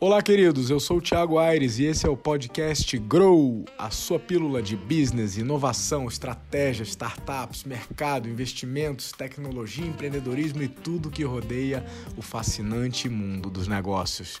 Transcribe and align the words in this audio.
Olá, 0.00 0.20
queridos. 0.20 0.70
Eu 0.70 0.80
sou 0.80 0.98
o 0.98 1.00
Thiago 1.00 1.38
Aires 1.38 1.78
e 1.78 1.84
esse 1.84 2.04
é 2.04 2.08
o 2.10 2.16
podcast 2.16 2.98
Grow, 2.98 3.64
a 3.78 3.90
sua 3.90 4.18
pílula 4.18 4.60
de 4.60 4.76
business, 4.76 5.38
inovação, 5.38 6.08
estratégia, 6.08 6.82
startups, 6.82 7.62
mercado, 7.62 8.28
investimentos, 8.28 9.12
tecnologia, 9.12 9.86
empreendedorismo 9.86 10.62
e 10.62 10.68
tudo 10.68 11.10
que 11.10 11.22
rodeia 11.22 11.86
o 12.16 12.22
fascinante 12.22 13.08
mundo 13.08 13.48
dos 13.48 13.68
negócios. 13.68 14.40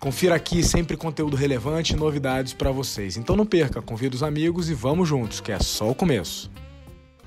Confira 0.00 0.34
aqui 0.34 0.62
sempre 0.62 0.96
conteúdo 0.96 1.36
relevante 1.36 1.92
e 1.92 1.96
novidades 1.96 2.54
para 2.54 2.70
vocês. 2.70 3.16
Então 3.18 3.36
não 3.36 3.46
perca, 3.46 3.82
convida 3.82 4.16
os 4.16 4.22
amigos 4.22 4.70
e 4.70 4.74
vamos 4.74 5.08
juntos, 5.08 5.40
que 5.40 5.52
é 5.52 5.58
só 5.60 5.90
o 5.90 5.94
começo. 5.94 6.50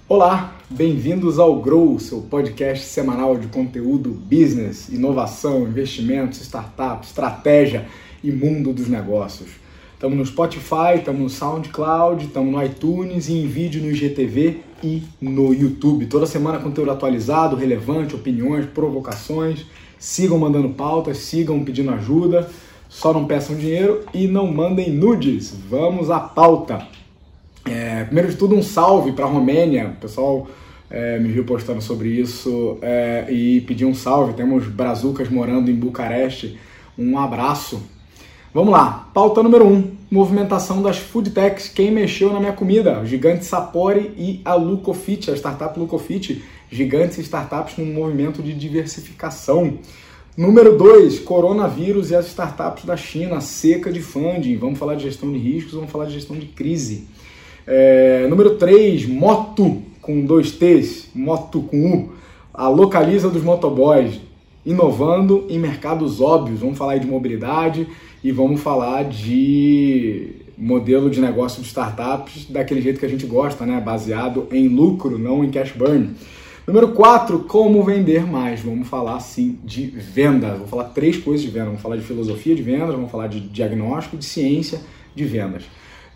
Olá, 0.09 0.55
bem-vindos 0.71 1.37
ao 1.37 1.61
Grow, 1.61 1.99
seu 1.99 2.21
podcast 2.21 2.83
semanal 2.83 3.37
de 3.37 3.45
conteúdo 3.45 4.09
business, 4.09 4.89
inovação, 4.89 5.67
investimentos, 5.67 6.41
startups, 6.41 7.09
estratégia 7.09 7.87
e 8.23 8.31
mundo 8.31 8.73
dos 8.73 8.87
negócios. 8.87 9.51
Estamos 9.93 10.17
no 10.17 10.25
Spotify, 10.25 10.95
estamos 10.97 11.21
no 11.21 11.29
SoundCloud, 11.29 12.25
estamos 12.25 12.51
no 12.51 12.63
iTunes 12.65 13.29
e 13.29 13.33
em 13.33 13.45
vídeo 13.45 13.83
no 13.83 13.91
IGTV 13.91 14.61
e 14.83 15.03
no 15.21 15.53
YouTube. 15.53 16.07
Toda 16.07 16.25
semana 16.25 16.57
conteúdo 16.57 16.89
atualizado, 16.89 17.55
relevante, 17.55 18.15
opiniões, 18.15 18.65
provocações. 18.65 19.63
Sigam 19.99 20.39
mandando 20.39 20.69
pautas, 20.69 21.19
sigam 21.19 21.63
pedindo 21.63 21.91
ajuda. 21.91 22.49
Só 22.89 23.13
não 23.13 23.27
peçam 23.27 23.55
dinheiro 23.55 24.03
e 24.11 24.27
não 24.27 24.51
mandem 24.51 24.89
nudes. 24.89 25.53
Vamos 25.69 26.09
à 26.09 26.19
pauta. 26.19 26.97
É, 27.69 28.03
primeiro 28.03 28.29
de 28.29 28.35
tudo, 28.35 28.55
um 28.55 28.63
salve 28.63 29.11
para 29.11 29.25
a 29.25 29.27
Romênia. 29.27 29.93
O 29.97 30.01
pessoal 30.01 30.47
é, 30.89 31.19
me 31.19 31.29
viu 31.29 31.43
postando 31.43 31.81
sobre 31.81 32.09
isso 32.09 32.77
é, 32.81 33.27
e 33.29 33.61
pediu 33.61 33.87
um 33.87 33.93
salve. 33.93 34.33
Temos 34.33 34.67
brazucas 34.67 35.29
morando 35.29 35.69
em 35.69 35.75
Bucareste. 35.75 36.57
Um 36.97 37.17
abraço. 37.17 37.81
Vamos 38.53 38.71
lá. 38.71 39.09
Pauta 39.13 39.43
número 39.43 39.65
1. 39.65 39.71
Um, 39.71 39.91
movimentação 40.09 40.81
das 40.81 40.97
food 40.97 41.29
techs. 41.29 41.69
Quem 41.69 41.91
mexeu 41.91 42.33
na 42.33 42.39
minha 42.39 42.53
comida? 42.53 43.01
O 43.01 43.05
gigante 43.05 43.45
Sapori 43.45 44.11
e 44.17 44.41
a 44.43 44.55
Lucofit, 44.55 45.29
a 45.29 45.35
startup 45.35 45.79
Lucofit. 45.79 46.43
Gigantes 46.71 47.19
startups 47.19 47.77
num 47.77 47.93
movimento 47.93 48.41
de 48.41 48.53
diversificação. 48.53 49.77
Número 50.35 50.77
2, 50.77 51.19
coronavírus 51.19 52.11
e 52.11 52.15
as 52.15 52.27
startups 52.27 52.85
da 52.85 52.95
China, 52.95 53.41
seca 53.41 53.91
de 53.91 54.01
funding. 54.01 54.57
Vamos 54.57 54.79
falar 54.79 54.95
de 54.95 55.03
gestão 55.03 55.31
de 55.31 55.37
riscos, 55.37 55.73
vamos 55.73 55.91
falar 55.91 56.05
de 56.05 56.13
gestão 56.13 56.37
de 56.37 56.45
crise. 56.45 57.07
É, 57.71 58.25
número 58.27 58.55
3, 58.55 59.05
moto 59.05 59.83
com 60.01 60.21
dois 60.21 60.51
T's, 60.51 61.07
moto 61.13 61.61
com 61.61 61.93
U, 61.93 62.09
a 62.51 62.67
localiza 62.67 63.29
dos 63.29 63.43
motoboys, 63.43 64.19
inovando 64.65 65.45
em 65.47 65.59
mercados 65.59 66.19
óbvios. 66.19 66.61
Vamos 66.61 66.79
falar 66.79 66.97
de 66.97 67.05
mobilidade 67.05 67.85
e 68.23 68.31
vamos 68.31 68.59
falar 68.59 69.03
de 69.03 70.31
modelo 70.57 71.11
de 71.11 71.21
negócio 71.21 71.61
de 71.61 71.67
startups 71.67 72.47
daquele 72.49 72.81
jeito 72.81 72.99
que 72.99 73.05
a 73.05 73.09
gente 73.09 73.27
gosta, 73.27 73.67
né? 73.67 73.79
Baseado 73.79 74.47
em 74.51 74.67
lucro, 74.67 75.19
não 75.19 75.43
em 75.43 75.51
cash 75.51 75.71
burn. 75.71 76.15
Número 76.65 76.87
4, 76.87 77.41
como 77.41 77.83
vender 77.83 78.25
mais. 78.25 78.61
Vamos 78.61 78.87
falar 78.87 79.19
sim 79.19 79.59
de 79.63 79.85
venda. 79.85 80.55
Vou 80.55 80.67
falar 80.67 80.85
três 80.85 81.17
coisas 81.17 81.45
de 81.45 81.51
venda. 81.51 81.67
Vamos 81.67 81.81
falar 81.81 81.97
de 81.97 82.03
filosofia 82.03 82.55
de 82.55 82.63
vendas, 82.63 82.95
vamos 82.95 83.11
falar 83.11 83.27
de 83.27 83.39
diagnóstico, 83.39 84.17
de 84.17 84.25
ciência 84.25 84.81
de 85.13 85.23
vendas. 85.23 85.65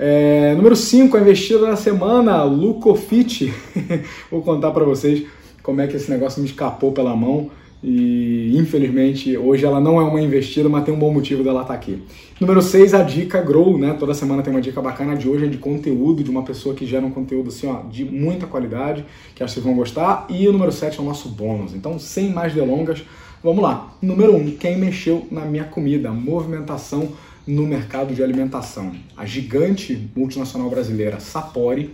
É, 0.06 0.54
número 0.56 0.76
5, 0.76 1.16
a 1.16 1.22
investida 1.22 1.59
da 1.59 1.78
semana, 1.78 2.44
Lucofit. 2.44 3.54
Vou 4.30 4.42
contar 4.42 4.72
para 4.72 4.84
vocês 4.84 5.23
como 5.62 5.80
é 5.80 5.88
que 5.88 5.95
esse 5.95 6.12
negócio 6.12 6.42
me 6.42 6.50
escapou 6.50 6.92
pela 6.92 7.16
mão 7.16 7.50
e 7.82 8.52
infelizmente 8.58 9.38
hoje 9.38 9.64
ela 9.64 9.80
não 9.80 10.02
é 10.02 10.04
uma 10.04 10.20
investida, 10.20 10.68
mas 10.68 10.84
tem 10.84 10.94
um 10.94 11.00
bom 11.00 11.14
motivo 11.14 11.42
dela 11.42 11.62
estar 11.62 11.72
tá 11.72 11.80
aqui. 11.80 12.04
Número 12.38 12.62
6, 12.62 12.94
a 12.94 13.02
dica 13.02 13.40
Grow, 13.40 13.78
né? 13.78 13.95
Toda 13.98 14.14
semana 14.14 14.44
tem 14.44 14.54
uma 14.54 14.60
dica 14.60 14.82
bacana 14.82 15.16
de 15.16 15.30
hoje, 15.30 15.45
é 15.45 15.48
de 15.48 15.58
conteúdo, 15.58 16.22
de 16.22 16.30
uma 16.30 16.44
pessoa 16.44 16.76
que 16.76 16.86
gera 16.86 17.06
um 17.06 17.12
conteúdo 17.12 17.48
assim, 17.48 17.67
ó, 17.67 17.84
de 17.84 18.04
muita 18.04 18.45
qualidade, 18.45 19.06
que 19.33 19.42
acho 19.42 19.54
que 19.54 19.61
vocês 19.61 19.66
vão 19.66 19.73
gostar. 19.73 20.27
E 20.30 20.45
o 20.50 20.52
número 20.52 20.73
7 20.73 21.00
é 21.00 21.02
o 21.02 21.06
nosso 21.06 21.30
bônus. 21.30 21.73
Então, 21.73 21.98
sem 21.98 22.30
mais 22.30 22.54
delongas, 22.54 23.06
vamos 23.42 23.64
lá. 23.64 23.95
Número 24.02 24.33
1, 24.33 24.36
um, 24.36 24.52
quem 24.52 24.77
mexeu 24.77 25.26
na 25.32 25.45
minha 25.45 25.64
comida? 25.64 26.11
Movimentação 26.11 27.14
no 27.45 27.65
mercado 27.65 28.14
de 28.14 28.23
alimentação. 28.23 28.92
A 29.15 29.26
gigante 29.26 30.09
multinacional 30.15 30.70
brasileira 30.70 31.20
Sapori 31.20 31.93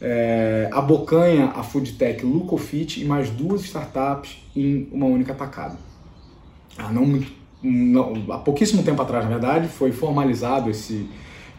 é, 0.00 0.68
abocanha 0.72 1.46
a 1.46 1.62
foodtech 1.62 2.24
Lucofit 2.24 3.00
e 3.00 3.04
mais 3.04 3.30
duas 3.30 3.62
startups 3.62 4.38
em 4.54 4.88
uma 4.90 5.06
única 5.06 5.34
tacada. 5.34 5.76
Há, 6.76 6.92
não, 6.92 7.22
não, 7.62 8.32
há 8.32 8.38
pouquíssimo 8.38 8.82
tempo 8.82 9.00
atrás, 9.00 9.24
na 9.24 9.30
verdade, 9.30 9.68
foi 9.68 9.92
formalizado 9.92 10.70
esse, 10.70 11.08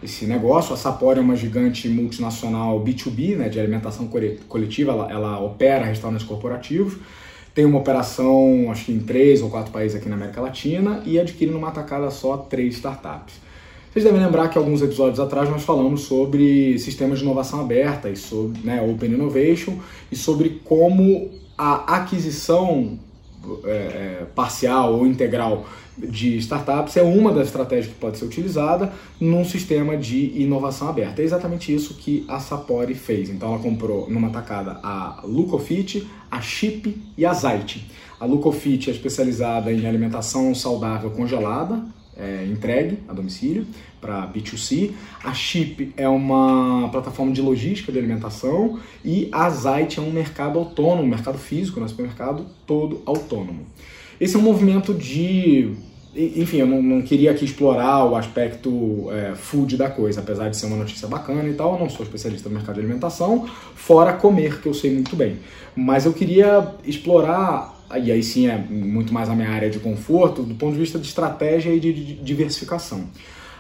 esse 0.02 0.26
negócio. 0.26 0.74
A 0.74 0.78
Sapori 0.78 1.20
é 1.20 1.22
uma 1.22 1.36
gigante 1.36 1.88
multinacional 1.90 2.84
B2B, 2.84 3.36
né, 3.36 3.50
de 3.50 3.60
alimentação 3.60 4.10
coletiva, 4.48 4.92
ela, 4.92 5.12
ela 5.12 5.40
opera 5.40 5.86
restaurantes 5.86 6.26
corporativos 6.26 6.98
tem 7.58 7.66
uma 7.66 7.80
operação, 7.80 8.68
acho 8.70 8.86
que 8.86 8.92
em 8.92 9.00
três 9.00 9.42
ou 9.42 9.50
quatro 9.50 9.72
países 9.72 9.98
aqui 9.98 10.08
na 10.08 10.16
América 10.16 10.40
Latina 10.40 11.02
e 11.04 11.20
adquire 11.20 11.50
numa 11.50 11.72
tacada 11.72 12.12
só 12.12 12.38
três 12.38 12.76
startups. 12.76 13.34
Vocês 13.92 14.06
devem 14.06 14.22
lembrar 14.22 14.50
que 14.50 14.60
alguns 14.60 14.84
episódios 14.84 15.20
atrás 15.20 15.50
nós 15.50 15.64
falamos 15.64 16.02
sobre 16.02 16.78
sistemas 16.78 17.18
de 17.18 17.26
inovação 17.26 17.60
aberta 17.60 18.12
e 18.12 18.16
sobre 18.16 18.60
né, 18.64 18.80
Open 18.80 19.10
Innovation 19.12 19.74
e 20.12 20.16
sobre 20.16 20.62
como 20.64 21.32
a 21.58 21.98
aquisição 21.98 23.00
é, 23.66 23.70
é, 23.70 24.26
parcial 24.36 24.94
ou 24.94 25.08
integral 25.08 25.66
de 25.98 26.38
startups 26.38 26.96
é 26.96 27.02
uma 27.02 27.32
das 27.32 27.48
estratégias 27.48 27.88
que 27.88 28.00
pode 28.00 28.18
ser 28.18 28.26
utilizada 28.26 28.92
num 29.20 29.44
sistema 29.44 29.98
de 29.98 30.40
inovação 30.42 30.88
aberta. 30.88 31.22
É 31.22 31.26
exatamente 31.26 31.74
isso 31.74 31.96
que 31.96 32.24
a 32.28 32.40
Sapori 32.40 32.94
fez. 32.94 33.30
Então 33.30 33.50
ela 33.50 33.60
comprou 33.60 34.08
numa 34.10 34.30
tacada 34.30 34.80
a 34.84 35.22
Lucofit, 35.24 36.08
a 36.30 36.40
Chip 36.40 36.96
e 37.18 37.26
a 37.26 37.34
Zite. 37.34 37.90
A 38.20 38.26
Lucofit 38.26 38.90
é 38.90 38.94
especializada 38.94 39.72
em 39.72 39.88
alimentação 39.88 40.54
saudável 40.54 41.10
congelada, 41.12 41.84
é, 42.16 42.46
entregue 42.46 43.00
a 43.08 43.14
domicílio 43.14 43.66
para 44.00 44.28
B2C. 44.28 44.92
A 45.24 45.34
Chip 45.34 45.94
é 45.98 46.08
uma 46.08 46.90
plataforma 46.90 47.32
de 47.32 47.42
logística 47.42 47.92
de 47.92 47.98
alimentação 47.98 48.80
e 49.04 49.30
a 49.32 49.50
Zite 49.50 50.00
é 50.00 50.02
um 50.02 50.12
mercado 50.12 50.60
autônomo, 50.60 51.08
mercado 51.08 51.38
físico, 51.38 51.80
né, 51.80 51.88
supermercado 51.88 52.46
todo 52.66 53.02
autônomo. 53.06 53.66
Esse 54.20 54.36
é 54.36 54.40
um 54.40 54.44
movimento 54.44 54.94
de 54.94 55.74
enfim, 56.16 56.58
eu 56.58 56.66
não, 56.66 56.82
não, 56.82 57.02
queria 57.04 57.30
aqui 57.30 57.46
explorar 57.46 58.04
o 58.04 58.16
aspecto 58.16 59.08
é, 59.12 59.36
food 59.36 59.78
da 59.78 59.88
coisa, 59.88 60.20
apesar 60.20 60.50
de 60.50 60.58
ser 60.58 60.66
uma 60.66 60.78
notícia 60.78 61.08
bacana 61.08 61.48
e 61.48 61.54
tal, 61.54 61.74
eu 61.74 61.80
não 61.80 61.90
sou 61.92 62.04
especialista 62.04 62.50
no 62.50 62.56
mercado 62.56 62.76
de 62.76 62.82
alimentação, 62.82 63.48
fora 63.76 64.14
comer, 64.14 64.60
que 64.60 64.68
eu 64.68 64.74
sei 64.74 64.92
muito 64.92 65.16
bem. 65.16 65.38
Mas 65.76 66.08
eu 66.08 66.14
queria 66.14 66.74
explorar 66.84 67.78
e 67.96 68.12
aí 68.12 68.22
sim 68.22 68.48
é 68.48 68.58
muito 68.58 69.14
mais 69.14 69.30
a 69.30 69.36
minha 69.36 69.50
área 69.50 69.70
de 69.70 69.80
conforto, 69.80 70.44
do 70.44 70.56
ponto 70.56 70.74
de 70.74 70.80
vista 70.80 71.00
de 71.00 71.08
estratégia 71.08 71.74
e 71.74 71.80
de, 71.80 72.16
diversificação. 72.16 73.06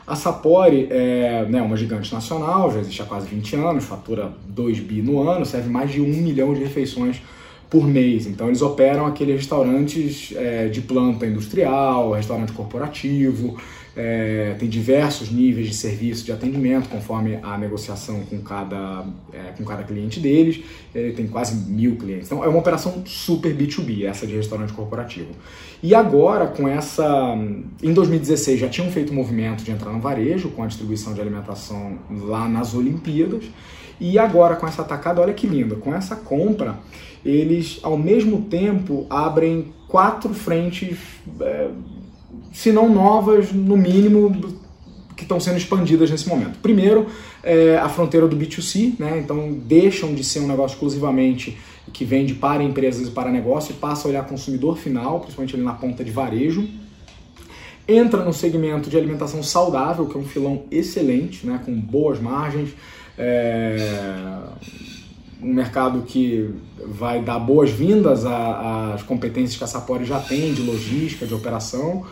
A 0.07 0.15
Sapori 0.15 0.87
é 0.89 1.45
né, 1.49 1.61
uma 1.61 1.75
gigante 1.75 2.13
nacional, 2.13 2.71
já 2.71 2.79
existe 2.79 3.01
há 3.01 3.05
quase 3.05 3.27
20 3.27 3.57
anos, 3.57 3.83
fatura 3.83 4.31
2 4.47 4.79
bi 4.79 5.01
no 5.01 5.27
ano, 5.29 5.45
serve 5.45 5.69
mais 5.69 5.91
de 5.91 5.99
1 5.99 6.05
milhão 6.05 6.53
de 6.53 6.61
refeições 6.61 7.21
por 7.69 7.85
mês. 7.85 8.25
Então 8.25 8.47
eles 8.47 8.61
operam 8.61 9.05
aqueles 9.05 9.35
restaurantes 9.35 10.33
é, 10.37 10.69
de 10.69 10.79
planta 10.79 11.25
industrial, 11.25 12.13
restaurante 12.13 12.53
corporativo, 12.53 13.57
é, 13.97 14.55
tem 14.59 14.69
diversos 14.69 15.31
níveis 15.31 15.67
de 15.67 15.73
serviço 15.73 16.23
de 16.23 16.31
atendimento 16.31 16.87
conforme 16.87 17.39
a 17.41 17.57
negociação 17.57 18.21
com 18.21 18.39
cada, 18.43 19.03
é, 19.33 19.51
com 19.57 19.65
cada 19.65 19.83
cliente 19.83 20.19
deles. 20.19 20.63
Ele 20.93 21.13
tem 21.13 21.25
quase 21.25 21.55
mil 21.67 21.95
clientes. 21.95 22.27
Então 22.27 22.43
é 22.43 22.47
uma 22.47 22.59
operação 22.59 23.01
super 23.05 23.55
B2B, 23.55 24.05
essa 24.05 24.27
de 24.27 24.35
restaurante 24.35 24.71
corporativo. 24.71 25.29
E 25.81 25.95
agora, 25.95 26.45
com 26.45 26.67
essa. 26.67 27.35
Em 27.81 27.91
2016 27.91 28.59
já 28.59 28.69
tinham 28.69 28.91
feito 28.91 29.11
um 29.11 29.15
movimento 29.15 29.63
de 29.63 29.71
entrar 29.71 29.91
no 29.91 29.99
varejo 29.99 30.49
com 30.49 30.61
a 30.61 30.67
distribuição 30.67 31.15
de 31.15 31.21
alimentação 31.21 31.97
lá 32.09 32.47
nas 32.47 32.75
Olimpíadas. 32.75 33.45
E 33.99 34.19
agora 34.19 34.55
com 34.55 34.67
essa 34.67 34.83
atacada, 34.83 35.21
olha 35.21 35.33
que 35.33 35.47
lindo, 35.47 35.77
com 35.77 35.93
essa 35.93 36.15
compra, 36.15 36.77
eles 37.25 37.79
ao 37.81 37.97
mesmo 37.97 38.43
tempo 38.43 39.07
abrem 39.09 39.73
quatro 39.87 40.35
frentes. 40.35 40.99
Se 42.53 42.71
não 42.71 42.89
novas, 42.89 43.51
no 43.51 43.77
mínimo, 43.77 44.59
que 45.17 45.23
estão 45.23 45.39
sendo 45.39 45.57
expandidas 45.57 46.11
nesse 46.11 46.29
momento. 46.29 46.59
Primeiro, 46.59 47.07
é 47.43 47.75
a 47.77 47.89
fronteira 47.89 48.27
do 48.27 48.37
B2C, 48.37 48.93
né? 48.99 49.19
então 49.19 49.51
deixam 49.51 50.13
de 50.13 50.23
ser 50.23 50.39
um 50.39 50.47
negócio 50.47 50.75
exclusivamente 50.75 51.57
que 51.91 52.05
vende 52.05 52.35
para 52.35 52.63
empresas 52.63 53.07
e 53.07 53.11
para 53.11 53.31
negócio 53.31 53.71
e 53.71 53.75
passa 53.75 54.07
a 54.07 54.09
olhar 54.09 54.25
consumidor 54.25 54.77
final, 54.77 55.21
principalmente 55.21 55.55
ali 55.55 55.63
na 55.63 55.73
ponta 55.73 56.03
de 56.03 56.11
varejo. 56.11 56.67
Entra 57.87 58.23
no 58.23 58.33
segmento 58.33 58.89
de 58.89 58.97
alimentação 58.97 59.41
saudável, 59.41 60.05
que 60.05 60.15
é 60.15 60.19
um 60.19 60.25
filão 60.25 60.63
excelente, 60.69 61.47
né? 61.47 61.59
com 61.65 61.73
boas 61.73 62.19
margens, 62.19 62.69
é... 63.17 63.77
um 65.41 65.53
mercado 65.53 66.01
que 66.01 66.53
vai 66.85 67.21
dar 67.21 67.39
boas-vindas 67.39 68.25
às 68.25 69.01
competências 69.03 69.57
que 69.57 69.63
a 69.63 69.67
Sapori 69.67 70.05
já 70.05 70.19
tem 70.19 70.53
de 70.53 70.61
logística, 70.61 71.25
de 71.25 71.33
operação. 71.33 72.05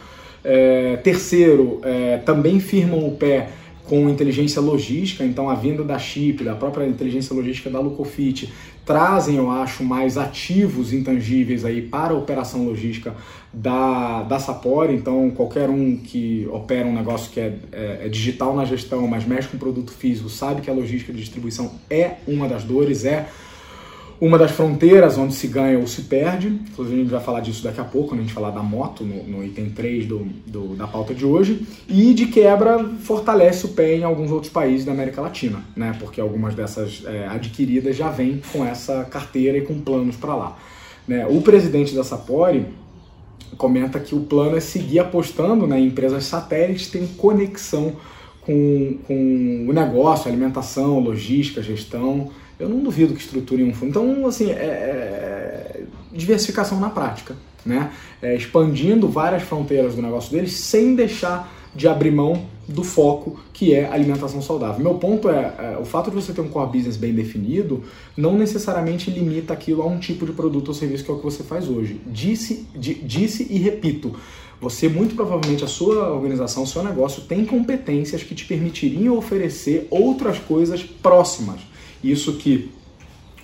É, 0.47 0.97
terceiro, 0.97 1.81
é, 1.83 2.17
também 2.17 2.59
firmam 2.59 3.07
o 3.07 3.15
pé 3.15 3.49
com 3.85 4.09
inteligência 4.09 4.61
logística, 4.61 5.23
então 5.23 5.49
a 5.49 5.55
vinda 5.55 5.83
da 5.83 5.97
Chip, 5.97 6.43
da 6.43 6.55
própria 6.55 6.85
inteligência 6.85 7.35
logística 7.35 7.69
da 7.69 7.79
Lucofit, 7.79 8.51
trazem, 8.85 9.37
eu 9.37 9.49
acho, 9.49 9.83
mais 9.83 10.17
ativos 10.17 10.93
intangíveis 10.93 11.65
aí 11.65 11.81
para 11.81 12.13
a 12.13 12.17
operação 12.17 12.65
logística 12.65 13.15
da, 13.51 14.23
da 14.23 14.39
Sapori. 14.39 14.93
Então, 14.93 15.31
qualquer 15.31 15.69
um 15.69 15.97
que 15.97 16.47
opera 16.51 16.87
um 16.87 16.93
negócio 16.93 17.31
que 17.31 17.39
é, 17.39 17.53
é, 17.71 17.99
é, 18.03 18.09
digital 18.09 18.55
na 18.55 18.65
gestão, 18.65 19.07
mas 19.07 19.25
mexe 19.25 19.47
com 19.47 19.57
produto 19.57 19.91
físico, 19.91 20.29
sabe 20.29 20.61
que 20.61 20.69
a 20.69 20.73
logística 20.73 21.11
de 21.11 21.19
distribuição 21.19 21.71
é 21.89 22.17
uma 22.27 22.47
das 22.47 22.63
dores, 22.63 23.05
é 23.05 23.27
uma 24.19 24.37
das 24.37 24.51
fronteiras 24.51 25.17
onde 25.17 25.33
se 25.33 25.47
ganha 25.47 25.77
ou 25.77 25.87
se 25.87 26.03
perde. 26.03 26.47
Inclusive, 26.47 26.95
a 26.95 27.03
gente 27.03 27.11
vai 27.11 27.21
falar 27.21 27.41
disso 27.41 27.63
daqui 27.63 27.81
a 27.81 27.83
pouco, 27.83 28.09
quando 28.09 28.21
a 28.21 28.23
gente 28.23 28.33
falar 28.33 28.51
da 28.51 28.63
moto, 28.63 29.03
no, 29.03 29.23
no 29.23 29.43
item 29.43 29.69
3 29.69 30.05
do, 30.05 30.19
do, 30.45 30.75
da 30.75 30.87
pauta 30.87 31.13
de 31.13 31.25
hoje. 31.25 31.65
E, 31.87 32.13
de 32.13 32.27
quebra, 32.27 32.83
fortalece 33.01 33.65
o 33.65 33.69
pé 33.69 33.95
em 33.95 34.03
alguns 34.03 34.31
outros 34.31 34.51
países 34.51 34.85
da 34.85 34.93
América 34.93 35.21
Latina, 35.21 35.63
né? 35.75 35.95
porque 35.99 36.21
algumas 36.21 36.55
dessas 36.55 37.03
é, 37.05 37.27
adquiridas 37.27 37.95
já 37.95 38.09
vêm 38.09 38.41
com 38.53 38.65
essa 38.65 39.03
carteira 39.03 39.57
e 39.57 39.61
com 39.61 39.79
planos 39.79 40.15
para 40.15 40.35
lá. 40.35 40.57
Né? 41.07 41.27
O 41.27 41.41
presidente 41.41 41.93
da 41.93 42.03
Sapori 42.03 42.65
comenta 43.57 43.99
que 43.99 44.15
o 44.15 44.21
plano 44.21 44.55
é 44.55 44.59
seguir 44.59 44.99
apostando 44.99 45.67
né, 45.67 45.79
em 45.79 45.87
empresas 45.87 46.25
satélites 46.25 46.87
que 46.87 46.97
têm 46.97 47.07
conexão 47.07 47.93
com, 48.41 48.97
com 49.07 49.65
o 49.67 49.73
negócio, 49.73 50.29
alimentação, 50.29 50.99
logística, 50.99 51.61
gestão 51.61 52.31
eu 52.59 52.69
não 52.69 52.79
duvido 52.79 53.13
que 53.13 53.21
estruturem 53.21 53.69
um 53.69 53.73
fundo. 53.73 53.89
Então, 53.89 54.27
assim, 54.27 54.51
é, 54.51 54.53
é 54.53 55.83
diversificação 56.11 56.79
na 56.79 56.89
prática, 56.89 57.35
né? 57.65 57.91
É, 58.21 58.35
expandindo 58.35 59.07
várias 59.07 59.43
fronteiras 59.43 59.95
do 59.95 60.01
negócio 60.01 60.31
deles 60.31 60.53
sem 60.53 60.95
deixar 60.95 61.51
de 61.75 61.87
abrir 61.87 62.11
mão 62.11 62.45
do 62.67 62.83
foco 62.83 63.37
que 63.51 63.73
é 63.73 63.85
alimentação 63.85 64.41
saudável. 64.41 64.81
Meu 64.81 64.95
ponto 64.95 65.29
é, 65.29 65.53
é, 65.59 65.77
o 65.79 65.85
fato 65.85 66.09
de 66.09 66.15
você 66.15 66.31
ter 66.31 66.41
um 66.41 66.47
core 66.47 66.77
business 66.77 66.95
bem 66.95 67.13
definido 67.13 67.83
não 68.15 68.37
necessariamente 68.37 69.11
limita 69.11 69.53
aquilo 69.53 69.81
a 69.81 69.85
um 69.85 69.99
tipo 69.99 70.25
de 70.25 70.31
produto 70.31 70.69
ou 70.69 70.73
serviço 70.73 71.03
que 71.03 71.11
é 71.11 71.13
o 71.13 71.17
que 71.17 71.23
você 71.23 71.43
faz 71.43 71.67
hoje. 71.67 71.99
Disse, 72.07 72.65
di, 72.73 72.95
disse 72.95 73.45
e 73.49 73.57
repito, 73.57 74.15
você 74.59 74.87
muito 74.87 75.15
provavelmente 75.15 75.63
a 75.65 75.67
sua 75.67 76.13
organização, 76.13 76.63
o 76.63 76.67
seu 76.67 76.81
negócio 76.81 77.23
tem 77.23 77.45
competências 77.45 78.23
que 78.23 78.33
te 78.33 78.45
permitiriam 78.45 79.17
oferecer 79.17 79.85
outras 79.91 80.39
coisas 80.39 80.81
próximas 80.81 81.59
isso 82.09 82.33
que 82.33 82.69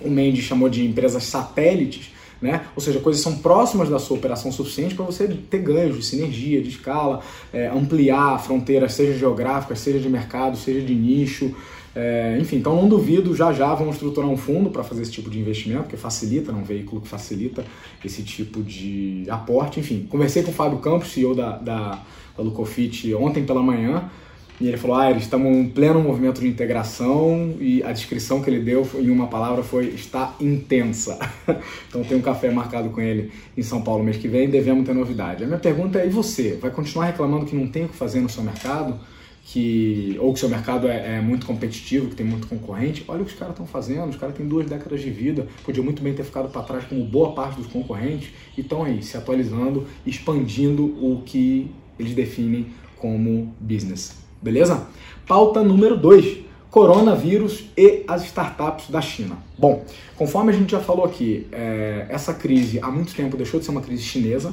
o 0.00 0.10
Mendes 0.10 0.44
chamou 0.44 0.68
de 0.68 0.84
empresas 0.84 1.24
satélites, 1.24 2.10
né? 2.40 2.62
Ou 2.74 2.82
seja, 2.82 2.98
coisas 2.98 3.22
são 3.22 3.38
próximas 3.38 3.88
da 3.88 3.98
sua 3.98 4.16
operação 4.16 4.50
suficiente 4.50 4.94
para 4.94 5.04
você 5.04 5.28
ter 5.28 5.58
ganhos 5.58 5.96
de 5.96 6.04
sinergia, 6.04 6.60
de 6.60 6.70
escala, 6.70 7.20
é, 7.52 7.68
ampliar 7.68 8.42
fronteiras, 8.42 8.94
seja 8.94 9.16
geográficas, 9.16 9.78
seja 9.78 10.00
de 10.00 10.08
mercado, 10.08 10.56
seja 10.56 10.80
de 10.80 10.94
nicho. 10.94 11.54
É, 11.94 12.38
enfim, 12.40 12.56
então 12.56 12.74
não 12.74 12.88
duvido, 12.88 13.36
já 13.36 13.52
já 13.52 13.74
vamos 13.74 13.96
estruturar 13.96 14.28
um 14.28 14.36
fundo 14.36 14.70
para 14.70 14.82
fazer 14.82 15.02
esse 15.02 15.12
tipo 15.12 15.28
de 15.28 15.38
investimento, 15.38 15.88
que 15.88 15.96
facilita, 15.96 16.50
é 16.50 16.54
um 16.54 16.64
veículo 16.64 17.02
que 17.02 17.08
facilita 17.08 17.64
esse 18.04 18.22
tipo 18.22 18.62
de 18.62 19.24
aporte. 19.28 19.78
Enfim, 19.78 20.06
conversei 20.08 20.42
com 20.42 20.50
o 20.50 20.54
Fábio 20.54 20.78
Campos, 20.78 21.12
CEO 21.12 21.34
da, 21.34 21.58
da, 21.58 22.02
da 22.36 22.42
Lucofit, 22.42 23.14
ontem 23.14 23.44
pela 23.44 23.62
manhã. 23.62 24.10
E 24.60 24.68
ele 24.68 24.76
falou: 24.76 24.96
ah, 24.96 25.10
eles 25.10 25.24
estão 25.24 25.44
em 25.52 25.68
pleno 25.68 26.00
movimento 26.00 26.40
de 26.40 26.46
integração 26.46 27.56
e 27.60 27.82
a 27.82 27.92
descrição 27.92 28.40
que 28.42 28.50
ele 28.50 28.60
deu 28.60 28.88
em 28.94 29.10
uma 29.10 29.26
palavra 29.26 29.62
foi 29.62 29.86
está 29.86 30.36
intensa. 30.40 31.18
então 31.88 32.04
tem 32.04 32.16
um 32.16 32.22
café 32.22 32.50
marcado 32.50 32.90
com 32.90 33.00
ele 33.00 33.32
em 33.56 33.62
São 33.62 33.82
Paulo 33.82 34.04
mês 34.04 34.16
que 34.16 34.28
vem, 34.28 34.48
devemos 34.48 34.86
ter 34.86 34.94
novidade. 34.94 35.44
A 35.44 35.46
minha 35.46 35.58
pergunta 35.58 35.98
é: 35.98 36.06
e 36.06 36.10
você? 36.10 36.58
Vai 36.60 36.70
continuar 36.70 37.06
reclamando 37.06 37.46
que 37.46 37.56
não 37.56 37.66
tem 37.66 37.84
o 37.84 37.88
que 37.88 37.96
fazer 37.96 38.20
no 38.20 38.28
seu 38.28 38.42
mercado? 38.42 38.98
Que, 39.44 40.16
ou 40.20 40.32
que 40.32 40.38
seu 40.38 40.48
mercado 40.48 40.86
é, 40.86 41.16
é 41.16 41.20
muito 41.20 41.44
competitivo, 41.44 42.08
que 42.08 42.14
tem 42.14 42.24
muito 42.24 42.46
concorrente, 42.46 43.04
olha 43.08 43.22
o 43.22 43.24
que 43.24 43.32
os 43.32 43.38
caras 43.38 43.54
estão 43.54 43.66
fazendo, 43.66 44.10
os 44.10 44.16
caras 44.16 44.36
têm 44.36 44.46
duas 44.46 44.66
décadas 44.66 45.00
de 45.00 45.10
vida, 45.10 45.48
podiam 45.64 45.82
muito 45.82 46.00
bem 46.00 46.14
ter 46.14 46.22
ficado 46.22 46.48
para 46.48 46.62
trás 46.62 46.84
como 46.84 47.04
boa 47.04 47.34
parte 47.34 47.56
dos 47.56 47.66
concorrentes, 47.66 48.30
e 48.56 48.60
estão 48.60 48.84
aí 48.84 49.02
se 49.02 49.16
atualizando, 49.16 49.84
expandindo 50.06 50.84
o 50.84 51.22
que 51.26 51.68
eles 51.98 52.14
definem 52.14 52.68
como 52.96 53.52
business. 53.60 54.21
Beleza? 54.42 54.86
Pauta 55.26 55.62
número 55.62 55.96
2: 55.96 56.38
coronavírus 56.68 57.64
e 57.76 58.02
as 58.08 58.24
startups 58.24 58.90
da 58.90 59.00
China. 59.00 59.36
Bom, 59.56 59.84
conforme 60.16 60.50
a 60.50 60.54
gente 60.54 60.72
já 60.72 60.80
falou 60.80 61.04
aqui, 61.04 61.46
é, 61.52 62.06
essa 62.08 62.34
crise 62.34 62.80
há 62.80 62.90
muito 62.90 63.14
tempo 63.14 63.36
deixou 63.36 63.60
de 63.60 63.66
ser 63.66 63.72
uma 63.72 63.82
crise 63.82 64.02
chinesa 64.02 64.52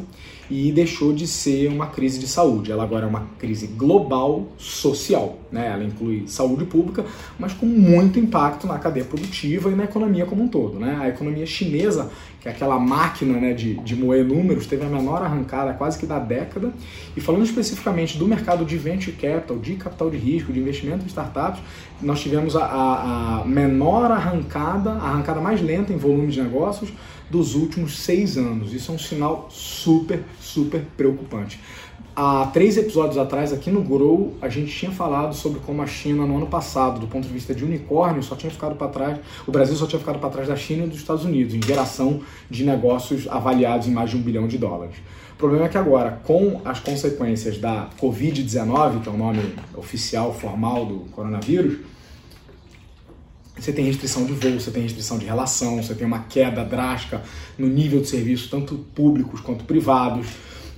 e 0.51 0.71
deixou 0.71 1.13
de 1.13 1.25
ser 1.27 1.67
uma 1.67 1.87
crise 1.87 2.19
de 2.19 2.27
saúde. 2.27 2.71
Ela 2.71 2.83
agora 2.83 3.05
é 3.05 3.09
uma 3.09 3.27
crise 3.37 3.67
global 3.67 4.47
social. 4.57 5.37
Né? 5.51 5.67
Ela 5.67 5.83
inclui 5.83 6.25
saúde 6.27 6.65
pública, 6.65 7.05
mas 7.37 7.53
com 7.53 7.65
muito 7.65 8.19
impacto 8.19 8.67
na 8.67 8.77
cadeia 8.79 9.05
produtiva 9.05 9.69
e 9.69 9.75
na 9.75 9.85
economia 9.85 10.25
como 10.25 10.43
um 10.43 10.47
todo. 10.47 10.79
Né? 10.79 10.97
A 10.99 11.07
economia 11.07 11.45
chinesa, 11.45 12.11
que 12.39 12.47
é 12.47 12.51
aquela 12.51 12.79
máquina 12.79 13.39
né, 13.39 13.53
de, 13.53 13.75
de 13.75 13.95
moer 13.95 14.23
números, 14.23 14.65
teve 14.65 14.85
a 14.85 14.89
menor 14.89 15.21
arrancada 15.21 15.73
quase 15.73 15.99
que 15.99 16.05
da 16.05 16.19
década. 16.19 16.71
E 17.15 17.19
falando 17.21 17.43
especificamente 17.43 18.17
do 18.17 18.25
mercado 18.25 18.63
de 18.63 18.77
venture 18.77 19.11
capital, 19.15 19.57
de 19.57 19.75
capital 19.75 20.09
de 20.09 20.17
risco, 20.17 20.53
de 20.53 20.59
investimento 20.59 21.03
em 21.03 21.07
startups, 21.07 21.61
nós 22.01 22.21
tivemos 22.21 22.55
a, 22.55 22.63
a, 22.63 23.41
a 23.41 23.45
menor 23.45 24.11
arrancada, 24.11 24.91
a 24.91 25.09
arrancada 25.09 25.41
mais 25.41 25.61
lenta 25.61 25.91
em 25.91 25.97
volume 25.97 26.27
de 26.27 26.41
negócios 26.41 26.93
dos 27.29 27.55
últimos 27.55 27.99
seis 27.99 28.37
anos. 28.37 28.73
Isso 28.73 28.91
é 28.91 28.95
um 28.95 28.99
sinal 28.99 29.47
super, 29.51 30.23
super 30.39 30.81
preocupante. 30.95 31.59
Há 32.21 32.47
três 32.47 32.75
episódios 32.75 33.17
atrás, 33.17 33.53
aqui 33.53 33.71
no 33.71 33.81
Grow, 33.81 34.35
a 34.41 34.49
gente 34.49 34.77
tinha 34.77 34.91
falado 34.91 35.33
sobre 35.33 35.61
como 35.61 35.81
a 35.81 35.87
China, 35.87 36.25
no 36.25 36.35
ano 36.35 36.47
passado, 36.47 36.99
do 36.99 37.07
ponto 37.07 37.25
de 37.25 37.33
vista 37.33 37.55
de 37.55 37.63
unicórnio, 37.63 38.21
só 38.21 38.35
tinha 38.35 38.51
ficado 38.51 38.75
para 38.75 38.89
trás, 38.89 39.19
o 39.47 39.51
Brasil 39.53 39.73
só 39.77 39.87
tinha 39.87 40.01
ficado 40.01 40.19
para 40.19 40.29
trás 40.29 40.49
da 40.49 40.55
China 40.57 40.83
e 40.83 40.87
dos 40.89 40.97
Estados 40.97 41.23
Unidos, 41.23 41.53
em 41.55 41.61
geração 41.65 42.19
de 42.49 42.65
negócios 42.65 43.25
avaliados 43.29 43.87
em 43.87 43.91
mais 43.91 44.09
de 44.09 44.17
um 44.17 44.21
bilhão 44.21 44.49
de 44.49 44.57
dólares. 44.57 44.97
O 45.31 45.37
problema 45.37 45.67
é 45.67 45.69
que 45.69 45.77
agora, 45.77 46.19
com 46.25 46.59
as 46.65 46.81
consequências 46.81 47.57
da 47.57 47.89
Covid-19, 47.97 49.01
que 49.01 49.07
é 49.07 49.11
o 49.13 49.17
nome 49.17 49.55
oficial, 49.77 50.33
formal 50.33 50.85
do 50.85 50.95
coronavírus, 51.11 51.77
você 53.57 53.71
tem 53.71 53.85
restrição 53.85 54.25
de 54.25 54.33
voo, 54.33 54.59
você 54.59 54.71
tem 54.71 54.83
restrição 54.83 55.17
de 55.17 55.25
relação, 55.25 55.81
você 55.81 55.95
tem 55.95 56.05
uma 56.05 56.19
queda 56.19 56.65
drástica 56.65 57.21
no 57.57 57.67
nível 57.67 58.01
de 58.01 58.09
serviço, 58.09 58.49
tanto 58.49 58.75
públicos 58.93 59.39
quanto 59.39 59.63
privados. 59.63 60.27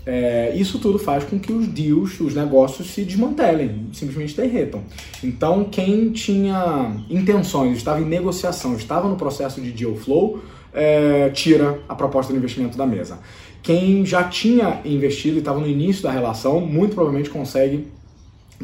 É, 0.06 0.54
isso 0.56 0.80
tudo 0.80 0.98
faz 0.98 1.24
com 1.24 1.40
que 1.40 1.54
os 1.54 1.68
deals, 1.68 2.20
os 2.20 2.34
negócios 2.34 2.92
se 2.92 3.04
desmantelem, 3.04 3.88
simplesmente 3.94 4.36
derretam. 4.36 4.84
Então, 5.24 5.64
quem 5.66 6.12
tinha 6.12 6.92
intenções, 7.10 7.78
estava 7.78 8.02
em 8.02 8.06
negociação, 8.06 8.76
estava 8.76 9.08
no 9.08 9.16
processo 9.16 9.62
de 9.62 9.72
deal 9.72 9.96
flow, 9.96 10.42
é, 10.74 11.30
tira 11.30 11.80
a 11.88 11.94
proposta 11.94 12.34
de 12.34 12.40
investimento 12.40 12.78
da 12.78 12.86
mesa. 12.86 13.20
Quem 13.62 14.04
já 14.04 14.24
tinha 14.24 14.82
investido 14.84 15.36
e 15.36 15.40
estava 15.40 15.60
no 15.60 15.68
início 15.68 16.02
da 16.02 16.12
relação, 16.12 16.60
muito 16.62 16.96
provavelmente 16.96 17.30
consegue 17.30 17.88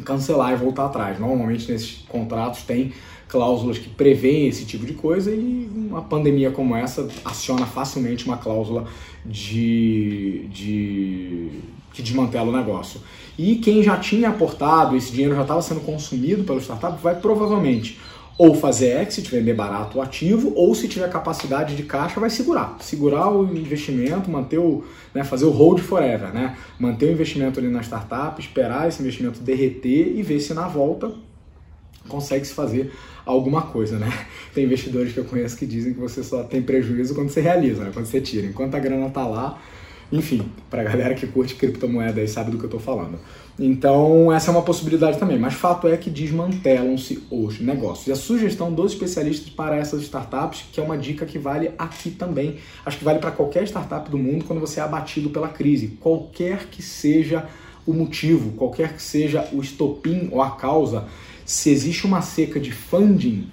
cancelar 0.04 0.52
e 0.52 0.56
voltar 0.56 0.86
atrás. 0.86 1.18
Normalmente 1.20 1.70
nesses 1.70 2.04
contratos 2.08 2.62
tem 2.62 2.92
cláusulas 3.28 3.78
que 3.78 3.88
prevêem 3.88 4.48
esse 4.48 4.64
tipo 4.64 4.86
de 4.86 4.94
coisa 4.94 5.30
e 5.30 5.68
uma 5.74 6.02
pandemia 6.02 6.50
como 6.50 6.74
essa 6.74 7.08
aciona 7.24 7.66
facilmente 7.66 8.24
uma 8.24 8.38
cláusula 8.38 8.86
de, 9.24 10.46
de 10.50 11.48
que 11.92 12.02
desmantela 12.02 12.48
o 12.48 12.56
negócio. 12.56 13.00
E 13.36 13.56
quem 13.56 13.82
já 13.82 13.96
tinha 13.96 14.30
aportado, 14.30 14.96
esse 14.96 15.12
dinheiro 15.12 15.34
já 15.34 15.42
estava 15.42 15.62
sendo 15.62 15.80
consumido 15.80 16.44
pelo 16.44 16.60
startup, 16.60 17.00
vai 17.02 17.14
provavelmente 17.14 17.98
ou 18.38 18.54
fazer 18.54 19.02
exit, 19.02 19.28
vender 19.28 19.52
barato 19.52 19.98
o 19.98 20.00
ativo, 20.00 20.52
ou 20.54 20.72
se 20.72 20.86
tiver 20.86 21.10
capacidade 21.10 21.74
de 21.74 21.82
caixa, 21.82 22.20
vai 22.20 22.30
segurar. 22.30 22.76
Segurar 22.78 23.28
o 23.32 23.44
investimento, 23.44 24.30
manter 24.30 24.58
o, 24.58 24.84
né, 25.12 25.24
fazer 25.24 25.44
o 25.44 25.50
hold 25.50 25.80
forever, 25.80 26.32
né? 26.32 26.56
Manter 26.78 27.06
o 27.06 27.12
investimento 27.12 27.58
ali 27.58 27.68
na 27.68 27.82
startup, 27.82 28.40
esperar 28.40 28.86
esse 28.86 29.02
investimento 29.02 29.40
derreter 29.40 30.16
e 30.16 30.22
ver 30.22 30.38
se 30.38 30.54
na 30.54 30.68
volta 30.68 31.12
consegue 32.08 32.44
se 32.44 32.52
fazer 32.52 32.92
alguma 33.24 33.62
coisa, 33.62 33.98
né? 33.98 34.12
Tem 34.54 34.64
investidores 34.64 35.12
que 35.12 35.18
eu 35.18 35.24
conheço 35.24 35.56
que 35.56 35.66
dizem 35.66 35.92
que 35.92 36.00
você 36.00 36.22
só 36.22 36.42
tem 36.42 36.62
prejuízo 36.62 37.14
quando 37.14 37.28
você 37.28 37.40
realiza, 37.40 37.84
né? 37.84 37.90
quando 37.92 38.06
você 38.06 38.20
tira. 38.20 38.46
Enquanto 38.46 38.74
a 38.74 38.78
grana 38.78 39.08
tá 39.10 39.26
lá, 39.26 39.60
enfim, 40.10 40.50
para 40.70 40.80
a 40.80 40.84
galera 40.84 41.14
que 41.14 41.26
curte 41.26 41.54
criptomoeda 41.54 42.22
e 42.22 42.26
sabe 42.26 42.50
do 42.50 42.56
que 42.56 42.64
eu 42.64 42.68
estou 42.68 42.80
falando. 42.80 43.18
Então, 43.58 44.32
essa 44.32 44.50
é 44.50 44.52
uma 44.52 44.62
possibilidade 44.62 45.18
também, 45.18 45.38
mas 45.38 45.52
fato 45.52 45.88
é 45.88 45.96
que 45.96 46.08
desmantelam-se 46.08 47.24
os 47.30 47.60
negócios. 47.60 48.06
E 48.06 48.12
a 48.12 48.16
sugestão 48.16 48.72
dos 48.72 48.92
especialistas 48.92 49.50
para 49.50 49.76
essas 49.76 50.02
startups, 50.02 50.64
que 50.72 50.80
é 50.80 50.82
uma 50.82 50.96
dica 50.96 51.26
que 51.26 51.38
vale 51.38 51.72
aqui 51.76 52.10
também, 52.10 52.56
acho 52.86 52.98
que 52.98 53.04
vale 53.04 53.18
para 53.18 53.32
qualquer 53.32 53.64
startup 53.64 54.08
do 54.08 54.16
mundo 54.16 54.44
quando 54.44 54.60
você 54.60 54.80
é 54.80 54.82
abatido 54.82 55.30
pela 55.30 55.48
crise, 55.48 55.88
qualquer 56.00 56.66
que 56.70 56.80
seja 56.80 57.46
o 57.84 57.92
motivo, 57.92 58.52
qualquer 58.52 58.94
que 58.94 59.02
seja 59.02 59.48
o 59.52 59.60
estopim 59.60 60.28
ou 60.30 60.40
a 60.40 60.52
causa, 60.52 61.06
se 61.48 61.70
existe 61.70 62.06
uma 62.06 62.20
seca 62.20 62.60
de 62.60 62.70
funding, 62.70 63.48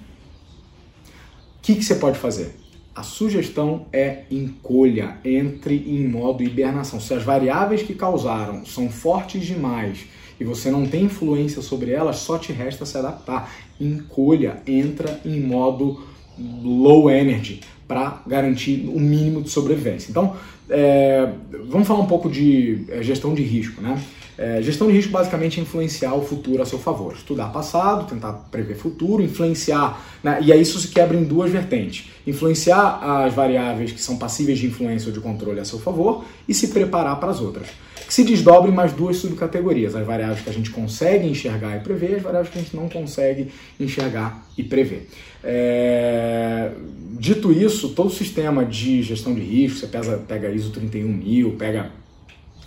o 1.06 1.62
que, 1.62 1.76
que 1.76 1.82
você 1.82 1.94
pode 1.94 2.18
fazer? 2.18 2.54
A 2.94 3.02
sugestão 3.02 3.86
é 3.90 4.24
encolha, 4.30 5.16
entre 5.24 5.76
em 5.76 6.06
modo 6.06 6.42
hibernação. 6.42 7.00
Se 7.00 7.14
as 7.14 7.22
variáveis 7.22 7.82
que 7.82 7.94
causaram 7.94 8.66
são 8.66 8.90
fortes 8.90 9.46
demais 9.46 10.00
e 10.38 10.44
você 10.44 10.70
não 10.70 10.86
tem 10.86 11.04
influência 11.04 11.62
sobre 11.62 11.90
elas, 11.90 12.16
só 12.16 12.36
te 12.36 12.52
resta 12.52 12.84
se 12.84 12.98
adaptar. 12.98 13.50
Encolha, 13.80 14.60
entra 14.66 15.18
em 15.24 15.40
modo 15.40 16.04
low 16.38 17.10
energy 17.10 17.62
para 17.88 18.22
garantir 18.26 18.90
o 18.92 19.00
mínimo 19.00 19.40
de 19.40 19.48
sobrevivência. 19.48 20.10
Então, 20.10 20.36
é, 20.68 21.32
vamos 21.70 21.88
falar 21.88 22.00
um 22.00 22.06
pouco 22.06 22.28
de 22.28 22.84
é, 22.90 23.02
gestão 23.02 23.34
de 23.34 23.42
risco, 23.42 23.80
né? 23.80 23.98
É, 24.38 24.60
gestão 24.60 24.86
de 24.86 24.92
risco 24.92 25.10
basicamente 25.10 25.58
é 25.58 25.62
influenciar 25.62 26.14
o 26.14 26.22
futuro 26.22 26.62
a 26.62 26.66
seu 26.66 26.78
favor. 26.78 27.14
Estudar 27.14 27.46
passado, 27.46 28.06
tentar 28.06 28.32
prever 28.50 28.76
futuro, 28.76 29.22
influenciar. 29.22 30.02
Né? 30.22 30.38
E 30.42 30.52
aí 30.52 30.60
isso 30.60 30.78
se 30.78 30.88
quebra 30.88 31.16
em 31.16 31.24
duas 31.24 31.50
vertentes. 31.50 32.10
Influenciar 32.26 33.24
as 33.24 33.32
variáveis 33.32 33.92
que 33.92 34.02
são 34.02 34.18
passíveis 34.18 34.58
de 34.58 34.66
influência 34.66 35.08
ou 35.08 35.14
de 35.14 35.20
controle 35.20 35.58
a 35.58 35.64
seu 35.64 35.78
favor 35.78 36.24
e 36.46 36.52
se 36.52 36.68
preparar 36.68 37.18
para 37.18 37.30
as 37.30 37.40
outras. 37.40 37.68
Que 38.06 38.12
se 38.12 38.24
desdobrem 38.24 38.72
mais 38.72 38.92
duas 38.92 39.16
subcategorias: 39.16 39.96
as 39.96 40.06
variáveis 40.06 40.40
que 40.40 40.50
a 40.50 40.52
gente 40.52 40.70
consegue 40.70 41.26
enxergar 41.26 41.76
e 41.76 41.80
prever, 41.80 42.10
e 42.10 42.14
as 42.16 42.22
variáveis 42.22 42.52
que 42.52 42.58
a 42.58 42.62
gente 42.62 42.76
não 42.76 42.88
consegue 42.88 43.50
enxergar 43.80 44.46
e 44.56 44.62
prever. 44.62 45.08
É... 45.42 46.72
Dito 47.18 47.50
isso, 47.50 47.88
todo 47.90 48.10
sistema 48.10 48.64
de 48.64 49.02
gestão 49.02 49.34
de 49.34 49.40
risco, 49.40 49.78
você 49.78 49.86
pega, 49.86 50.18
pega 50.18 50.50
ISO 50.50 50.70
31000, 50.70 51.52
pega. 51.52 51.90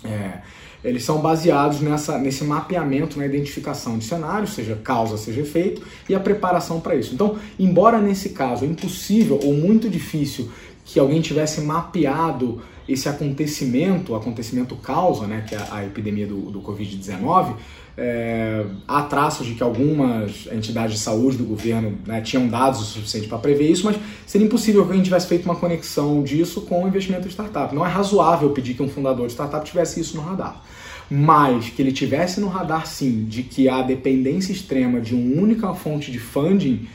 É 0.04 0.40
eles 0.83 1.03
são 1.03 1.19
baseados 1.19 1.81
nessa, 1.81 2.17
nesse 2.17 2.43
mapeamento, 2.43 3.17
na 3.17 3.25
identificação 3.25 3.98
de 3.98 4.05
cenários, 4.05 4.53
seja 4.53 4.75
causa, 4.75 5.17
seja 5.17 5.41
efeito, 5.41 5.81
e 6.07 6.15
a 6.15 6.19
preparação 6.19 6.79
para 6.79 6.95
isso. 6.95 7.13
Então, 7.13 7.38
embora 7.57 8.00
nesse 8.00 8.29
caso 8.29 8.63
é 8.63 8.67
impossível 8.67 9.39
ou 9.43 9.53
muito 9.53 9.89
difícil 9.89 10.50
que 10.86 11.00
alguém 11.00 11.21
tivesse 11.21 11.62
mapeado 11.62 12.62
esse 12.89 13.08
acontecimento, 13.08 14.13
o 14.13 14.15
acontecimento 14.15 14.75
causa, 14.75 15.27
né, 15.27 15.46
que 15.48 15.53
é 15.53 15.60
a 15.69 15.86
epidemia 15.86 16.25
do, 16.25 16.51
do 16.51 16.60
Covid-19, 16.62 17.53
é, 17.96 18.65
há 18.88 19.03
traços 19.03 19.46
de 19.46 19.53
que 19.53 19.62
algumas 19.62 20.48
entidades 20.51 20.96
de 20.96 21.00
saúde 21.00 21.38
do 21.38 21.43
governo 21.43 21.98
né, 22.08 22.22
tinham 22.22 22.48
dados 22.48 22.79
o 22.79 22.84
suficiente 22.86 23.27
para 23.27 23.38
prever 23.38 23.69
isso, 23.69 23.86
mas 23.86 23.98
seria 24.25 24.48
impossível 24.48 24.86
que 24.86 24.93
a 24.93 24.96
gente 24.96 25.05
tivesse 25.05 25.27
feito 25.27 25.46
uma 25.46 25.55
conexão 25.55 26.24
disso 26.24 26.62
com 26.62 26.84
o 26.84 26.88
investimento 26.88 27.24
de 27.24 27.34
startup. 27.34 27.75
Não 27.75 27.86
é 27.86 27.89
razoável 27.89 28.50
pedir 28.51 28.74
que 28.74 28.81
um 28.81 28.89
fundador 28.89 29.27
de 29.27 29.34
startup 29.34 29.65
tivesse 29.65 30.00
isso 30.00 30.15
no 30.15 30.24
radar. 30.24 30.63
Mas 31.12 31.69
que 31.69 31.81
ele 31.81 31.91
tivesse 31.91 32.39
no 32.39 32.48
radar, 32.48 32.88
sim, 32.88 33.25
de 33.25 33.43
que 33.43 33.67
a 33.67 33.81
dependência 33.81 34.51
extrema 34.53 35.01
de 35.01 35.13
uma 35.13 35.41
única 35.41 35.74
fonte 35.74 36.12
de 36.12 36.19
funding, 36.19 36.88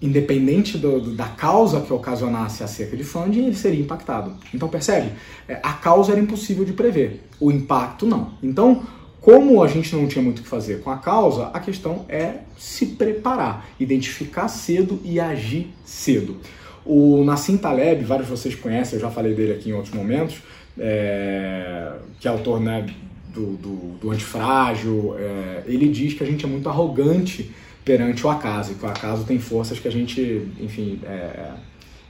independente 0.00 0.76
do, 0.76 1.00
do, 1.00 1.14
da 1.14 1.26
causa 1.26 1.80
que 1.80 1.92
ocasionasse 1.92 2.62
a 2.62 2.66
cerca 2.66 2.96
de 2.96 3.04
funding, 3.04 3.46
ele 3.46 3.56
seria 3.56 3.80
impactado. 3.80 4.34
Então, 4.52 4.68
percebe? 4.68 5.12
É, 5.48 5.58
a 5.62 5.72
causa 5.72 6.12
era 6.12 6.20
impossível 6.20 6.64
de 6.64 6.72
prever, 6.72 7.22
o 7.40 7.50
impacto 7.50 8.06
não. 8.06 8.32
Então, 8.42 8.82
como 9.20 9.62
a 9.62 9.68
gente 9.68 9.94
não 9.96 10.06
tinha 10.06 10.22
muito 10.22 10.38
o 10.38 10.42
que 10.42 10.48
fazer 10.48 10.82
com 10.82 10.90
a 10.90 10.98
causa, 10.98 11.46
a 11.46 11.58
questão 11.58 12.04
é 12.08 12.40
se 12.56 12.86
preparar, 12.86 13.66
identificar 13.80 14.48
cedo 14.48 15.00
e 15.02 15.18
agir 15.18 15.74
cedo. 15.84 16.36
O 16.84 17.24
Nassim 17.24 17.56
Taleb, 17.56 18.04
vários 18.04 18.28
de 18.28 18.36
vocês 18.36 18.54
conhecem, 18.54 18.94
eu 18.96 19.00
já 19.00 19.10
falei 19.10 19.34
dele 19.34 19.54
aqui 19.54 19.70
em 19.70 19.72
outros 19.72 19.92
momentos, 19.92 20.40
é, 20.78 21.92
que 22.20 22.28
é 22.28 22.30
autor 22.30 22.60
né, 22.60 22.86
do, 23.34 23.56
do, 23.56 23.74
do 24.00 24.10
Antifrágil, 24.12 25.16
é, 25.18 25.64
ele 25.66 25.88
diz 25.88 26.14
que 26.14 26.22
a 26.22 26.26
gente 26.26 26.44
é 26.44 26.48
muito 26.48 26.68
arrogante 26.68 27.50
perante 27.86 28.26
o 28.26 28.28
acaso, 28.28 28.72
e 28.72 28.74
que 28.74 28.84
o 28.84 28.88
acaso 28.88 29.24
tem 29.24 29.38
forças 29.38 29.78
que 29.78 29.86
a 29.86 29.92
gente, 29.92 30.48
enfim, 30.60 30.98
é, 31.04 31.50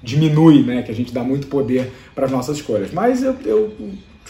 diminui, 0.03 0.63
né, 0.63 0.83
que 0.83 0.91
a 0.91 0.95
gente 0.95 1.13
dá 1.13 1.23
muito 1.23 1.49
poder 1.49 1.93
para 2.15 2.25
as 2.25 2.33
nossas 2.33 2.57
escolhas. 2.57 2.91
Mas 2.93 3.23
eu, 3.23 3.37
eu 3.45 3.75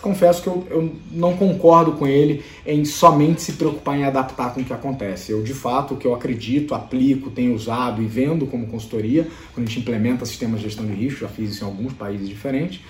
confesso 0.02 0.42
que 0.42 0.48
eu, 0.48 0.66
eu, 0.68 0.92
não 1.12 1.36
concordo 1.36 1.92
com 1.92 2.04
ele 2.04 2.42
em 2.66 2.84
somente 2.84 3.42
se 3.42 3.52
preocupar 3.52 3.96
em 3.96 4.02
adaptar 4.02 4.52
com 4.52 4.60
o 4.60 4.64
que 4.64 4.72
acontece. 4.72 5.30
Eu, 5.30 5.40
de 5.44 5.54
fato, 5.54 5.94
o 5.94 5.96
que 5.96 6.04
eu 6.04 6.16
acredito, 6.16 6.74
aplico, 6.74 7.30
tenho 7.30 7.54
usado 7.54 8.02
e 8.02 8.06
vendo 8.06 8.46
como 8.46 8.66
consultoria, 8.66 9.28
quando 9.54 9.68
a 9.68 9.70
gente 9.70 9.78
implementa 9.78 10.26
sistemas 10.26 10.58
de 10.58 10.66
gestão 10.66 10.84
de 10.84 10.94
risco, 10.94 11.20
já 11.20 11.28
fiz 11.28 11.52
isso 11.52 11.62
em 11.62 11.66
alguns 11.68 11.92
países 11.92 12.28
diferentes, 12.28 12.80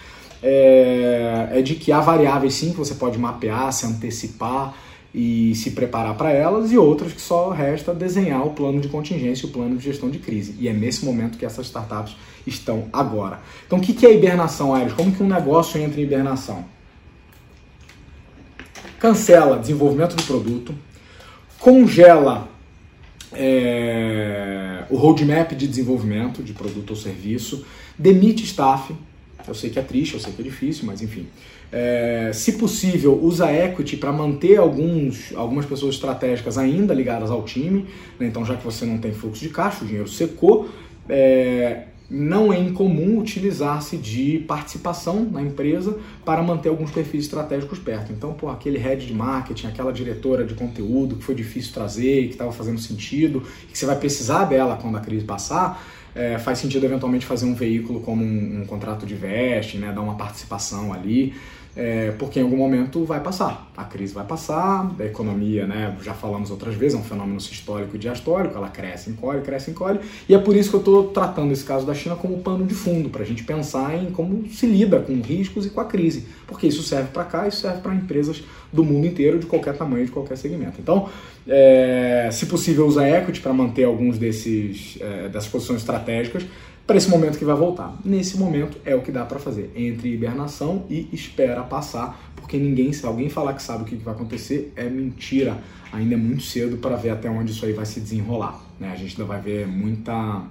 é, 0.43 1.49
é 1.53 1.61
de 1.61 1.75
que 1.75 1.93
há 1.93 2.01
variáveis 2.01 2.55
sim 2.55 2.71
que 2.71 2.79
você 2.79 2.95
pode 2.95 3.19
mapear, 3.19 3.71
se 3.71 3.85
antecipar 3.85 4.75
e 5.17 5.55
se 5.55 5.71
preparar 5.71 6.15
para 6.17 6.31
elas, 6.31 6.71
e 6.71 6.79
outras 6.79 7.13
que 7.13 7.21
só 7.21 7.51
resta 7.51 7.95
desenhar 7.95 8.47
o 8.47 8.51
plano 8.51 8.81
de 8.81 8.89
contingência, 8.89 9.49
o 9.49 9.51
plano 9.51 9.77
de 9.77 9.83
gestão 9.83 10.11
de 10.11 10.19
crise. 10.19 10.55
E 10.61 10.69
é 10.69 10.73
nesse 10.73 11.05
momento 11.05 11.39
que 11.39 11.47
essas 11.47 11.67
startups 11.67 12.15
estão 12.47 12.85
agora. 12.93 13.41
Então, 13.67 13.79
o 13.79 13.81
que 13.81 14.07
é 14.07 14.15
hibernação, 14.15 14.75
Aires? 14.75 14.93
Como 14.93 15.11
que 15.11 15.23
um 15.23 15.29
negócio 15.29 15.81
entra 15.81 16.01
em 16.01 16.05
hibernação? 16.05 16.77
cancela 18.99 19.59
desenvolvimento 19.59 20.17
do 20.17 20.23
produto, 20.23 20.75
congela 21.59 22.49
é, 23.33 24.85
o 24.91 24.97
roadmap 24.97 25.53
de 25.53 25.67
desenvolvimento 25.67 26.43
de 26.43 26.53
produto 26.53 26.91
ou 26.91 26.97
serviço, 26.97 27.65
demite 27.99 28.45
staff. 28.45 28.95
Eu 29.47 29.55
sei 29.55 29.71
que 29.71 29.79
é 29.79 29.83
triste, 29.83 30.15
eu 30.15 30.21
sei 30.21 30.33
que 30.33 30.41
é 30.41 30.45
difícil, 30.45 30.85
mas 30.87 31.03
enfim. 31.03 31.27
É, 31.79 32.31
se 32.33 32.53
possível, 32.53 33.23
usa 33.23 33.53
equity 33.53 33.99
para 33.99 34.11
manter 34.11 34.57
alguns, 34.57 35.35
algumas 35.37 35.67
pessoas 35.67 35.97
estratégicas 35.97 36.57
ainda 36.57 36.95
ligadas 36.95 37.31
ao 37.31 37.43
time. 37.43 37.85
Né? 38.19 38.27
Então, 38.29 38.47
já 38.47 38.57
que 38.57 38.65
você 38.65 38.87
não 38.87 38.97
tem 38.97 39.13
fluxo 39.13 39.43
de 39.43 39.51
caixa, 39.51 39.85
o 39.85 39.87
dinheiro 39.87 40.09
secou, 40.09 40.71
é, 41.07 41.83
não 42.09 42.51
é 42.51 42.59
incomum 42.59 43.19
utilizar-se 43.19 43.99
de 43.99 44.39
participação 44.49 45.29
na 45.31 45.43
empresa 45.43 45.99
para 46.25 46.43
manter 46.43 46.71
alguns 46.71 46.91
perfis 46.91 47.25
estratégicos 47.25 47.79
perto. 47.79 48.11
Então, 48.11 48.33
pô, 48.33 48.49
aquele 48.49 48.79
head 48.79 49.05
de 49.05 49.13
marketing, 49.13 49.67
aquela 49.67 49.93
diretora 49.93 50.47
de 50.47 50.55
conteúdo 50.55 51.17
que 51.17 51.25
foi 51.25 51.35
difícil 51.35 51.75
trazer 51.75 52.23
e 52.23 52.27
que 52.29 52.33
estava 52.33 52.53
fazendo 52.53 52.81
sentido, 52.81 53.43
que 53.71 53.77
você 53.77 53.85
vai 53.85 53.97
precisar 53.97 54.47
dela 54.47 54.79
quando 54.81 54.97
a 54.97 55.01
crise 55.01 55.27
passar, 55.27 55.87
é, 56.15 56.39
faz 56.39 56.59
sentido 56.59 56.87
eventualmente 56.87 57.27
fazer 57.27 57.45
um 57.45 57.55
veículo 57.55 58.01
como 58.01 58.25
um, 58.25 58.63
um 58.63 58.65
contrato 58.65 59.05
de 59.05 59.15
veste, 59.15 59.77
né, 59.77 59.93
dar 59.93 60.01
uma 60.01 60.15
participação 60.15 60.95
ali 60.95 61.35
é, 61.77 62.11
porque 62.19 62.41
em 62.41 62.43
algum 62.43 62.57
momento 62.57 63.05
vai 63.05 63.21
passar. 63.21 63.71
A 63.77 63.85
crise 63.85 64.15
vai 64.15 64.25
passar, 64.25 64.91
a 64.99 65.05
economia, 65.05 65.67
né, 65.67 65.95
já 66.03 66.15
falamos 66.15 66.51
outras 66.51 66.75
vezes, 66.75 66.97
é 66.97 67.01
um 67.01 67.05
fenômeno 67.05 67.41
sistólico 67.41 67.95
e 67.95 67.99
diastólico, 67.99 68.57
ela 68.57 68.69
cresce, 68.69 69.11
encolhe, 69.11 69.43
cresce, 69.43 69.71
encolhe, 69.71 70.01
e 70.27 70.35
é 70.35 70.39
por 70.39 70.57
isso 70.57 70.71
que 70.71 70.77
eu 70.77 70.81
estou 70.81 71.09
tratando 71.09 71.53
esse 71.53 71.65
caso 71.65 71.87
da 71.87 71.95
China 71.95 72.17
como 72.17 72.39
pano 72.39 72.65
de 72.65 72.75
fundo, 72.75 73.11
para 73.11 73.23
a 73.23 73.27
gente 73.27 73.45
pensar 73.45 73.95
em 73.95 74.11
como 74.11 74.49
se 74.49 74.67
lida 74.67 74.99
com 75.01 75.21
riscos 75.21 75.67
e 75.67 75.71
com 75.71 75.81
a 75.81 75.85
crise, 75.85 76.27
porque 76.47 76.67
isso 76.67 76.83
serve 76.83 77.11
para 77.13 77.25
cá, 77.25 77.47
isso 77.47 77.61
serve 77.61 77.83
para 77.83 77.95
empresas 77.95 78.43
do 78.73 78.83
mundo 78.83 79.07
inteiro, 79.07 79.39
de 79.39 79.47
qualquer 79.47 79.77
tamanho, 79.77 80.07
de 80.07 80.13
qualquer 80.13 80.37
segmento. 80.37 80.81
Então, 80.81 81.09
é, 81.47 82.29
se 82.33 82.47
possível, 82.47 82.87
usa 82.87 83.07
equity 83.07 83.41
para 83.41 83.53
manter 83.53 83.85
alguns 83.85 84.19
desses, 84.19 84.99
é, 85.01 85.29
dessas 85.29 85.49
posições 85.49 85.81
estratégicas, 85.81 86.45
para 86.87 86.97
esse 86.97 87.11
momento 87.11 87.39
que 87.39 87.45
vai 87.45 87.57
voltar. 87.57 87.95
Nesse 88.05 88.39
momento 88.39 88.79
é 88.85 88.95
o 88.95 89.03
que 89.03 89.11
dá 89.11 89.25
para 89.25 89.39
fazer, 89.39 89.73
entre 89.75 90.13
hibernação 90.13 90.85
e 90.89 91.09
espera 91.13 91.63
passar, 91.63 92.33
porque 92.37 92.57
ninguém, 92.57 92.93
se 92.93 93.05
alguém 93.05 93.29
falar 93.29 93.55
que 93.55 93.63
sabe 93.63 93.83
o 93.83 93.85
que 93.85 93.97
vai 93.97 94.15
acontecer, 94.15 94.73
é 94.77 94.85
mentira. 94.85 95.59
Ainda 95.93 96.15
é 96.15 96.17
muito 96.17 96.43
cedo 96.43 96.77
para 96.77 96.95
ver 96.97 97.11
até 97.11 97.29
onde 97.29 97.53
isso 97.53 97.65
aí 97.65 97.73
vai 97.73 97.87
se 97.87 98.01
desenrolar. 98.01 98.61
Né? 98.79 98.91
A 98.93 98.97
gente 98.97 99.13
ainda 99.13 99.25
vai 99.25 99.41
ver 99.41 99.67
muita 99.67 100.45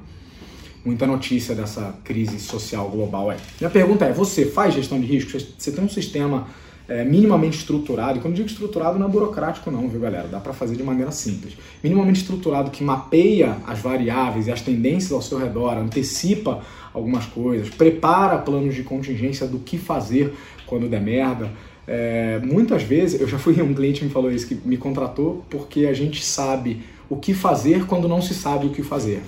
muita 0.84 1.08
notícia 1.08 1.56
dessa 1.56 1.96
crise 2.04 2.40
social 2.40 2.88
global. 2.90 3.32
É. 3.32 3.38
Minha 3.60 3.72
pergunta 3.72 4.06
é: 4.06 4.14
você 4.14 4.46
faz 4.46 4.74
gestão 4.74 5.00
de 5.00 5.08
risco? 5.08 5.32
Você 5.32 5.72
tem 5.72 5.84
um 5.84 5.90
sistema 5.90 6.48
é, 6.88 7.04
minimamente 7.04 7.58
estruturado, 7.58 8.20
e 8.20 8.22
quando 8.22 8.36
digo 8.36 8.48
estruturado 8.48 9.00
não 9.00 9.08
é 9.08 9.10
burocrático 9.10 9.72
não, 9.72 9.88
viu 9.90 10.00
galera? 10.00 10.28
Dá 10.28 10.40
para 10.40 10.54
fazer 10.54 10.76
de 10.76 10.84
maneira 10.84 11.12
simples. 11.12 11.56
Minimamente 11.84 12.22
estruturado 12.22 12.70
que 12.70 12.84
mapeia 12.84 13.58
as 13.66 13.80
variáveis 13.80 14.48
e 14.48 14.52
as 14.52 14.62
tendências 14.62 15.12
ao 15.12 15.22
seu 15.22 15.38
redor, 15.38 15.78
antecipa 15.78 16.62
algumas 16.94 17.26
coisas, 17.26 17.70
prepara 17.70 18.38
planos 18.38 18.76
de 18.76 18.84
contingência 18.84 19.48
do 19.48 19.60
que 19.60 19.78
fazer 19.78 20.34
quando 20.66 20.88
der 20.88 21.02
merda. 21.02 21.52
É, 21.88 22.40
muitas 22.44 22.84
vezes, 22.84 23.20
eu 23.20 23.28
já 23.28 23.38
fui 23.38 23.60
um 23.62 23.74
cliente 23.74 24.00
que 24.00 24.06
me 24.06 24.12
falou 24.12 24.32
isso, 24.32 24.48
que 24.48 24.56
me 24.56 24.78
contratou 24.78 25.44
porque 25.50 25.88
a 25.88 25.94
gente 25.94 26.24
sabe 26.24 26.84
o 27.10 27.16
que 27.16 27.34
fazer 27.34 27.86
quando 27.86 28.08
não 28.08 28.22
se 28.22 28.34
sabe 28.34 28.68
o 28.68 28.70
que 28.70 28.84
fazer. 28.84 29.22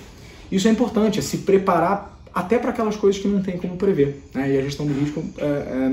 Isso 0.50 0.66
é 0.66 0.70
importante, 0.70 1.18
é 1.18 1.22
se 1.22 1.38
preparar 1.38 2.17
até 2.34 2.58
para 2.58 2.70
aquelas 2.70 2.96
coisas 2.96 3.20
que 3.20 3.28
não 3.28 3.42
tem 3.42 3.56
como 3.56 3.76
prever. 3.76 4.22
Né? 4.34 4.52
E 4.52 4.58
a 4.58 4.62
gestão 4.62 4.86
do 4.86 4.92
risco 4.92 5.24
é, 5.38 5.44
é, 5.44 5.92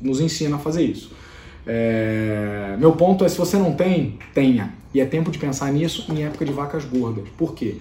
nos 0.00 0.20
ensina 0.20 0.56
a 0.56 0.58
fazer 0.58 0.82
isso. 0.82 1.12
É, 1.66 2.76
meu 2.78 2.92
ponto 2.92 3.24
é: 3.24 3.28
se 3.28 3.36
você 3.36 3.56
não 3.56 3.72
tem, 3.72 4.18
tenha. 4.32 4.74
E 4.94 5.00
é 5.00 5.04
tempo 5.04 5.30
de 5.30 5.38
pensar 5.38 5.72
nisso 5.72 6.06
em 6.12 6.24
época 6.24 6.44
de 6.44 6.52
vacas 6.52 6.84
gordas. 6.84 7.24
Por 7.36 7.54
quê? 7.54 7.76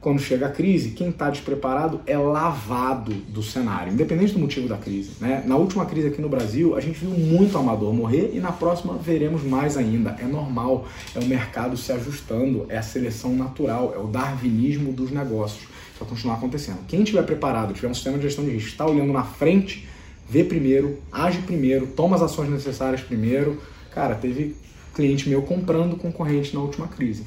quando 0.00 0.18
chega 0.18 0.46
a 0.46 0.50
crise, 0.50 0.92
quem 0.92 1.10
está 1.10 1.28
despreparado 1.28 2.00
é 2.06 2.16
lavado 2.16 3.12
do 3.12 3.42
cenário, 3.42 3.92
independente 3.92 4.32
do 4.32 4.38
motivo 4.38 4.66
da 4.66 4.78
crise. 4.78 5.10
Né? 5.20 5.42
Na 5.46 5.56
última 5.56 5.84
crise 5.84 6.08
aqui 6.08 6.22
no 6.22 6.28
Brasil, 6.28 6.74
a 6.74 6.80
gente 6.80 7.00
viu 7.00 7.10
muito 7.10 7.56
amador 7.58 7.92
morrer 7.92 8.30
e 8.32 8.40
na 8.40 8.50
próxima 8.50 8.94
veremos 8.94 9.44
mais 9.44 9.76
ainda. 9.76 10.16
É 10.18 10.24
normal, 10.24 10.86
é 11.14 11.18
o 11.18 11.26
mercado 11.26 11.76
se 11.76 11.92
ajustando, 11.92 12.64
é 12.70 12.78
a 12.78 12.82
seleção 12.82 13.34
natural, 13.34 13.92
é 13.94 13.98
o 13.98 14.06
darwinismo 14.06 14.90
dos 14.90 15.10
negócios. 15.10 15.68
Vai 16.00 16.08
continuar 16.08 16.36
acontecendo. 16.36 16.78
Quem 16.88 17.02
estiver 17.02 17.22
preparado, 17.22 17.74
tiver 17.74 17.88
um 17.88 17.94
sistema 17.94 18.16
de 18.16 18.24
gestão 18.24 18.42
de 18.42 18.50
risco, 18.50 18.70
está 18.70 18.86
olhando 18.86 19.12
na 19.12 19.22
frente, 19.22 19.86
vê 20.28 20.42
primeiro, 20.42 20.98
age 21.12 21.42
primeiro, 21.42 21.88
toma 21.88 22.16
as 22.16 22.22
ações 22.22 22.48
necessárias 22.48 23.02
primeiro. 23.02 23.60
Cara, 23.92 24.14
teve 24.14 24.56
cliente 24.94 25.28
meu 25.28 25.42
comprando 25.42 25.96
concorrente 25.96 26.54
na 26.54 26.60
última 26.60 26.88
crise. 26.88 27.24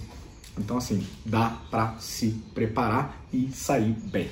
Então, 0.57 0.77
assim, 0.77 1.05
dá 1.23 1.55
para 1.69 1.95
se 1.99 2.35
preparar 2.53 3.23
e 3.31 3.49
sair 3.51 3.95
bem. 4.05 4.27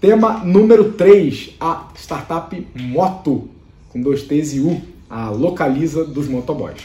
Tema 0.00 0.44
número 0.44 0.92
3, 0.92 1.54
a 1.60 1.88
startup 1.94 2.66
Moto, 2.74 3.48
com 3.90 4.00
dois 4.00 4.22
T's 4.22 4.54
e 4.54 4.60
U, 4.60 4.82
a 5.08 5.30
localiza 5.30 6.04
dos 6.04 6.26
motoboys. 6.26 6.80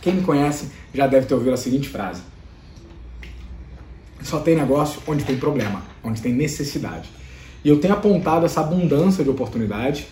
Quem 0.00 0.14
me 0.14 0.22
conhece 0.22 0.70
já 0.94 1.06
deve 1.06 1.26
ter 1.26 1.34
ouvido 1.34 1.52
a 1.52 1.56
seguinte 1.58 1.88
frase: 1.88 2.22
Só 4.22 4.40
tem 4.40 4.56
negócio 4.56 5.02
onde 5.06 5.24
tem 5.24 5.36
problema, 5.36 5.82
onde 6.02 6.20
tem 6.20 6.32
necessidade. 6.32 7.08
E 7.64 7.68
eu 7.68 7.78
tenho 7.78 7.94
apontado 7.94 8.44
essa 8.44 8.60
abundância 8.60 9.22
de 9.22 9.30
oportunidade, 9.30 10.06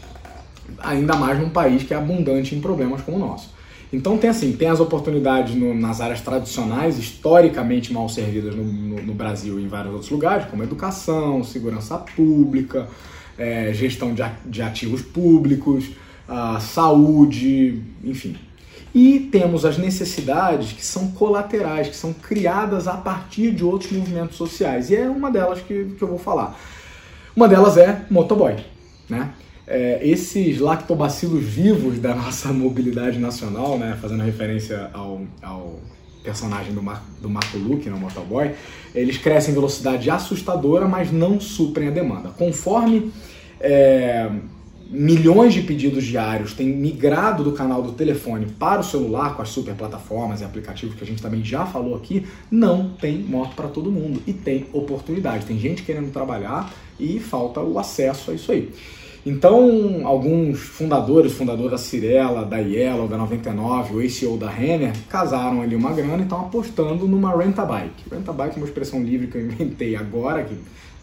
ainda 0.78 1.16
mais 1.16 1.38
num 1.38 1.50
país 1.50 1.82
que 1.82 1.92
é 1.92 1.96
abundante 1.96 2.54
em 2.54 2.60
problemas 2.60 3.02
como 3.02 3.16
o 3.16 3.20
nosso. 3.20 3.50
Então 3.92 4.16
tem 4.16 4.30
assim, 4.30 4.52
tem 4.52 4.68
as 4.68 4.78
oportunidades 4.78 5.54
no, 5.56 5.74
nas 5.74 6.00
áreas 6.00 6.20
tradicionais, 6.20 6.96
historicamente 6.96 7.92
mal 7.92 8.08
servidas 8.08 8.54
no, 8.54 8.62
no, 8.62 9.02
no, 9.02 9.14
Brasil 9.14 9.58
e 9.58 9.64
em 9.64 9.68
vários 9.68 9.92
outros 9.92 10.10
lugares, 10.10 10.46
como 10.46 10.62
educação, 10.62 11.42
segurança 11.42 11.98
pública, 11.98 12.88
é, 13.36 13.72
gestão 13.74 14.14
de, 14.14 14.22
de, 14.46 14.62
ativos 14.62 15.02
públicos, 15.02 15.90
saúde, 16.60 17.82
enfim. 18.04 18.36
E 18.94 19.20
temos 19.20 19.64
as 19.64 19.78
necessidades 19.78 20.72
que 20.72 20.84
são 20.84 21.12
colaterais, 21.12 21.88
que 21.88 21.96
são 21.96 22.12
criadas 22.12 22.88
a 22.88 22.96
partir 22.96 23.52
de 23.52 23.64
outros 23.64 23.92
movimentos 23.92 24.36
sociais. 24.36 24.90
E 24.90 24.96
é 24.96 25.08
uma 25.08 25.30
delas 25.30 25.60
que, 25.60 25.94
que 25.96 26.02
eu 26.02 26.08
vou 26.08 26.18
falar. 26.18 26.58
Uma 27.36 27.46
delas 27.46 27.76
é 27.76 28.04
motoboy, 28.10 28.56
né? 29.08 29.32
é, 29.70 30.00
esses 30.02 30.58
lactobacilos 30.58 31.44
vivos 31.44 32.00
da 32.00 32.12
nossa 32.12 32.48
mobilidade 32.52 33.20
nacional, 33.20 33.78
né, 33.78 33.96
fazendo 34.02 34.24
referência 34.24 34.90
ao, 34.92 35.22
ao 35.40 35.78
personagem 36.24 36.74
do, 36.74 36.82
Mar, 36.82 37.04
do 37.22 37.30
Marco 37.30 37.56
Luke, 37.56 37.88
no 37.88 37.96
motoboy, 37.96 38.50
eles 38.92 39.16
crescem 39.16 39.52
em 39.52 39.54
velocidade 39.54 40.10
assustadora, 40.10 40.88
mas 40.88 41.12
não 41.12 41.40
suprem 41.40 41.86
a 41.86 41.90
demanda. 41.92 42.30
Conforme 42.30 43.12
é, 43.60 44.28
milhões 44.90 45.54
de 45.54 45.62
pedidos 45.62 46.04
diários 46.04 46.52
têm 46.52 46.66
migrado 46.66 47.44
do 47.44 47.52
canal 47.52 47.80
do 47.80 47.92
telefone 47.92 48.46
para 48.58 48.80
o 48.80 48.84
celular 48.84 49.36
com 49.36 49.42
as 49.42 49.48
super 49.48 49.74
plataformas 49.74 50.40
e 50.40 50.44
aplicativos 50.44 50.96
que 50.96 51.04
a 51.04 51.06
gente 51.06 51.22
também 51.22 51.44
já 51.44 51.64
falou 51.64 51.94
aqui, 51.94 52.26
não 52.50 52.90
tem 52.90 53.18
moto 53.18 53.54
para 53.54 53.68
todo 53.68 53.90
mundo 53.90 54.20
e 54.26 54.32
tem 54.32 54.66
oportunidade. 54.72 55.46
Tem 55.46 55.58
gente 55.58 55.84
querendo 55.84 56.12
trabalhar 56.12 56.72
e 56.98 57.20
falta 57.20 57.60
o 57.60 57.78
acesso 57.78 58.32
a 58.32 58.34
isso 58.34 58.50
aí. 58.50 58.72
Então, 59.24 60.06
alguns 60.06 60.58
fundadores, 60.58 61.32
fundador 61.32 61.70
da 61.70 61.78
Cirela, 61.78 62.44
da 62.44 62.56
Yellow, 62.56 63.06
da 63.06 63.18
99, 63.18 63.94
o 63.94 64.00
ACO 64.00 64.38
da 64.38 64.48
Renner, 64.48 64.92
casaram 65.08 65.60
ali 65.60 65.76
uma 65.76 65.92
grana 65.92 66.18
e 66.18 66.22
estão 66.22 66.40
apostando 66.40 67.06
numa 67.06 67.36
rent-a-bike. 67.36 68.04
Rent-a-bike 68.10 68.54
é 68.54 68.56
uma 68.56 68.66
expressão 68.66 69.02
livre 69.02 69.26
que 69.26 69.36
eu 69.36 69.42
inventei 69.42 69.94
agora, 69.94 70.42
que 70.42 70.56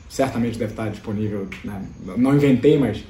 certamente 0.10 0.58
deve 0.58 0.72
estar 0.72 0.90
disponível, 0.90 1.48
né? 1.64 1.86
não 2.18 2.36
inventei, 2.36 2.78
mas 2.78 3.04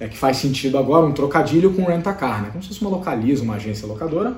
é 0.00 0.08
que 0.08 0.16
faz 0.16 0.38
sentido 0.38 0.78
agora, 0.78 1.04
um 1.04 1.12
trocadilho 1.12 1.72
com 1.74 1.84
rent-a-car, 1.84 2.42
né? 2.42 2.48
como 2.50 2.62
se 2.62 2.68
fosse 2.68 2.80
uma 2.80 2.90
localiza, 2.90 3.42
uma 3.42 3.56
agência 3.56 3.86
locadora, 3.86 4.34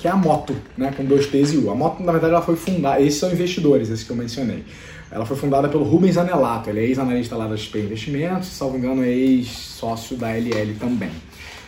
que 0.00 0.08
é 0.08 0.10
a 0.10 0.16
moto, 0.16 0.56
né, 0.78 0.94
com 0.96 1.04
dois 1.04 1.26
T's 1.26 1.52
e 1.52 1.58
U. 1.58 1.70
A 1.70 1.74
moto, 1.74 2.02
na 2.02 2.10
verdade, 2.10 2.32
ela 2.32 2.42
foi 2.42 2.56
fundada, 2.56 3.02
esses 3.02 3.20
são 3.20 3.30
investidores, 3.30 3.90
esses 3.90 4.02
que 4.02 4.10
eu 4.10 4.16
mencionei. 4.16 4.64
Ela 5.10 5.26
foi 5.26 5.36
fundada 5.36 5.68
pelo 5.68 5.84
Rubens 5.84 6.16
Anelato, 6.16 6.70
ele 6.70 6.80
é 6.80 6.84
ex-analista 6.84 7.36
lá 7.36 7.46
da 7.46 7.54
XP 7.54 7.80
Investimentos, 7.80 8.48
salvo 8.48 8.78
engano 8.78 9.04
é 9.04 9.08
ex-sócio 9.08 10.16
da 10.16 10.30
LL 10.30 10.74
também. 10.80 11.10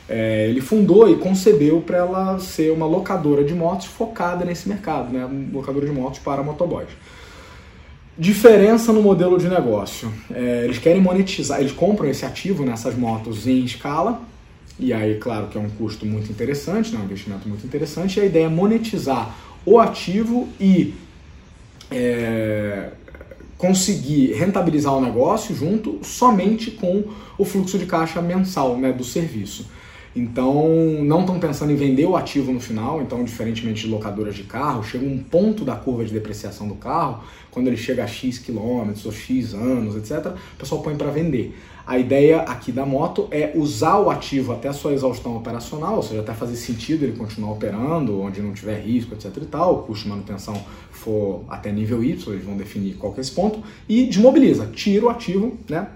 É, 0.08 0.48
ele 0.48 0.62
fundou 0.62 1.10
e 1.10 1.16
concebeu 1.16 1.82
para 1.82 1.98
ela 1.98 2.38
ser 2.38 2.72
uma 2.72 2.86
locadora 2.86 3.44
de 3.44 3.52
motos 3.52 3.86
focada 3.86 4.44
nesse 4.46 4.66
mercado, 4.66 5.12
né? 5.12 5.28
locadora 5.52 5.84
de 5.84 5.92
motos 5.92 6.18
para 6.20 6.42
motoboys. 6.42 6.88
Diferença 8.18 8.92
no 8.92 9.00
modelo 9.00 9.38
de 9.38 9.48
negócio. 9.48 10.12
É, 10.30 10.64
eles 10.64 10.78
querem 10.78 11.00
monetizar, 11.00 11.60
eles 11.60 11.72
compram 11.72 12.08
esse 12.08 12.26
ativo 12.26 12.64
nessas 12.64 12.94
motos 12.94 13.46
em 13.46 13.64
escala, 13.64 14.20
e 14.78 14.92
aí, 14.92 15.16
claro 15.18 15.48
que 15.48 15.56
é 15.56 15.60
um 15.60 15.68
custo 15.70 16.04
muito 16.04 16.30
interessante, 16.30 16.92
né? 16.92 17.00
um 17.00 17.04
investimento 17.04 17.48
muito 17.48 17.66
interessante, 17.66 18.18
e 18.18 18.22
a 18.22 18.26
ideia 18.26 18.46
é 18.46 18.48
monetizar 18.48 19.34
o 19.64 19.78
ativo 19.78 20.48
e 20.60 20.94
é, 21.90 22.90
conseguir 23.56 24.32
rentabilizar 24.32 24.92
o 24.94 25.00
negócio 25.00 25.54
junto 25.54 26.00
somente 26.02 26.70
com 26.70 27.04
o 27.38 27.44
fluxo 27.44 27.78
de 27.78 27.86
caixa 27.86 28.20
mensal 28.20 28.76
né, 28.76 28.92
do 28.92 29.04
serviço. 29.04 29.66
Então, 30.14 30.68
não 31.02 31.20
estão 31.20 31.38
pensando 31.38 31.72
em 31.72 31.76
vender 31.76 32.04
o 32.04 32.14
ativo 32.14 32.52
no 32.52 32.60
final, 32.60 33.00
então, 33.00 33.24
diferentemente 33.24 33.86
de 33.86 33.88
locadoras 33.88 34.34
de 34.34 34.42
carro, 34.42 34.84
chega 34.84 35.06
um 35.06 35.18
ponto 35.18 35.64
da 35.64 35.74
curva 35.74 36.04
de 36.04 36.12
depreciação 36.12 36.68
do 36.68 36.74
carro, 36.74 37.24
quando 37.50 37.68
ele 37.68 37.78
chega 37.78 38.04
a 38.04 38.06
X 38.06 38.38
quilômetros 38.38 39.06
ou 39.06 39.12
X 39.12 39.54
anos, 39.54 39.96
etc., 39.96 40.32
o 40.54 40.58
pessoal 40.58 40.82
põe 40.82 40.96
para 40.96 41.10
vender. 41.10 41.56
A 41.86 41.98
ideia 41.98 42.42
aqui 42.42 42.70
da 42.70 42.86
moto 42.86 43.26
é 43.30 43.52
usar 43.54 43.98
o 43.98 44.10
ativo 44.10 44.52
até 44.52 44.68
a 44.68 44.72
sua 44.72 44.92
exaustão 44.92 45.36
operacional, 45.36 45.96
ou 45.96 46.02
seja, 46.02 46.20
até 46.20 46.32
fazer 46.32 46.56
sentido 46.56 47.04
ele 47.04 47.16
continuar 47.16 47.52
operando, 47.52 48.20
onde 48.20 48.40
não 48.40 48.52
tiver 48.52 48.80
risco, 48.80 49.14
etc 49.14 49.34
e 49.38 49.46
tal, 49.46 49.74
o 49.74 49.82
custo 49.82 50.04
de 50.04 50.10
manutenção 50.10 50.62
for 50.90 51.42
até 51.48 51.72
nível 51.72 52.04
Y, 52.04 52.32
eles 52.32 52.44
vão 52.44 52.56
definir 52.56 52.94
qual 52.94 53.12
que 53.12 53.20
é 53.20 53.22
esse 53.22 53.32
ponto, 53.32 53.62
e 53.88 54.06
desmobiliza, 54.06 54.66
tira 54.66 55.06
o 55.06 55.08
ativo 55.08 55.56
né, 55.68 55.88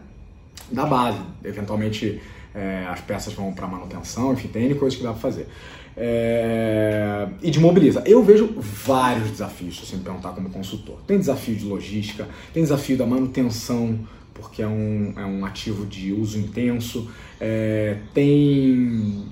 da 0.72 0.86
base. 0.86 1.20
Eventualmente 1.44 2.20
é, 2.56 2.86
as 2.88 3.00
peças 3.00 3.34
vão 3.34 3.52
para 3.52 3.66
manutenção, 3.66 4.32
enfim, 4.32 4.48
tem 4.48 4.74
coisas 4.74 4.98
que 4.98 5.04
dá 5.04 5.12
para 5.12 5.20
fazer. 5.20 5.46
É, 5.94 7.28
e 7.42 7.50
desmobiliza. 7.50 8.02
Eu 8.06 8.22
vejo 8.22 8.54
vários 8.58 9.30
desafios, 9.30 9.78
se 9.78 9.86
você 9.86 9.96
me 9.96 10.02
perguntar 10.02 10.30
como 10.30 10.48
consultor. 10.48 10.98
Tem 11.06 11.18
desafio 11.18 11.54
de 11.54 11.64
logística, 11.64 12.26
tem 12.52 12.62
desafio 12.62 12.96
da 12.96 13.06
manutenção 13.06 13.98
porque 14.34 14.62
é 14.62 14.68
um, 14.68 15.14
é 15.16 15.24
um 15.24 15.46
ativo 15.46 15.86
de 15.86 16.12
uso 16.12 16.38
intenso, 16.38 17.10
é, 17.40 17.96
tem 18.12 19.24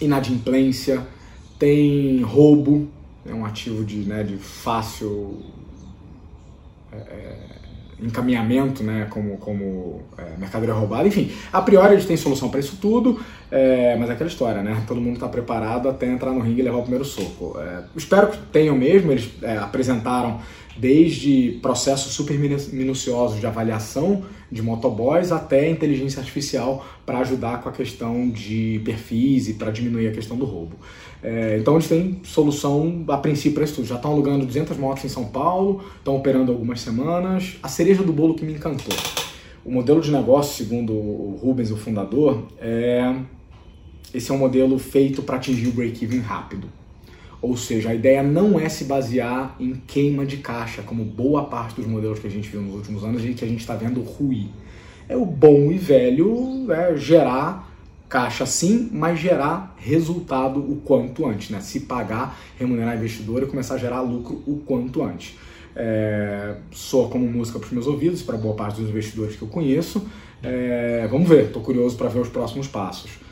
inadimplência, 0.00 1.04
tem 1.58 2.22
roubo, 2.22 2.88
é 3.24 3.34
um 3.34 3.44
ativo 3.44 3.84
de, 3.84 3.96
né, 3.96 4.22
de 4.22 4.36
fácil 4.36 5.42
é, 6.92 6.96
é 6.96 7.65
encaminhamento, 8.00 8.82
né, 8.82 9.06
como, 9.10 9.36
como 9.38 10.02
é, 10.18 10.36
mercadoria 10.38 10.74
roubada, 10.74 11.08
enfim, 11.08 11.32
a 11.52 11.62
priori 11.62 11.94
eles 11.94 12.04
têm 12.04 12.16
solução 12.16 12.48
para 12.48 12.60
isso 12.60 12.76
tudo, 12.80 13.20
é, 13.50 13.96
mas 13.96 14.10
é 14.10 14.12
aquela 14.12 14.28
história, 14.28 14.62
né, 14.62 14.82
todo 14.86 15.00
mundo 15.00 15.14
está 15.14 15.28
preparado 15.28 15.88
até 15.88 16.06
entrar 16.06 16.32
no 16.32 16.40
ringue 16.40 16.60
e 16.60 16.64
levar 16.64 16.78
o 16.78 16.82
primeiro 16.82 17.04
soco. 17.04 17.58
É, 17.58 17.84
espero 17.96 18.28
que 18.28 18.38
tenham 18.52 18.76
mesmo, 18.76 19.12
eles 19.12 19.30
é, 19.42 19.56
apresentaram 19.56 20.40
desde 20.78 21.58
processos 21.62 22.12
super 22.12 22.38
minuciosos 22.38 23.40
de 23.40 23.46
avaliação 23.46 24.24
de 24.50 24.62
motoboys 24.62 25.32
até 25.32 25.68
inteligência 25.68 26.20
artificial 26.20 26.86
para 27.04 27.18
ajudar 27.18 27.60
com 27.62 27.68
a 27.68 27.72
questão 27.72 28.28
de 28.28 28.80
perfis 28.84 29.48
e 29.48 29.54
para 29.54 29.70
diminuir 29.70 30.08
a 30.08 30.12
questão 30.12 30.36
do 30.36 30.44
roubo. 30.44 30.76
É, 31.22 31.58
então 31.58 31.74
eles 31.74 31.88
têm 31.88 32.20
solução 32.22 33.04
a 33.08 33.16
princípio 33.16 33.54
para 33.54 33.64
isso 33.64 33.74
tudo. 33.76 33.86
Já 33.86 33.96
estão 33.96 34.12
alugando 34.12 34.46
200 34.46 34.76
motos 34.76 35.04
em 35.04 35.08
São 35.08 35.24
Paulo, 35.24 35.84
estão 35.98 36.16
operando 36.16 36.52
algumas 36.52 36.80
semanas. 36.80 37.56
A 37.62 37.68
cereja 37.68 38.02
do 38.02 38.12
bolo 38.12 38.34
que 38.34 38.44
me 38.44 38.52
encantou. 38.52 38.96
O 39.64 39.72
modelo 39.72 40.00
de 40.00 40.12
negócio, 40.12 40.64
segundo 40.64 40.92
o 40.92 41.38
Rubens, 41.42 41.72
o 41.72 41.76
fundador, 41.76 42.46
é 42.60 43.14
esse 44.14 44.30
é 44.30 44.34
um 44.34 44.38
modelo 44.38 44.78
feito 44.78 45.22
para 45.22 45.36
atingir 45.36 45.68
o 45.68 45.72
break-even 45.72 46.20
rápido. 46.20 46.68
Ou 47.40 47.56
seja, 47.56 47.90
a 47.90 47.94
ideia 47.94 48.22
não 48.22 48.58
é 48.58 48.68
se 48.68 48.84
basear 48.84 49.54
em 49.60 49.74
queima 49.86 50.24
de 50.24 50.38
caixa, 50.38 50.82
como 50.82 51.04
boa 51.04 51.44
parte 51.44 51.76
dos 51.76 51.86
modelos 51.86 52.18
que 52.18 52.26
a 52.26 52.30
gente 52.30 52.48
viu 52.48 52.62
nos 52.62 52.74
últimos 52.74 53.04
anos 53.04 53.24
e 53.24 53.34
que 53.34 53.44
a 53.44 53.48
gente 53.48 53.60
está 53.60 53.74
vendo 53.74 54.00
ruir. 54.00 54.48
É 55.08 55.16
o 55.16 55.24
bom 55.24 55.70
e 55.70 55.78
velho 55.78 56.70
é, 56.72 56.96
gerar 56.96 57.72
caixa 58.08 58.46
sim, 58.46 58.88
mas 58.92 59.18
gerar 59.18 59.74
resultado 59.76 60.60
o 60.60 60.76
quanto 60.84 61.26
antes, 61.26 61.50
né? 61.50 61.60
Se 61.60 61.80
pagar, 61.80 62.38
remunerar 62.58 62.96
investidor 62.96 63.42
e 63.42 63.46
começar 63.46 63.74
a 63.74 63.78
gerar 63.78 64.00
lucro 64.00 64.42
o 64.46 64.56
quanto 64.64 65.02
antes. 65.02 65.36
É, 65.74 66.56
soa 66.70 67.08
como 67.08 67.26
música 67.28 67.58
para 67.58 67.66
os 67.66 67.72
meus 67.72 67.86
ouvidos, 67.86 68.22
para 68.22 68.36
boa 68.36 68.54
parte 68.54 68.80
dos 68.80 68.88
investidores 68.88 69.36
que 69.36 69.42
eu 69.42 69.48
conheço. 69.48 70.06
É, 70.42 71.06
vamos 71.10 71.28
ver, 71.28 71.46
estou 71.46 71.62
curioso 71.62 71.96
para 71.96 72.08
ver 72.08 72.20
os 72.20 72.28
próximos 72.28 72.66
passos. 72.66 73.25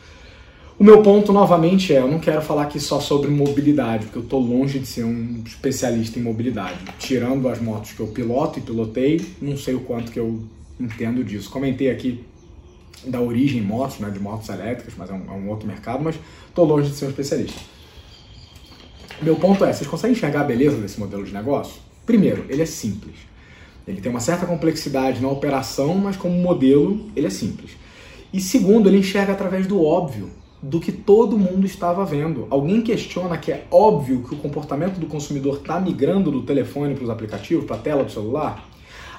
O 0.76 0.82
meu 0.82 1.02
ponto, 1.02 1.32
novamente, 1.32 1.94
é: 1.94 2.00
eu 2.00 2.08
não 2.08 2.18
quero 2.18 2.42
falar 2.42 2.64
aqui 2.64 2.80
só 2.80 2.98
sobre 2.98 3.30
mobilidade, 3.30 4.06
porque 4.06 4.18
eu 4.18 4.22
estou 4.24 4.40
longe 4.40 4.80
de 4.80 4.86
ser 4.86 5.04
um 5.04 5.40
especialista 5.46 6.18
em 6.18 6.22
mobilidade. 6.22 6.78
Tirando 6.98 7.48
as 7.48 7.60
motos 7.60 7.92
que 7.92 8.00
eu 8.00 8.08
piloto 8.08 8.58
e 8.58 8.62
pilotei, 8.62 9.24
não 9.40 9.56
sei 9.56 9.74
o 9.74 9.80
quanto 9.80 10.10
que 10.10 10.18
eu 10.18 10.42
entendo 10.80 11.22
disso. 11.22 11.48
Comentei 11.48 11.90
aqui 11.90 12.24
da 13.06 13.20
origem 13.20 13.60
em 13.60 13.64
motos, 13.64 14.00
né, 14.00 14.10
de 14.10 14.18
motos 14.18 14.48
elétricas, 14.48 14.94
mas 14.96 15.10
é 15.10 15.12
um, 15.12 15.24
é 15.28 15.32
um 15.32 15.48
outro 15.48 15.66
mercado, 15.66 16.02
mas 16.02 16.16
estou 16.48 16.64
longe 16.64 16.90
de 16.90 16.96
ser 16.96 17.04
um 17.04 17.10
especialista. 17.10 17.60
Meu 19.22 19.36
ponto 19.36 19.64
é: 19.64 19.72
vocês 19.72 19.88
conseguem 19.88 20.16
enxergar 20.16 20.40
a 20.40 20.44
beleza 20.44 20.76
desse 20.78 20.98
modelo 20.98 21.22
de 21.22 21.32
negócio? 21.32 21.80
Primeiro, 22.04 22.46
ele 22.48 22.62
é 22.62 22.66
simples. 22.66 23.14
Ele 23.86 24.00
tem 24.00 24.10
uma 24.10 24.20
certa 24.20 24.44
complexidade 24.44 25.20
na 25.20 25.28
operação, 25.28 25.94
mas 25.94 26.16
como 26.16 26.34
modelo, 26.34 27.08
ele 27.14 27.28
é 27.28 27.30
simples. 27.30 27.70
E 28.32 28.40
segundo, 28.40 28.88
ele 28.88 28.98
enxerga 28.98 29.34
através 29.34 29.68
do 29.68 29.80
óbvio 29.80 30.30
do 30.64 30.80
que 30.80 30.90
todo 30.90 31.36
mundo 31.36 31.66
estava 31.66 32.06
vendo. 32.06 32.46
Alguém 32.48 32.80
questiona 32.80 33.36
que 33.36 33.52
é 33.52 33.66
óbvio 33.70 34.22
que 34.22 34.34
o 34.34 34.38
comportamento 34.38 34.98
do 34.98 35.06
consumidor 35.06 35.58
está 35.58 35.78
migrando 35.78 36.30
do 36.30 36.40
telefone 36.40 36.94
para 36.94 37.04
os 37.04 37.10
aplicativos, 37.10 37.66
para 37.66 37.76
a 37.76 37.78
tela 37.78 38.02
do 38.02 38.10
celular? 38.10 38.66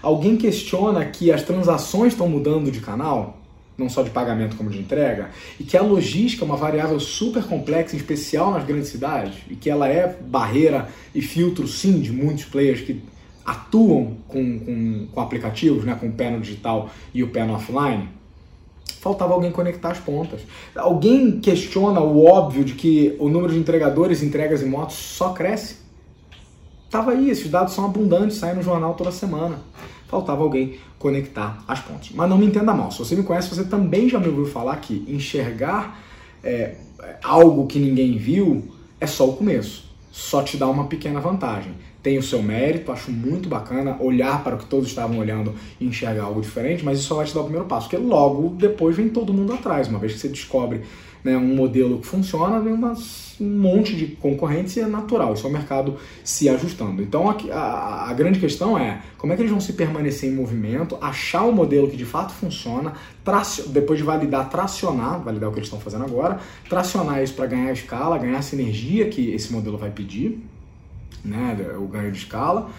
Alguém 0.01 0.37
questiona 0.37 1.05
que 1.05 1.31
as 1.31 1.43
transações 1.43 2.13
estão 2.13 2.27
mudando 2.27 2.71
de 2.71 2.79
canal, 2.79 3.37
não 3.77 3.87
só 3.87 4.01
de 4.01 4.09
pagamento 4.09 4.55
como 4.55 4.71
de 4.71 4.79
entrega, 4.79 5.29
e 5.59 5.63
que 5.63 5.77
a 5.77 5.83
logística 5.83 6.43
é 6.43 6.47
uma 6.47 6.57
variável 6.57 6.99
super 6.99 7.43
complexa, 7.43 7.95
em 7.95 7.99
especial 7.99 8.49
nas 8.49 8.65
grandes 8.65 8.89
cidades, 8.89 9.35
e 9.47 9.55
que 9.55 9.69
ela 9.69 9.87
é 9.87 10.17
barreira 10.19 10.89
e 11.13 11.21
filtro, 11.21 11.67
sim, 11.67 11.99
de 11.99 12.11
muitos 12.11 12.45
players 12.45 12.81
que 12.81 13.03
atuam 13.45 14.17
com, 14.27 14.59
com, 14.59 15.07
com 15.11 15.21
aplicativos, 15.21 15.83
né, 15.83 15.93
com 15.93 16.07
o 16.07 16.11
pé 16.11 16.31
no 16.31 16.41
digital 16.41 16.89
e 17.13 17.21
o 17.21 17.27
pé 17.29 17.45
no 17.45 17.53
offline? 17.53 18.09
Faltava 19.05 19.33
alguém 19.33 19.51
conectar 19.51 19.91
as 19.91 19.99
pontas. 19.99 20.41
Alguém 20.75 21.39
questiona 21.39 21.99
o 21.99 22.25
óbvio 22.25 22.63
de 22.63 22.73
que 22.73 23.15
o 23.19 23.29
número 23.29 23.53
de 23.53 23.59
entregadores, 23.59 24.23
entregas 24.23 24.61
e 24.61 24.65
motos 24.65 24.95
só 24.95 25.29
cresce? 25.29 25.77
Tava 26.89 27.11
aí, 27.11 27.29
esses 27.29 27.49
dados 27.49 27.73
são 27.73 27.85
abundantes, 27.85 28.37
saem 28.37 28.55
no 28.55 28.63
jornal 28.63 28.93
toda 28.93 29.11
semana. 29.11 29.59
Faltava 30.07 30.43
alguém 30.43 30.77
conectar 30.97 31.63
as 31.67 31.79
pontas. 31.79 32.09
Mas 32.13 32.29
não 32.29 32.37
me 32.37 32.45
entenda 32.45 32.73
mal, 32.73 32.91
se 32.91 32.99
você 32.99 33.15
me 33.15 33.23
conhece, 33.23 33.53
você 33.53 33.63
também 33.63 34.09
já 34.09 34.19
me 34.19 34.27
ouviu 34.27 34.45
falar 34.45 34.77
que 34.77 35.05
enxergar 35.07 36.01
é, 36.43 36.75
algo 37.23 37.67
que 37.67 37.79
ninguém 37.79 38.17
viu 38.17 38.71
é 38.99 39.05
só 39.05 39.27
o 39.27 39.35
começo. 39.35 39.85
Só 40.11 40.41
te 40.41 40.57
dá 40.57 40.67
uma 40.67 40.85
pequena 40.85 41.19
vantagem 41.19 41.73
tem 42.05 42.19
o 42.19 42.23
seu 42.23 42.39
mérito, 42.39 42.91
acho 42.91 43.09
muito 43.09 43.49
bacana 43.49 43.97
olhar 43.99 44.43
para 44.43 44.53
o 44.53 44.59
que 44.59 44.67
todos 44.67 44.87
estavam 44.87 45.17
olhando 45.17 45.55
e 45.81 45.87
enxergar 45.87 46.25
algo 46.25 46.39
diferente, 46.39 46.85
mas 46.85 46.99
isso 46.99 47.07
só 47.07 47.15
vai 47.15 47.25
te 47.25 47.33
dar 47.33 47.39
o 47.39 47.45
primeiro 47.45 47.67
passo, 47.67 47.89
porque 47.89 48.05
logo 48.05 48.49
depois 48.49 48.95
vem 48.95 49.09
todo 49.09 49.33
mundo 49.33 49.51
atrás. 49.53 49.87
Uma 49.87 49.97
vez 49.97 50.13
que 50.13 50.19
você 50.19 50.27
descobre 50.27 50.81
né, 51.23 51.35
um 51.35 51.55
modelo 51.55 51.97
que 51.97 52.05
funciona, 52.05 52.59
vem 52.59 52.73
uma, 52.73 52.93
um 53.41 53.57
monte 53.57 53.95
de 53.95 54.05
concorrentes 54.17 54.77
e 54.77 54.81
é 54.81 54.85
natural, 54.85 55.33
isso 55.33 55.47
é 55.47 55.49
o 55.49 55.51
mercado 55.51 55.97
se 56.23 56.47
ajustando. 56.47 57.01
Então 57.01 57.27
a, 57.27 57.35
a, 57.51 58.11
a, 58.11 58.13
grande 58.13 58.39
questão 58.39 58.77
é 58.77 59.01
como 59.17 59.33
é 59.33 59.35
que 59.35 59.41
eles 59.41 59.51
vão 59.51 59.59
se 59.59 59.73
permanecer 59.73 60.31
em 60.31 60.35
movimento, 60.35 60.99
achar 61.01 61.41
o 61.41 61.49
um 61.49 61.53
modelo 61.53 61.89
que 61.89 61.97
de 61.97 62.05
fato 62.05 62.33
funciona, 62.33 62.93
depois 63.69 63.97
de 63.97 64.05
validar, 64.05 64.47
tracionar, 64.47 65.23
validar 65.23 65.49
o 65.49 65.51
que 65.51 65.57
eles 65.57 65.69
estão 65.69 65.79
fazendo 65.79 66.05
agora, 66.05 66.37
tracionar 66.69 67.23
isso 67.23 67.33
para 67.33 67.47
ganhar 67.47 67.73
escala, 67.73 68.19
ganhar 68.19 68.37
a 68.37 68.43
sinergia 68.43 69.09
que 69.09 69.31
esse 69.31 69.51
modelo 69.51 69.75
vai 69.75 69.89
pedir 69.89 70.39
né, 71.25 71.57
o 71.77 71.87
ganho 71.87 72.11
de 72.11 72.19
escala, 72.19 72.69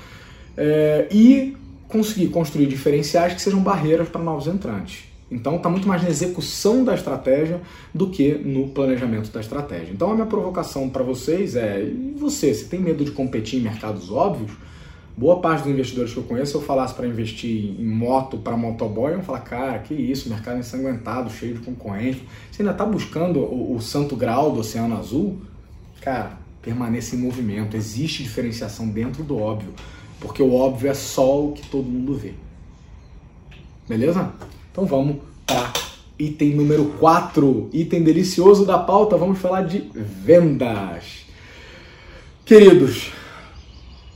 é, 0.56 1.08
e 1.10 1.56
conseguir 1.88 2.28
construir 2.28 2.66
diferenciais 2.66 3.34
que 3.34 3.40
sejam 3.40 3.60
barreiras 3.60 4.08
para 4.08 4.22
novos 4.22 4.46
entrantes. 4.46 5.04
Então 5.30 5.56
está 5.56 5.68
muito 5.68 5.88
mais 5.88 6.02
na 6.02 6.08
execução 6.08 6.84
da 6.84 6.94
estratégia 6.94 7.60
do 7.92 8.08
que 8.08 8.34
no 8.34 8.68
planejamento 8.68 9.30
da 9.30 9.40
estratégia. 9.40 9.92
Então 9.92 10.12
a 10.12 10.14
minha 10.14 10.26
provocação 10.26 10.88
para 10.88 11.02
vocês 11.02 11.56
é, 11.56 11.82
e 11.82 12.14
você, 12.16 12.54
se 12.54 12.66
tem 12.66 12.80
medo 12.80 13.04
de 13.04 13.10
competir 13.10 13.58
em 13.58 13.62
mercados 13.62 14.10
óbvios, 14.10 14.52
boa 15.16 15.40
parte 15.40 15.62
dos 15.62 15.72
investidores 15.72 16.12
que 16.12 16.18
eu 16.18 16.22
conheço, 16.22 16.52
se 16.52 16.56
eu 16.56 16.62
falasse 16.62 16.94
para 16.94 17.06
investir 17.08 17.74
em 17.80 17.86
moto 17.86 18.38
para 18.38 18.56
motoboy, 18.56 19.12
iam 19.12 19.22
falar, 19.22 19.40
cara, 19.40 19.78
que 19.80 19.94
isso, 19.94 20.28
mercado 20.28 20.60
ensanguentado, 20.60 21.28
cheio 21.30 21.54
de 21.54 21.60
concorrente. 21.60 22.22
Você 22.52 22.62
ainda 22.62 22.72
está 22.72 22.84
buscando 22.84 23.40
o, 23.40 23.74
o 23.74 23.80
santo 23.80 24.14
grau 24.14 24.52
do 24.52 24.60
Oceano 24.60 24.96
Azul? 24.96 25.38
Cara, 26.00 26.38
permaneça 26.66 27.14
em 27.14 27.20
movimento. 27.20 27.76
Existe 27.76 28.24
diferenciação 28.24 28.88
dentro 28.88 29.22
do 29.22 29.38
óbvio, 29.38 29.72
porque 30.18 30.42
o 30.42 30.52
óbvio 30.52 30.90
é 30.90 30.94
só 30.94 31.46
o 31.46 31.52
que 31.52 31.64
todo 31.68 31.84
mundo 31.84 32.16
vê. 32.16 32.34
Beleza? 33.88 34.32
Então 34.72 34.84
vamos 34.84 35.18
para 35.46 35.72
item 36.18 36.56
número 36.56 36.86
4, 36.98 37.70
item 37.72 38.02
delicioso 38.02 38.66
da 38.66 38.78
pauta, 38.78 39.16
vamos 39.16 39.38
falar 39.38 39.62
de 39.62 39.88
vendas. 39.94 41.24
Queridos, 42.44 43.12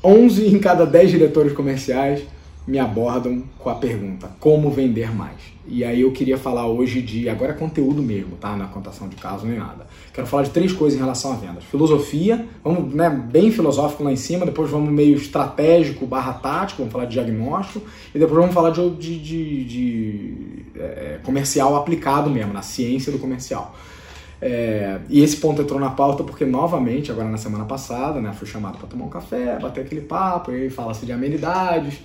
11 0.02 0.48
em 0.48 0.58
cada 0.58 0.84
10 0.84 1.10
diretores 1.12 1.52
comerciais 1.52 2.24
me 2.66 2.78
abordam 2.78 3.42
com 3.58 3.70
a 3.70 3.74
pergunta: 3.74 4.30
como 4.38 4.70
vender 4.70 5.14
mais? 5.14 5.50
E 5.66 5.84
aí 5.84 6.00
eu 6.00 6.10
queria 6.10 6.36
falar 6.36 6.66
hoje 6.66 7.00
de, 7.00 7.28
agora 7.28 7.52
é 7.52 7.54
conteúdo 7.54 8.02
mesmo, 8.02 8.36
tá? 8.36 8.56
Na 8.56 8.66
contação 8.66 9.08
de 9.08 9.14
caso 9.16 9.46
nem 9.46 9.58
nada. 9.58 9.86
Quero 10.12 10.26
falar 10.26 10.42
de 10.42 10.50
três 10.50 10.72
coisas 10.72 10.98
em 10.98 11.00
relação 11.00 11.32
a 11.32 11.36
vendas. 11.36 11.62
Filosofia, 11.64 12.44
vamos 12.64 12.92
né, 12.92 13.08
bem 13.08 13.52
filosófico 13.52 14.02
lá 14.02 14.10
em 14.10 14.16
cima, 14.16 14.44
depois 14.44 14.68
vamos 14.68 14.90
meio 14.90 15.16
estratégico 15.16 16.06
barra 16.06 16.32
tático, 16.32 16.78
vamos 16.78 16.92
falar 16.92 17.04
de 17.04 17.12
diagnóstico, 17.12 17.86
e 18.12 18.18
depois 18.18 18.40
vamos 18.40 18.52
falar 18.52 18.70
de, 18.70 18.90
de, 18.96 19.18
de, 19.18 19.64
de 19.64 20.64
é, 20.74 21.20
comercial 21.22 21.76
aplicado 21.76 22.28
mesmo, 22.28 22.52
na 22.52 22.62
ciência 22.62 23.12
do 23.12 23.18
comercial. 23.18 23.76
É, 24.42 24.98
e 25.08 25.22
esse 25.22 25.36
ponto 25.36 25.62
entrou 25.62 25.78
na 25.78 25.90
pauta 25.90 26.24
porque, 26.24 26.44
novamente, 26.44 27.12
agora 27.12 27.28
na 27.28 27.36
semana 27.36 27.64
passada, 27.64 28.20
né, 28.20 28.32
fui 28.32 28.48
chamado 28.48 28.78
para 28.78 28.88
tomar 28.88 29.04
um 29.04 29.10
café, 29.10 29.58
bater 29.60 29.82
aquele 29.82 30.00
papo, 30.00 30.50
e 30.50 30.68
fala-se 30.70 31.06
de 31.06 31.12
amenidades, 31.12 32.00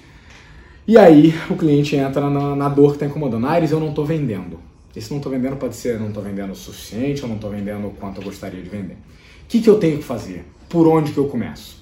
e 0.88 0.98
aí 0.98 1.34
o 1.50 1.56
cliente 1.56 1.96
entra 1.96 2.30
na, 2.30 2.56
na 2.56 2.70
dor 2.70 2.90
que 2.90 2.96
está 2.98 3.06
incomodando. 3.06 3.46
Aires, 3.48 3.72
eu 3.72 3.80
não 3.80 3.90
estou 3.90 4.06
vendendo. 4.06 4.60
Esse 4.96 5.12
não 5.12 5.18
estou 5.18 5.32
vendendo 5.32 5.58
pode 5.58 5.76
ser 5.76 6.00
não 6.00 6.08
estou 6.08 6.24
vendendo 6.24 6.52
o 6.52 6.56
suficiente, 6.56 7.22
ou 7.22 7.28
não 7.28 7.36
estou 7.36 7.50
vendendo 7.50 7.88
o 7.88 7.92
quanto 7.92 8.22
eu 8.22 8.24
gostaria 8.24 8.62
de 8.62 8.70
vender. 8.70 8.94
O 8.94 9.48
que, 9.48 9.62
que 9.62 9.70
eu 9.70 9.78
tenho 9.78 9.98
que 9.98 10.04
fazer? 10.04 10.46
Por 10.70 10.88
onde 10.88 11.12
que 11.12 11.18
eu 11.18 11.28
começo? 11.28 11.82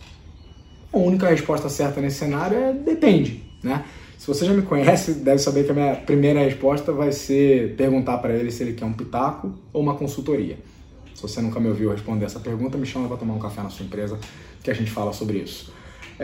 A 0.91 0.97
única 0.97 1.27
resposta 1.27 1.69
certa 1.69 2.01
nesse 2.01 2.17
cenário 2.17 2.57
é 2.57 2.73
depende, 2.73 3.43
né? 3.63 3.83
Se 4.17 4.27
você 4.27 4.45
já 4.45 4.53
me 4.53 4.61
conhece, 4.61 5.15
deve 5.15 5.39
saber 5.39 5.65
que 5.65 5.71
a 5.71 5.73
minha 5.73 5.95
primeira 5.95 6.39
resposta 6.39 6.93
vai 6.93 7.11
ser 7.11 7.75
perguntar 7.75 8.19
para 8.19 8.33
ele 8.33 8.51
se 8.51 8.63
ele 8.63 8.73
quer 8.73 8.85
um 8.85 8.93
pitaco 8.93 9.53
ou 9.73 9.81
uma 9.81 9.95
consultoria. 9.95 10.57
Se 11.13 11.21
você 11.21 11.41
nunca 11.41 11.59
me 11.59 11.67
ouviu 11.67 11.91
responder 11.91 12.25
essa 12.25 12.39
pergunta, 12.39 12.77
me 12.77 12.85
chama 12.85 13.07
para 13.07 13.17
tomar 13.17 13.33
um 13.33 13.39
café 13.39 13.61
na 13.61 13.69
sua 13.69 13.85
empresa 13.85 14.17
que 14.63 14.71
a 14.71 14.73
gente 14.73 14.91
fala 14.91 15.11
sobre 15.11 15.39
isso. 15.39 15.73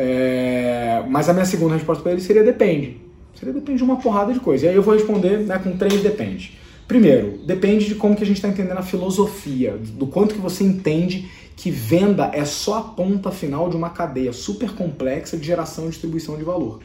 É, 0.02 1.04
mas 1.10 1.28
a 1.28 1.34
minha 1.34 1.44
segunda 1.44 1.74
resposta 1.74 2.02
para 2.02 2.14
ele 2.14 2.22
seria 2.22 2.42
depende. 2.42 2.96
Seria 3.36 3.54
depende 3.54 3.80
de 3.80 3.84
uma 3.84 3.98
porrada 3.98 4.32
de 4.32 4.40
coisa. 4.40 4.66
E 4.66 4.70
aí 4.70 4.76
eu 4.76 4.82
vou 4.82 4.94
responder 4.94 5.40
né, 5.40 5.60
com 5.60 5.76
três 5.76 6.02
depende. 6.02 6.58
Primeiro, 6.88 7.40
depende 7.46 7.86
de 7.86 7.96
como 7.96 8.16
que 8.16 8.24
a 8.24 8.26
gente 8.26 8.38
está 8.38 8.48
entendendo 8.48 8.78
a 8.78 8.82
filosofia, 8.82 9.78
do 9.78 10.08
quanto 10.08 10.34
que 10.34 10.40
você 10.40 10.64
entende 10.64 11.30
que 11.54 11.70
venda 11.70 12.32
é 12.34 12.46
só 12.46 12.78
a 12.78 12.82
ponta 12.82 13.30
final 13.30 13.70
de 13.70 13.76
uma 13.76 13.90
cadeia 13.90 14.32
super 14.32 14.72
complexa 14.72 15.36
de 15.36 15.46
geração 15.46 15.88
e 15.88 15.90
distribuição 15.90 16.38
de 16.38 16.46
valor. 16.46 16.80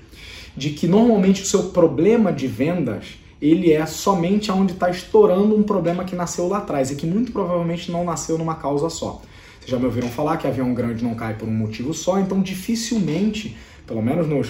De 0.57 0.71
que 0.71 0.89
normalmente 0.89 1.43
o 1.43 1.47
seu 1.47 1.71
problema 1.71 2.33
de 2.33 2.49
vendas 2.49 3.15
ele 3.41 3.73
é 3.73 3.87
somente 3.87 4.51
onde 4.51 4.73
está 4.73 4.91
estourando 4.91 5.55
um 5.55 5.63
problema 5.63 6.05
que 6.05 6.17
nasceu 6.17 6.49
lá 6.49 6.59
atrás 6.59 6.91
e 6.91 6.97
que 6.97 7.07
muito 7.07 7.31
provavelmente 7.31 7.93
não 7.93 8.05
nasceu 8.05 8.37
numa 8.37 8.57
causa 8.57 8.91
só. 8.91 9.23
Vocês 9.65 9.71
já 9.71 9.79
me 9.79 9.87
ouviram 9.87 10.09
falar 10.09 10.37
que 10.37 10.47
avião 10.47 10.75
grande 10.75 11.03
não 11.03 11.15
cai 11.15 11.35
por 11.35 11.49
um 11.49 11.53
motivo 11.53 11.95
só, 11.95 12.21
então 12.21 12.43
dificilmente, 12.43 13.57
pelo 13.87 14.03
menos 14.03 14.29
no, 14.29 14.43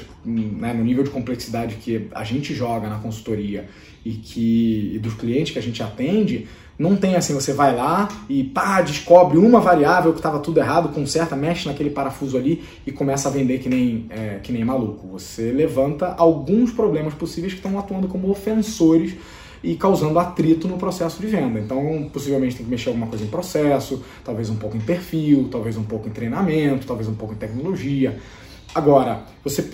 né, 0.59 0.73
no 0.73 0.83
nível 0.83 1.05
de 1.05 1.11
complexidade 1.11 1.77
que 1.77 2.09
a 2.13 2.25
gente 2.25 2.53
joga 2.53 2.89
na 2.89 2.99
consultoria 2.99 3.69
e 4.05 4.11
que 4.11 4.91
e 4.93 4.99
dos 4.99 5.15
clientes 5.15 5.53
que 5.53 5.59
a 5.59 5.63
gente 5.63 5.81
atende, 5.81 6.49
não 6.77 6.97
tem 6.97 7.15
assim, 7.15 7.33
você 7.33 7.53
vai 7.53 7.77
lá 7.77 8.09
e 8.29 8.43
pá, 8.43 8.83
descobre 8.83 9.39
uma 9.39 9.61
variável 9.61 10.13
que 10.13 10.19
estava 10.19 10.41
tudo 10.41 10.59
errado, 10.59 10.89
conserta, 10.89 11.37
mexe 11.37 11.69
naquele 11.69 11.91
parafuso 11.91 12.37
ali 12.37 12.65
e 12.85 12.91
começa 12.91 13.29
a 13.29 13.33
vender 13.33 13.61
que 13.61 13.69
nem, 13.69 14.07
é, 14.11 14.41
que 14.43 14.51
nem 14.51 14.65
maluco. 14.65 15.07
Você 15.07 15.53
levanta 15.53 16.13
alguns 16.19 16.73
problemas 16.73 17.15
possíveis 17.15 17.53
que 17.53 17.61
estão 17.61 17.79
atuando 17.79 18.09
como 18.09 18.29
ofensores 18.29 19.15
e 19.65 19.75
causando 19.77 20.19
atrito 20.19 20.69
no 20.69 20.77
processo 20.77 21.21
de 21.21 21.27
venda. 21.27 21.59
Então, 21.59 22.09
possivelmente 22.13 22.55
tem 22.55 22.67
que 22.67 22.71
mexer 22.71 22.91
alguma 22.91 23.07
coisa 23.07 23.25
em 23.25 23.29
processo, 23.29 24.03
talvez 24.23 24.51
um 24.51 24.57
pouco 24.57 24.77
em 24.77 24.81
perfil, 24.81 25.49
talvez 25.51 25.77
um 25.79 25.83
pouco 25.83 26.07
em 26.07 26.13
treinamento, 26.13 26.87
talvez 26.87 27.09
um 27.09 27.15
pouco 27.15 27.33
em 27.33 27.39
tecnologia. 27.39 28.21
Agora, 28.75 29.23
você 29.43 29.65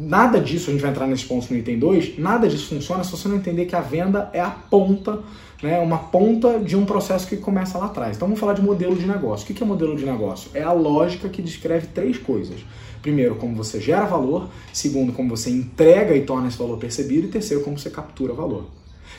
nada 0.00 0.40
disso, 0.40 0.70
a 0.70 0.72
gente 0.72 0.80
vai 0.80 0.90
entrar 0.90 1.06
nesse 1.06 1.26
ponto 1.26 1.52
no 1.52 1.58
item 1.58 1.78
2, 1.78 2.18
nada 2.18 2.48
disso 2.48 2.68
funciona 2.68 3.04
se 3.04 3.10
você 3.10 3.28
não 3.28 3.36
entender 3.36 3.66
que 3.66 3.76
a 3.76 3.80
venda 3.80 4.30
é 4.32 4.40
a 4.40 4.50
ponta, 4.50 5.20
né, 5.62 5.80
uma 5.80 5.98
ponta 5.98 6.58
de 6.58 6.76
um 6.76 6.86
processo 6.86 7.26
que 7.26 7.36
começa 7.36 7.76
lá 7.76 7.86
atrás. 7.86 8.16
Então 8.16 8.28
vamos 8.28 8.40
falar 8.40 8.54
de 8.54 8.62
modelo 8.62 8.96
de 8.96 9.06
negócio. 9.06 9.44
O 9.44 9.54
que 9.54 9.62
é 9.62 9.66
modelo 9.66 9.96
de 9.96 10.06
negócio? 10.06 10.50
É 10.54 10.62
a 10.62 10.72
lógica 10.72 11.28
que 11.28 11.42
descreve 11.42 11.88
três 11.88 12.16
coisas. 12.16 12.64
Primeiro, 13.02 13.34
como 13.34 13.54
você 13.54 13.80
gera 13.80 14.04
valor. 14.04 14.48
Segundo, 14.72 15.12
como 15.12 15.28
você 15.28 15.50
entrega 15.50 16.16
e 16.16 16.22
torna 16.22 16.48
esse 16.48 16.58
valor 16.58 16.78
percebido. 16.78 17.26
E 17.26 17.30
terceiro, 17.30 17.62
como 17.62 17.78
você 17.78 17.90
captura 17.90 18.32
valor. 18.32 18.64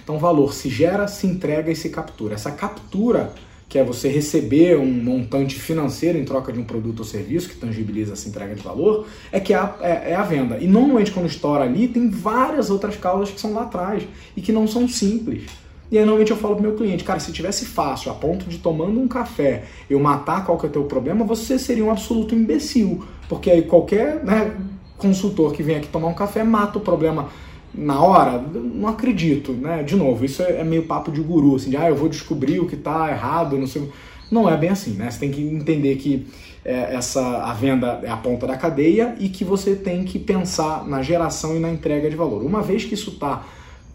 Então, 0.04 0.18
valor 0.18 0.54
se 0.54 0.70
gera, 0.70 1.08
se 1.08 1.28
entrega 1.28 1.72
e 1.72 1.76
se 1.76 1.90
captura. 1.90 2.36
Essa 2.36 2.52
captura 2.52 3.34
que 3.70 3.78
é 3.78 3.84
você 3.84 4.08
receber 4.08 4.78
um 4.78 4.90
montante 4.90 5.56
financeiro 5.56 6.18
em 6.18 6.24
troca 6.24 6.54
de 6.54 6.60
um 6.60 6.64
produto 6.64 7.00
ou 7.00 7.06
serviço 7.06 7.50
que 7.50 7.58
tangibiliza 7.58 8.14
essa 8.14 8.30
entrega 8.30 8.56
de 8.56 8.62
valor, 8.62 9.06
é 9.32 9.40
que 9.40 9.54
é 9.54 9.58
a, 9.58 9.76
é, 9.82 10.12
é 10.12 10.16
a 10.16 10.24
venda. 10.24 10.58
E 10.58 10.68
normalmente 10.68 11.12
quando 11.12 11.26
estoura 11.26 11.66
ali, 11.66 11.88
tem 11.88 12.10
várias 12.10 12.70
outras 12.70 12.96
causas 12.96 13.30
que 13.30 13.42
são 13.42 13.54
lá 13.54 13.64
atrás 13.64 14.04
e 14.38 14.42
que 14.42 14.54
não 14.54 14.68
são 14.68 14.88
simples. 14.88 15.44
E 15.92 15.98
aí 15.98 16.04
normalmente 16.04 16.32
eu 16.32 16.38
falo 16.38 16.56
pro 16.56 16.64
meu 16.64 16.76
cliente, 16.76 17.04
cara, 17.04 17.20
se 17.20 17.32
tivesse 17.32 17.66
fácil, 17.66 18.12
a 18.12 18.16
ponto 18.16 18.46
de 18.46 18.58
tomando 18.58 19.00
um 19.00 19.08
café 19.08 19.66
eu 19.90 20.00
matar 20.00 20.46
qual 20.46 20.58
que 20.58 20.66
é 20.66 20.70
o 20.70 20.72
teu 20.72 20.84
problema, 20.86 21.26
você 21.26 21.60
seria 21.60 21.84
um 21.84 21.92
absoluto 21.92 22.34
imbecil. 22.34 23.04
Porque 23.28 23.52
aí 23.52 23.64
qualquer 23.64 24.24
né, 24.24 24.56
consultor 24.98 25.52
que 25.52 25.62
vem 25.62 25.76
aqui 25.76 25.88
tomar 25.88 26.08
um 26.08 26.14
café 26.14 26.44
mata 26.44 26.78
o 26.78 26.82
problema 26.82 27.30
na 27.78 28.02
hora, 28.02 28.40
não 28.40 28.90
acredito, 28.90 29.52
né? 29.54 29.84
De 29.84 29.96
novo, 29.96 30.26
isso 30.26 30.42
é, 30.42 30.62
é 30.62 30.64
meio 30.64 30.84
papo 30.84 31.12
de 31.12 31.22
guru, 31.22 31.56
assim, 31.56 31.70
de 31.70 31.78
ah, 31.78 31.88
eu 31.88 31.96
vou 31.96 32.10
descobrir 32.10 32.60
o 32.60 32.68
que 32.68 32.76
está 32.76 33.10
errado, 33.10 33.58
não 33.58 33.68
sei. 33.68 33.90
Não 34.32 34.50
é 34.50 34.58
bem 34.58 34.72
assim, 34.72 34.92
né? 34.94 35.10
Você 35.10 35.20
tem 35.20 35.32
que 35.32 35.42
entender 35.42 35.96
que 35.96 36.28
é, 36.66 36.96
essa 36.96 37.44
a 37.44 37.54
venda 37.54 38.02
é 38.04 38.10
a 38.10 38.18
ponta 38.18 38.46
da 38.48 38.58
cadeia 38.58 39.16
e 39.20 39.30
que 39.30 39.46
você 39.46 39.76
tem 39.76 40.04
que 40.04 40.20
pensar 40.20 40.86
na 40.86 41.02
geração 41.02 41.56
e 41.56 41.60
na 41.60 41.72
entrega 41.72 42.10
de 42.10 42.16
valor. 42.16 42.44
Uma 42.44 42.62
vez 42.62 42.84
que 42.84 42.94
isso 42.94 43.12
está 43.12 43.46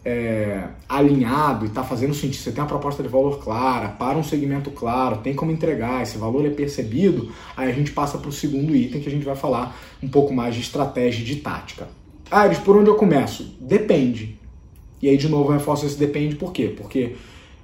é, 0.05 0.63
alinhado 0.87 1.65
e 1.65 1.67
está 1.67 1.83
fazendo 1.83 2.13
sentido, 2.13 2.41
você 2.41 2.51
tem 2.51 2.61
uma 2.61 2.67
proposta 2.67 3.03
de 3.03 3.09
valor 3.09 3.39
clara, 3.39 3.89
para 3.89 4.17
um 4.17 4.23
segmento 4.23 4.71
claro, 4.71 5.17
tem 5.17 5.33
como 5.33 5.51
entregar, 5.51 6.01
esse 6.01 6.17
valor 6.17 6.45
é 6.45 6.49
percebido, 6.49 7.31
aí 7.55 7.69
a 7.69 7.73
gente 7.73 7.91
passa 7.91 8.17
para 8.17 8.29
o 8.29 8.31
segundo 8.31 8.75
item 8.75 9.01
que 9.01 9.07
a 9.07 9.11
gente 9.11 9.25
vai 9.25 9.35
falar 9.35 9.77
um 10.01 10.07
pouco 10.07 10.33
mais 10.33 10.55
de 10.55 10.61
estratégia 10.61 11.21
e 11.21 11.25
de 11.25 11.35
tática. 11.37 11.87
Ares, 12.31 12.57
por 12.59 12.77
onde 12.77 12.89
eu 12.89 12.95
começo? 12.95 13.55
Depende. 13.59 14.39
E 15.01 15.09
aí, 15.09 15.17
de 15.17 15.27
novo, 15.27 15.49
eu 15.49 15.57
reforço 15.57 15.85
esse 15.85 15.97
depende 15.97 16.35
por 16.35 16.51
quê? 16.51 16.73
Porque 16.75 17.15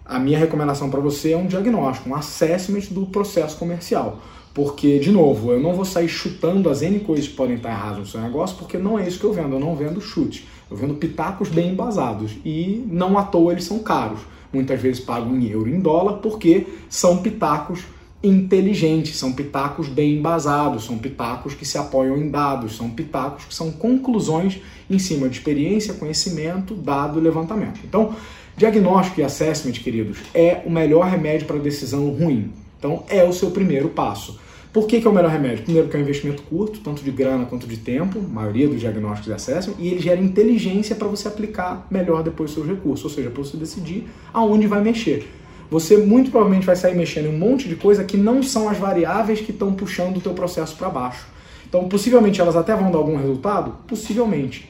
a 0.05 0.19
minha 0.19 0.37
recomendação 0.37 0.89
para 0.89 0.99
você 0.99 1.31
é 1.31 1.37
um 1.37 1.47
diagnóstico, 1.47 2.09
um 2.09 2.15
assessment 2.15 2.91
do 2.91 3.05
processo 3.05 3.57
comercial. 3.57 4.19
Porque, 4.53 4.99
de 4.99 5.11
novo, 5.11 5.51
eu 5.51 5.59
não 5.59 5.73
vou 5.73 5.85
sair 5.85 6.09
chutando 6.09 6.69
as 6.69 6.81
N 6.81 6.99
coisas 6.99 7.27
que 7.27 7.35
podem 7.35 7.55
estar 7.55 7.69
erradas 7.69 7.99
no 7.99 8.05
seu 8.05 8.19
negócio, 8.19 8.57
porque 8.57 8.77
não 8.77 8.97
é 8.97 9.07
isso 9.07 9.19
que 9.19 9.25
eu 9.25 9.31
vendo. 9.31 9.55
Eu 9.55 9.59
não 9.59 9.75
vendo 9.75 10.01
chute. 10.01 10.47
Eu 10.69 10.75
vendo 10.75 10.95
pitacos 10.95 11.49
bem 11.49 11.71
embasados. 11.71 12.31
E 12.43 12.83
não 12.87 13.17
à 13.17 13.23
toa 13.23 13.53
eles 13.53 13.63
são 13.63 13.79
caros. 13.79 14.19
Muitas 14.51 14.81
vezes 14.81 14.99
pago 14.99 15.33
em 15.33 15.47
euro 15.47 15.69
em 15.69 15.79
dólar, 15.79 16.13
porque 16.17 16.67
são 16.89 17.17
pitacos 17.17 17.83
inteligentes, 18.21 19.17
são 19.17 19.31
pitacos 19.31 19.87
bem 19.87 20.17
embasados, 20.17 20.85
são 20.85 20.97
pitacos 20.97 21.53
que 21.53 21.65
se 21.65 21.77
apoiam 21.77 22.17
em 22.17 22.29
dados, 22.29 22.75
são 22.75 22.89
pitacos 22.89 23.45
que 23.45 23.53
são 23.53 23.71
conclusões 23.71 24.59
em 24.89 24.99
cima 24.99 25.29
de 25.29 25.37
experiência, 25.37 25.93
conhecimento, 25.93 26.73
dado 26.73 27.19
e 27.19 27.21
levantamento. 27.21 27.79
Então, 27.83 28.13
diagnóstico 28.57 29.21
e 29.21 29.23
assessment, 29.23 29.73
queridos, 29.73 30.17
é 30.33 30.61
o 30.65 30.69
melhor 30.69 31.05
remédio 31.05 31.47
para 31.47 31.57
decisão 31.57 32.09
ruim. 32.09 32.51
Então, 32.77 33.03
é 33.09 33.23
o 33.23 33.31
seu 33.31 33.51
primeiro 33.51 33.89
passo. 33.89 34.39
Por 34.73 34.85
que, 34.85 35.01
que, 35.01 35.07
é 35.07 35.09
o 35.09 35.13
melhor 35.13 35.31
remédio? 35.31 35.63
Primeiro, 35.63 35.87
que 35.87 35.95
é 35.95 35.99
um 35.99 36.03
investimento 36.03 36.43
curto, 36.43 36.79
tanto 36.81 37.01
de 37.01 37.09
grana 37.09 37.45
quanto 37.45 37.65
de 37.65 37.77
tempo, 37.77 38.19
a 38.19 38.21
maioria 38.21 38.67
dos 38.67 38.79
diagnósticos 38.79 39.29
e 39.29 39.33
assessment, 39.33 39.75
e 39.79 39.87
ele 39.87 39.99
gera 39.99 40.21
inteligência 40.21 40.95
para 40.95 41.07
você 41.07 41.27
aplicar 41.27 41.87
melhor 41.89 42.21
depois 42.21 42.51
seus 42.51 42.67
recursos, 42.67 43.05
ou 43.05 43.09
seja, 43.09 43.29
para 43.31 43.43
você 43.43 43.57
decidir 43.57 44.07
aonde 44.31 44.67
vai 44.67 44.81
mexer 44.81 45.27
você 45.69 45.97
muito 45.97 46.31
provavelmente 46.31 46.65
vai 46.65 46.75
sair 46.75 46.95
mexendo 46.95 47.25
em 47.25 47.35
um 47.35 47.37
monte 47.37 47.67
de 47.67 47.75
coisa 47.75 48.03
que 48.03 48.17
não 48.17 48.41
são 48.41 48.67
as 48.67 48.77
variáveis 48.77 49.39
que 49.39 49.51
estão 49.51 49.73
puxando 49.73 50.17
o 50.17 50.21
teu 50.21 50.33
processo 50.33 50.75
para 50.75 50.89
baixo. 50.89 51.27
Então, 51.67 51.87
possivelmente 51.87 52.41
elas 52.41 52.55
até 52.55 52.75
vão 52.75 52.91
dar 52.91 52.97
algum 52.97 53.15
resultado? 53.15 53.75
Possivelmente. 53.87 54.69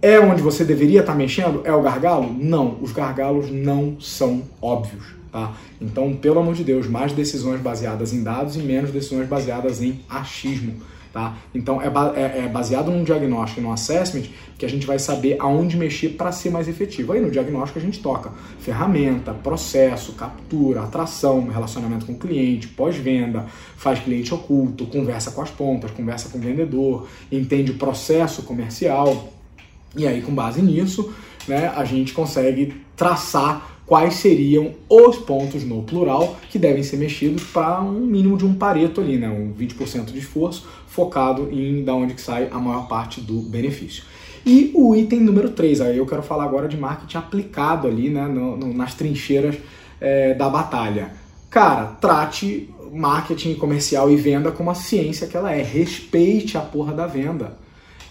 É 0.00 0.18
onde 0.18 0.42
você 0.42 0.64
deveria 0.64 1.00
estar 1.00 1.12
tá 1.12 1.18
mexendo? 1.18 1.60
É 1.64 1.72
o 1.72 1.82
gargalo? 1.82 2.34
Não, 2.38 2.78
os 2.80 2.92
gargalos 2.92 3.50
não 3.50 4.00
são 4.00 4.42
óbvios. 4.60 5.04
Tá? 5.30 5.52
Então, 5.80 6.14
pelo 6.14 6.40
amor 6.40 6.54
de 6.54 6.64
Deus, 6.64 6.86
mais 6.86 7.12
decisões 7.12 7.60
baseadas 7.60 8.12
em 8.12 8.22
dados 8.22 8.56
e 8.56 8.60
menos 8.60 8.90
decisões 8.90 9.28
baseadas 9.28 9.82
em 9.82 10.00
achismo. 10.08 10.74
Tá? 11.14 11.36
Então 11.54 11.80
é, 11.80 11.86
é, 11.86 12.38
é, 12.40 12.48
baseado 12.48 12.90
num 12.90 13.04
diagnóstico 13.04 13.60
e 13.60 13.62
num 13.62 13.70
assessment 13.70 14.24
que 14.58 14.66
a 14.66 14.68
gente 14.68 14.84
vai 14.84 14.98
saber 14.98 15.36
aonde 15.38 15.76
mexer 15.76 16.08
para 16.08 16.32
ser 16.32 16.50
mais 16.50 16.66
efetivo. 16.66 17.12
Aí 17.12 17.20
no 17.20 17.30
diagnóstico 17.30 17.78
a 17.78 17.82
gente 17.82 18.00
toca 18.00 18.32
ferramenta, 18.58 19.32
processo, 19.32 20.14
captura, 20.14 20.82
atração, 20.82 21.46
relacionamento 21.46 22.04
com 22.04 22.14
o 22.14 22.18
cliente, 22.18 22.66
pós-venda, 22.66 23.46
faz 23.76 24.00
cliente 24.00 24.34
oculto, 24.34 24.86
conversa 24.86 25.30
com 25.30 25.40
as 25.40 25.52
pontas, 25.52 25.92
conversa 25.92 26.28
com 26.30 26.38
o 26.38 26.40
vendedor, 26.40 27.06
entende 27.30 27.70
o 27.70 27.74
processo 27.74 28.42
comercial. 28.42 29.32
E 29.96 30.08
aí, 30.08 30.20
com 30.20 30.34
base 30.34 30.60
nisso, 30.60 31.14
né, 31.46 31.72
a 31.76 31.84
gente 31.84 32.12
consegue 32.12 32.74
traçar 32.96 33.73
quais 33.86 34.14
seriam 34.14 34.72
os 34.88 35.16
pontos 35.16 35.62
no 35.64 35.82
plural 35.82 36.36
que 36.50 36.58
devem 36.58 36.82
ser 36.82 36.96
mexidos 36.96 37.44
para 37.44 37.80
um 37.80 38.00
mínimo 38.00 38.36
de 38.36 38.44
um 38.44 38.54
pareto 38.54 39.00
ali, 39.00 39.18
né, 39.18 39.28
um 39.28 39.52
20% 39.52 40.06
de 40.06 40.18
esforço 40.18 40.66
focado 40.86 41.48
em 41.50 41.84
da 41.84 41.94
onde 41.94 42.14
que 42.14 42.20
sai 42.20 42.48
a 42.50 42.58
maior 42.58 42.88
parte 42.88 43.20
do 43.20 43.40
benefício. 43.40 44.04
E 44.46 44.70
o 44.74 44.94
item 44.94 45.20
número 45.20 45.50
3, 45.50 45.80
aí 45.80 45.98
eu 45.98 46.06
quero 46.06 46.22
falar 46.22 46.44
agora 46.44 46.68
de 46.68 46.76
marketing 46.76 47.16
aplicado 47.16 47.88
ali 47.88 48.10
né, 48.10 48.26
no, 48.26 48.56
no, 48.56 48.74
nas 48.74 48.94
trincheiras 48.94 49.56
é, 50.00 50.34
da 50.34 50.48
batalha. 50.50 51.12
Cara, 51.48 51.86
trate 52.00 52.68
marketing 52.92 53.54
comercial 53.54 54.10
e 54.10 54.16
venda 54.16 54.52
como 54.52 54.70
a 54.70 54.74
ciência 54.74 55.26
que 55.26 55.36
ela 55.36 55.52
é. 55.52 55.62
Respeite 55.62 56.58
a 56.58 56.60
porra 56.60 56.92
da 56.92 57.06
venda. 57.06 57.56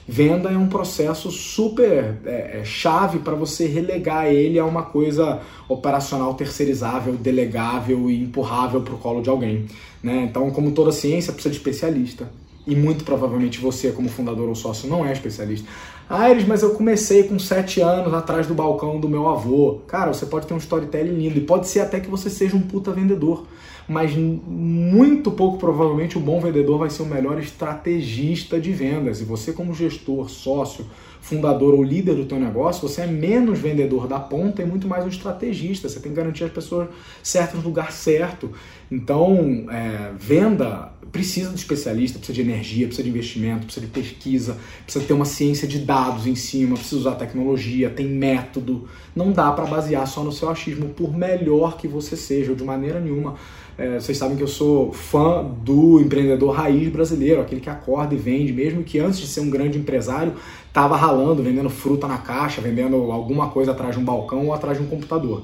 Venda 0.08 0.50
é 0.50 0.58
um 0.58 0.68
processo 0.68 1.32
super 1.32 2.16
é, 2.26 2.60
é, 2.60 2.66
chave 2.66 3.20
para 3.20 3.36
você 3.36 3.68
relegar 3.68 4.28
ele 4.28 4.60
a 4.60 4.66
uma 4.66 4.84
coisa 4.84 5.40
operacional 5.70 6.34
terceirizável, 6.34 7.14
delegável 7.14 8.10
e 8.10 8.22
empurrável 8.22 8.82
para 8.82 8.94
o 8.94 8.98
colo 8.98 9.22
de 9.22 9.30
alguém. 9.30 9.66
Né? 10.02 10.28
Então, 10.30 10.52
como 10.52 10.72
toda 10.72 10.92
ciência, 10.92 11.32
precisa 11.32 11.52
de 11.52 11.58
especialista 11.58 12.30
e 12.66 12.76
muito 12.76 13.04
provavelmente 13.04 13.60
você, 13.60 13.92
como 13.92 14.10
fundador 14.10 14.48
ou 14.48 14.56
sócio, 14.56 14.90
não 14.90 15.06
é 15.06 15.12
especialista. 15.12 15.68
Ah, 16.10 16.28
mas 16.48 16.62
eu 16.62 16.72
comecei 16.72 17.24
com 17.24 17.40
sete 17.40 17.82
anos 17.82 18.14
atrás 18.14 18.46
do 18.46 18.54
balcão 18.54 19.00
do 19.00 19.08
meu 19.08 19.28
avô. 19.28 19.82
Cara, 19.88 20.14
você 20.14 20.26
pode 20.26 20.48
ter 20.48 20.54
um 20.54 20.58
storytelling 20.58 21.16
lindo 21.16 21.38
e 21.38 21.42
pode 21.42 21.68
ser 21.68 21.80
até 21.80 22.00
que 22.00 22.10
você 22.10 22.30
seja 22.30 22.56
um 22.56 22.62
puta 22.62 22.92
vendedor. 22.92 23.46
Mas 23.88 24.16
muito 24.16 25.32
pouco 25.32 25.58
provavelmente 25.58 26.18
o 26.18 26.22
bom 26.22 26.40
vendedor 26.40 26.80
vai 26.80 26.90
ser 26.90 27.04
o 27.04 27.06
melhor 27.06 27.40
estrategista 27.40 28.60
de 28.60 28.72
vendas. 28.72 29.20
E 29.22 29.24
você, 29.24 29.52
como 29.52 29.74
gestor, 29.74 30.30
sócio, 30.30 30.86
fundador 31.24 31.74
ou 31.74 31.82
líder 31.82 32.16
do 32.16 32.26
teu 32.26 32.38
negócio, 32.38 32.88
você 32.88 33.02
é 33.02 33.08
menos 33.08 33.58
vendedor 33.58 34.08
da 34.08 34.20
ponta 34.20 34.62
e 34.62 34.66
muito 34.66 34.90
mais 34.90 35.06
um 35.06 35.08
estrategista. 35.08 35.88
Você 35.88 36.02
tem 36.02 36.12
que 36.12 36.18
garantir 36.18 36.44
as 36.44 36.52
pessoas 36.52 36.90
certas 37.24 37.62
no 37.62 37.64
lugar 37.64 37.94
certo. 37.94 38.52
Então, 38.92 39.66
é, 39.72 40.12
venda 40.20 40.92
precisa 41.14 41.50
de 41.50 41.56
especialista, 41.56 42.18
precisa 42.18 42.36
de 42.36 42.42
energia, 42.42 42.88
precisa 42.88 43.04
de 43.04 43.10
investimento, 43.10 43.66
precisa 43.66 43.86
de 43.86 43.92
pesquisa, 43.92 44.58
precisa 44.84 45.06
ter 45.06 45.14
uma 45.14 45.24
ciência 45.24 45.66
de 45.66 45.80
dados 45.80 46.28
em 46.28 46.36
cima, 46.36 46.76
precisa 46.76 46.98
usar 46.98 47.16
tecnologia, 47.16 47.90
tem 47.90 48.08
método. 48.08 48.90
Não 49.16 49.32
dá 49.32 49.50
para 49.54 49.66
basear 49.66 50.06
só 50.06 50.24
no 50.24 50.32
seu 50.32 50.50
achismo, 50.50 50.90
por 50.90 51.16
melhor 51.16 51.78
que 51.78 51.88
você 51.88 52.18
seja, 52.18 52.52
ou 52.52 52.58
de 52.58 52.66
maneira 52.66 53.00
nenhuma. 53.00 53.36
É, 53.78 54.00
vocês 54.00 54.18
sabem 54.18 54.38
que 54.38 54.44
eu 54.44 54.48
sou 54.48 54.92
fã 54.92 55.44
do 55.44 56.00
empreendedor 56.00 56.52
raiz 56.52 56.90
brasileiro, 56.90 57.42
aquele 57.42 57.62
que 57.62 57.70
acorda 57.70 58.14
e 58.14 58.18
vende, 58.18 58.54
mesmo 58.54 58.84
que 58.84 59.00
antes 59.00 59.20
de 59.20 59.28
ser 59.28 59.40
um 59.40 59.50
grande 59.50 59.80
empresário, 59.80 60.34
estava 60.74 60.98
ralando, 60.98 61.44
vendendo 61.44 61.70
fruta 61.70 62.08
na 62.08 62.18
caixa, 62.18 62.60
vendendo 62.60 62.96
alguma 63.12 63.50
coisa 63.52 63.72
atrás 63.72 63.94
de 63.94 64.02
um 64.02 64.04
balcão 64.04 64.48
ou 64.48 64.54
atrás 64.54 64.76
de 64.76 64.84
um 64.84 64.88
computador. 64.88 65.44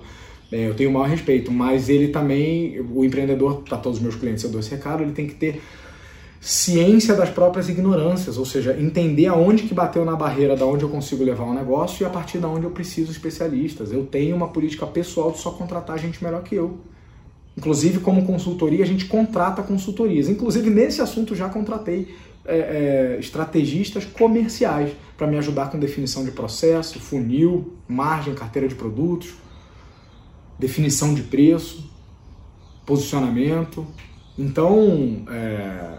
É, 0.52 0.68
eu 0.68 0.74
tenho 0.74 0.89
o 0.89 0.94
maior 0.94 1.08
respeito, 1.08 1.52
mas 1.52 1.88
ele 1.88 2.08
também, 2.08 2.84
o 2.92 3.06
empreendedor, 3.06 3.62
para 3.62 3.78
todos 3.78 4.00
os 4.00 4.04
meus 4.04 4.15
clientes 4.15 4.44
eu 4.44 4.50
dou 4.50 4.60
esse 4.60 4.72
recado, 4.72 5.04
ele 5.04 5.12
tem 5.12 5.28
que 5.28 5.36
ter 5.36 5.62
ciência 6.42 7.13
das 7.13 7.30
próprias 7.30 7.70
ignorâncias, 7.70 8.39
ou 8.39 8.46
seja, 8.46 8.76
entender 8.80 9.28
aonde 9.28 9.63
que 9.63 9.74
bateu 9.74 10.04
na 10.04 10.15
barreira, 10.15 10.56
da 10.56 10.65
onde 10.65 10.84
eu 10.84 10.89
consigo 10.89 11.24
levar 11.24 11.44
um 11.44 11.54
negócio 11.54 12.04
e 12.04 12.08
a 12.08 12.10
partir 12.10 12.39
da 12.39 12.48
onde 12.48 12.63
eu 12.63 12.72
preciso 12.72 13.12
especialistas. 13.12 13.92
Eu 13.92 14.08
tenho 14.08 14.36
uma 14.36 14.48
política 14.48 14.88
pessoal 14.88 15.32
de 15.32 15.38
só 15.38 15.52
contratar 15.52 16.00
gente 16.00 16.24
melhor 16.24 16.42
que 16.42 16.56
eu. 16.56 16.80
Inclusive, 17.56 18.00
como 18.00 18.26
consultoria, 18.26 18.84
a 18.84 18.88
gente 18.88 19.06
contrata 19.06 19.62
consultorias. 19.62 20.28
Inclusive, 20.28 20.72
nesse 20.72 21.02
assunto, 21.02 21.36
já 21.36 21.50
contratei 21.50 22.08
é, 22.45 22.58
é, 22.58 23.17
estrategistas 23.19 24.06
comerciais 24.06 24.91
para 25.17 25.28
me 25.28 25.38
ajudar 25.38 25.69
com 25.69 25.78
definição 25.78 26.23
de 26.23 26.32
processo, 26.32 26.99
funil, 26.99 27.73
margem, 27.88 28.34
carteira 28.34 28.67
de 28.67 28.75
produtos 28.75 29.34
definição 30.60 31.13
de 31.13 31.23
preço, 31.23 31.89
posicionamento. 32.86 33.88
Então, 34.38 35.23
é, 35.32 35.97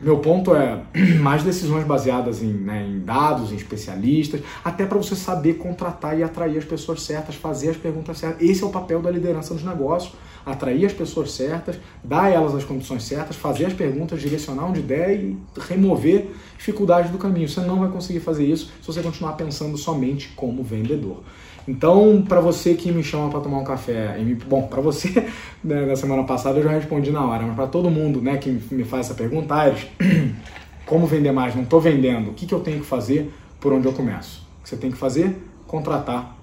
meu 0.00 0.18
ponto 0.18 0.54
é 0.54 0.82
mais 1.18 1.42
decisões 1.42 1.86
baseadas 1.86 2.42
em, 2.42 2.52
né, 2.52 2.86
em 2.86 3.00
dados, 3.00 3.50
em 3.50 3.56
especialistas, 3.56 4.42
até 4.62 4.84
para 4.84 4.98
você 4.98 5.16
saber 5.16 5.54
contratar 5.54 6.18
e 6.18 6.22
atrair 6.22 6.58
as 6.58 6.64
pessoas 6.64 7.02
certas, 7.02 7.34
fazer 7.34 7.70
as 7.70 7.76
perguntas 7.78 8.18
certas. 8.18 8.42
Esse 8.42 8.62
é 8.62 8.66
o 8.66 8.70
papel 8.70 9.00
da 9.00 9.10
liderança 9.10 9.54
dos 9.54 9.64
negócios: 9.64 10.14
atrair 10.44 10.86
as 10.86 10.92
pessoas 10.92 11.32
certas, 11.32 11.76
dar 12.02 12.24
a 12.24 12.30
elas 12.30 12.54
as 12.54 12.64
condições 12.64 13.02
certas, 13.04 13.36
fazer 13.36 13.66
as 13.66 13.72
perguntas, 13.72 14.20
direcionar 14.20 14.66
onde 14.66 14.80
der 14.80 15.14
e 15.14 15.36
remover 15.58 16.30
dificuldades 16.58 17.10
do 17.10 17.18
caminho. 17.18 17.48
Você 17.48 17.60
não 17.60 17.80
vai 17.80 17.88
conseguir 17.88 18.20
fazer 18.20 18.44
isso 18.44 18.70
se 18.80 18.86
você 18.86 19.02
continuar 19.02 19.32
pensando 19.32 19.76
somente 19.76 20.28
como 20.36 20.62
vendedor. 20.62 21.22
Então, 21.66 22.22
para 22.28 22.40
você 22.40 22.74
que 22.74 22.92
me 22.92 23.02
chama 23.02 23.30
para 23.30 23.40
tomar 23.40 23.58
um 23.58 23.64
café, 23.64 24.18
me, 24.18 24.34
bom, 24.34 24.66
para 24.66 24.82
você, 24.82 25.26
né, 25.64 25.86
na 25.86 25.96
semana 25.96 26.22
passada 26.24 26.58
eu 26.58 26.62
já 26.62 26.70
respondi 26.70 27.10
na 27.10 27.24
hora, 27.24 27.42
mas 27.42 27.56
para 27.56 27.66
todo 27.66 27.90
mundo 27.90 28.20
né, 28.20 28.36
que 28.36 28.50
me 28.50 28.84
faz 28.84 29.06
essa 29.06 29.14
pergunta, 29.14 29.54
Aires, 29.54 29.86
como 30.84 31.06
vender 31.06 31.32
mais? 31.32 31.54
Não 31.54 31.62
estou 31.62 31.80
vendendo, 31.80 32.30
o 32.30 32.34
que, 32.34 32.44
que 32.46 32.54
eu 32.54 32.60
tenho 32.60 32.80
que 32.80 32.86
fazer, 32.86 33.32
por 33.60 33.72
onde 33.72 33.86
eu 33.86 33.92
começo? 33.92 34.46
O 34.60 34.62
que 34.64 34.68
você 34.68 34.76
tem 34.76 34.90
que 34.90 34.98
fazer? 34.98 35.36
Contratar 35.66 36.36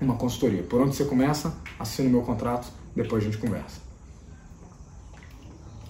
uma 0.00 0.14
consultoria. 0.14 0.62
Por 0.62 0.80
onde 0.80 0.94
você 0.94 1.04
começa? 1.04 1.54
Assina 1.78 2.08
o 2.08 2.12
meu 2.12 2.20
contrato, 2.20 2.68
depois 2.98 3.22
a 3.22 3.26
gente 3.26 3.38
conversa. 3.38 3.80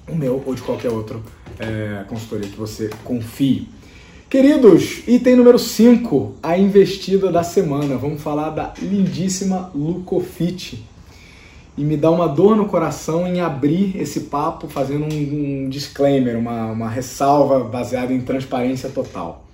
O 0.08 0.14
meu 0.14 0.42
ou 0.44 0.54
de 0.54 0.62
qualquer 0.62 0.90
outro 0.90 1.22
é, 1.58 2.04
consultoria 2.08 2.48
que 2.48 2.56
você 2.56 2.90
confie. 3.04 3.68
Queridos, 4.30 5.02
item 5.06 5.36
número 5.36 5.58
5, 5.58 6.36
a 6.42 6.58
investida 6.58 7.32
da 7.32 7.42
semana. 7.42 7.96
Vamos 7.96 8.22
falar 8.22 8.50
da 8.50 8.74
lindíssima 8.80 9.70
Lucofit. 9.74 10.84
E 11.76 11.82
me 11.82 11.96
dá 11.96 12.10
uma 12.10 12.28
dor 12.28 12.56
no 12.56 12.66
coração 12.66 13.26
em 13.26 13.40
abrir 13.40 13.96
esse 13.96 14.22
papo 14.22 14.68
fazendo 14.68 15.04
um, 15.04 15.64
um 15.64 15.68
disclaimer, 15.68 16.36
uma, 16.36 16.66
uma 16.72 16.88
ressalva 16.90 17.60
baseada 17.60 18.12
em 18.12 18.20
transparência 18.20 18.88
total. 18.90 19.47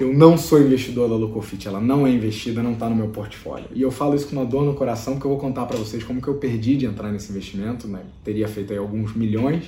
Eu 0.00 0.14
não 0.14 0.38
sou 0.38 0.60
investidor 0.60 1.08
da 1.08 1.16
Lucofit, 1.16 1.66
ela 1.66 1.80
não 1.80 2.06
é 2.06 2.10
investida, 2.10 2.62
não 2.62 2.74
está 2.74 2.88
no 2.88 2.94
meu 2.94 3.08
portfólio. 3.08 3.66
E 3.74 3.82
eu 3.82 3.90
falo 3.90 4.14
isso 4.14 4.28
com 4.28 4.36
uma 4.36 4.44
dor 4.44 4.64
no 4.64 4.74
coração 4.74 5.14
porque 5.14 5.26
eu 5.26 5.30
vou 5.32 5.40
contar 5.40 5.66
para 5.66 5.76
vocês 5.76 6.04
como 6.04 6.22
que 6.22 6.28
eu 6.28 6.34
perdi 6.34 6.76
de 6.76 6.86
entrar 6.86 7.10
nesse 7.10 7.32
investimento, 7.32 7.88
né? 7.88 8.02
teria 8.22 8.46
feito 8.46 8.72
aí 8.72 8.78
alguns 8.78 9.12
milhões, 9.16 9.64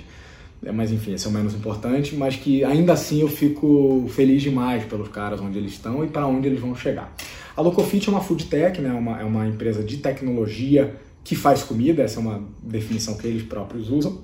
é, 0.64 0.71
mas 0.71 0.93
enfim, 0.93 1.14
esse 1.14 1.27
é 1.27 1.31
o 1.31 1.33
menos 1.33 1.53
importante, 1.53 2.14
mas 2.14 2.37
que 2.37 2.62
ainda 2.62 2.93
assim 2.93 3.21
eu 3.23 3.29
fico 3.29 4.07
feliz 4.11 4.40
demais 4.40 4.85
pelos 4.85 5.09
caras 5.09 5.40
onde 5.40 5.59
eles 5.59 5.73
estão 5.73 6.05
e 6.05 6.07
para 6.07 6.29
onde 6.29 6.47
eles 6.47 6.61
vão 6.61 6.77
chegar. 6.77 7.12
A 7.57 7.61
Locofit 7.61 8.09
é 8.09 8.12
uma 8.12 8.21
food 8.21 8.45
tech, 8.47 8.81
né? 8.81 8.93
uma, 8.93 9.21
é 9.21 9.25
uma 9.25 9.49
empresa 9.49 9.83
de 9.83 9.97
tecnologia 9.97 10.95
que 11.25 11.35
faz 11.35 11.64
comida, 11.64 12.05
essa 12.05 12.21
é 12.21 12.23
uma 12.23 12.40
definição 12.62 13.16
que 13.16 13.27
eles 13.27 13.43
próprios 13.43 13.90
usam, 13.90 14.21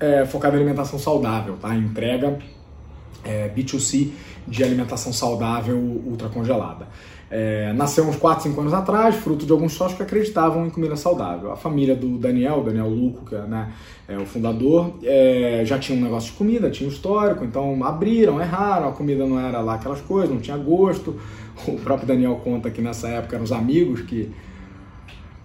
é, 0.00 0.24
focada 0.24 0.56
em 0.56 0.60
alimentação 0.60 0.98
saudável, 0.98 1.58
tá? 1.60 1.74
entrega 1.76 2.38
é, 3.28 3.48
B2C 3.54 4.10
de 4.46 4.64
alimentação 4.64 5.12
saudável 5.12 5.76
ultracongelada. 5.76 6.88
É, 7.30 7.74
nasceu 7.74 8.04
uns 8.04 8.16
4, 8.16 8.44
5 8.44 8.58
anos 8.58 8.72
atrás, 8.72 9.14
fruto 9.16 9.44
de 9.44 9.52
alguns 9.52 9.74
sócios 9.74 9.98
que 9.98 10.02
acreditavam 10.02 10.66
em 10.66 10.70
comida 10.70 10.96
saudável. 10.96 11.52
A 11.52 11.56
família 11.56 11.94
do 11.94 12.16
Daniel, 12.16 12.62
Daniel 12.64 12.88
Luco, 12.88 13.26
que 13.26 13.34
é, 13.34 13.42
né, 13.42 13.70
é 14.08 14.16
o 14.16 14.24
fundador, 14.24 14.94
é, 15.02 15.62
já 15.66 15.78
tinha 15.78 15.98
um 15.98 16.02
negócio 16.02 16.32
de 16.32 16.38
comida, 16.38 16.70
tinha 16.70 16.88
um 16.88 16.92
histórico, 16.92 17.44
então 17.44 17.84
abriram, 17.84 18.40
erraram, 18.40 18.88
a 18.88 18.92
comida 18.92 19.26
não 19.26 19.38
era 19.38 19.60
lá 19.60 19.74
aquelas 19.74 20.00
coisas, 20.00 20.30
não 20.30 20.40
tinha 20.40 20.56
gosto. 20.56 21.20
O 21.66 21.72
próprio 21.72 22.08
Daniel 22.08 22.40
conta 22.42 22.70
que 22.70 22.80
nessa 22.80 23.08
época 23.08 23.36
eram 23.36 23.44
os 23.44 23.52
amigos 23.52 24.00
que 24.02 24.32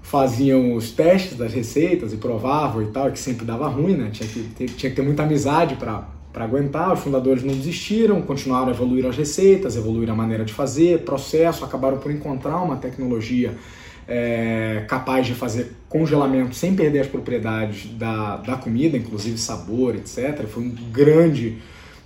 faziam 0.01 0.75
os 0.75 0.91
testes 0.91 1.35
das 1.35 1.51
receitas 1.51 2.13
e 2.13 2.17
provavam 2.17 2.81
e 2.81 2.87
tal, 2.87 3.09
e 3.09 3.11
que 3.11 3.19
sempre 3.19 3.45
dava 3.45 3.67
ruim, 3.67 3.95
né? 3.95 4.09
Tinha 4.11 4.29
que 4.29 4.43
tinha 4.67 4.89
que 4.89 4.95
ter 4.95 5.01
muita 5.01 5.23
amizade 5.23 5.75
para 5.75 6.07
para 6.33 6.43
aguentar. 6.43 6.91
Os 6.91 6.99
fundadores 6.99 7.43
não 7.43 7.53
desistiram, 7.53 8.21
continuaram 8.23 8.69
a 8.69 8.71
evoluir 8.71 9.05
as 9.05 9.15
receitas, 9.15 9.77
evoluir 9.77 10.09
a 10.09 10.15
maneira 10.15 10.43
de 10.43 10.51
fazer, 10.51 11.01
processo, 11.01 11.63
acabaram 11.63 11.99
por 11.99 12.11
encontrar 12.11 12.57
uma 12.61 12.75
tecnologia 12.75 13.53
é, 14.07 14.83
capaz 14.87 15.25
de 15.27 15.33
fazer 15.33 15.71
congelamento 15.87 16.55
sem 16.55 16.75
perder 16.75 17.01
as 17.01 17.07
propriedades 17.07 17.89
da, 17.91 18.37
da 18.37 18.55
comida, 18.57 18.97
inclusive 18.97 19.37
sabor, 19.37 19.95
etc. 19.95 20.45
Foi 20.47 20.63
um 20.63 20.75
grande 20.91 21.59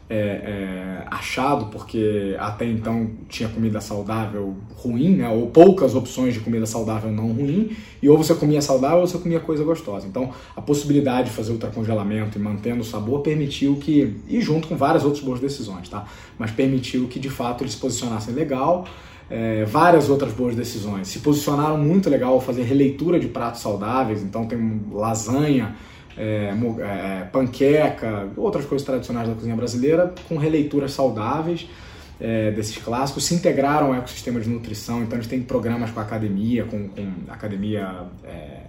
é, 0.10 0.16
é, 0.16 1.04
achado, 1.08 1.66
porque 1.66 2.36
até 2.40 2.66
então 2.66 3.10
tinha 3.28 3.50
comida 3.50 3.82
saudável 3.82 4.56
ruim, 4.76 5.18
né? 5.18 5.30
ou 5.30 5.48
poucas 5.48 5.96
opções 5.96 6.34
de 6.34 6.40
comida 6.40 6.66
saudável 6.66 7.12
não 7.12 7.34
ruim, 7.34 7.76
e 8.02 8.08
ou 8.08 8.18
você 8.18 8.34
comia 8.34 8.62
saudável 8.62 9.00
ou 9.00 9.08
você 9.08 9.18
comia 9.18 9.40
coisa 9.40 9.64
gostosa. 9.64 10.08
Então 10.08 10.30
a 10.56 10.62
possibilidade 10.62 11.30
de 11.30 11.36
fazer 11.36 11.52
ultracongelamento 11.52 12.38
e 12.38 12.42
mantendo 12.42 12.82
o 12.82 12.86
sabor 12.86 13.22
permitiu 13.22 13.76
que, 13.76 14.16
e 14.30 14.40
junto 14.40 14.68
com 14.68 14.78
várias 14.78 15.04
outras 15.04 15.24
boas 15.24 15.40
decisões, 15.42 15.90
tá? 15.90 16.06
mas 16.40 16.52
permitiu 16.52 17.08
que 17.08 17.20
de 17.20 17.30
fato 17.30 17.64
eles 17.64 17.74
se 17.74 17.80
posicionassem 17.80 18.34
legal. 18.34 18.88
É, 19.30 19.66
várias 19.66 20.10
outras 20.10 20.32
boas 20.32 20.56
decisões. 20.56 21.10
Se 21.10 21.20
posicionaram 21.20 21.78
muito 21.78 22.10
legal 22.10 22.32
ao 22.32 22.40
fazer 22.40 22.64
releitura 22.64 23.20
de 23.20 23.28
pratos 23.28 23.60
saudáveis, 23.60 24.24
então 24.24 24.46
tem 24.46 24.82
lasanha, 24.90 25.76
é, 26.18 26.54
é, 26.80 27.24
panqueca, 27.32 28.30
outras 28.36 28.66
coisas 28.66 28.86
tradicionais 28.86 29.28
da 29.30 29.36
cozinha 29.36 29.56
brasileira, 29.56 30.14
com 30.28 30.38
releituras 30.38 30.92
saudáveis 30.92 31.68
é, 32.20 32.52
desses 32.52 32.78
clássicos, 32.78 33.26
se 33.26 33.36
integraram 33.36 33.88
ao 33.88 33.96
ecossistema 33.96 34.40
de 34.40 34.50
nutrição, 34.50 35.04
então 35.04 35.18
eles 35.18 35.28
têm 35.28 35.42
programas 35.42 35.92
com 35.92 36.00
a 36.00 36.04
academia, 36.04 36.66
com, 36.66 36.90
com 36.90 37.12
academia 37.30 38.06
é, 38.24 38.62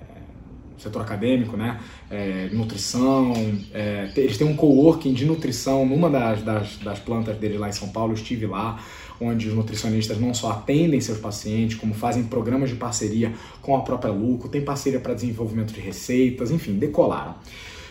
setor 0.79 1.03
acadêmico, 1.03 1.57
né? 1.57 1.81
É, 2.11 2.49
nutrição, 2.53 3.33
é, 3.73 4.11
eles 4.17 4.37
têm 4.37 4.47
um 4.47 4.57
coworking 4.57 5.13
de 5.13 5.25
nutrição 5.25 5.85
numa 5.85 6.09
das, 6.09 6.43
das, 6.43 6.77
das 6.77 6.99
plantas 6.99 7.37
deles 7.37 7.59
lá 7.59 7.69
em 7.69 7.73
São 7.73 7.89
Paulo, 7.89 8.13
eu 8.13 8.17
estive 8.17 8.47
lá, 8.47 8.83
onde 9.21 9.49
os 9.49 9.55
nutricionistas 9.55 10.21
não 10.21 10.33
só 10.33 10.53
atendem 10.53 11.01
seus 11.01 11.19
pacientes, 11.19 11.77
como 11.77 11.93
fazem 11.95 12.25
programas 12.25 12.71
de 12.71 12.77
parceria 12.77 13.33
com 13.61 13.77
a 13.77 13.81
própria 13.81 14.13
Luco, 14.13 14.49
tem 14.49 14.63
parceria 14.63 15.01
para 15.01 15.15
desenvolvimento 15.15 15.73
de 15.73 15.81
receitas, 15.81 16.51
enfim, 16.51 16.75
decolaram. 16.75 17.35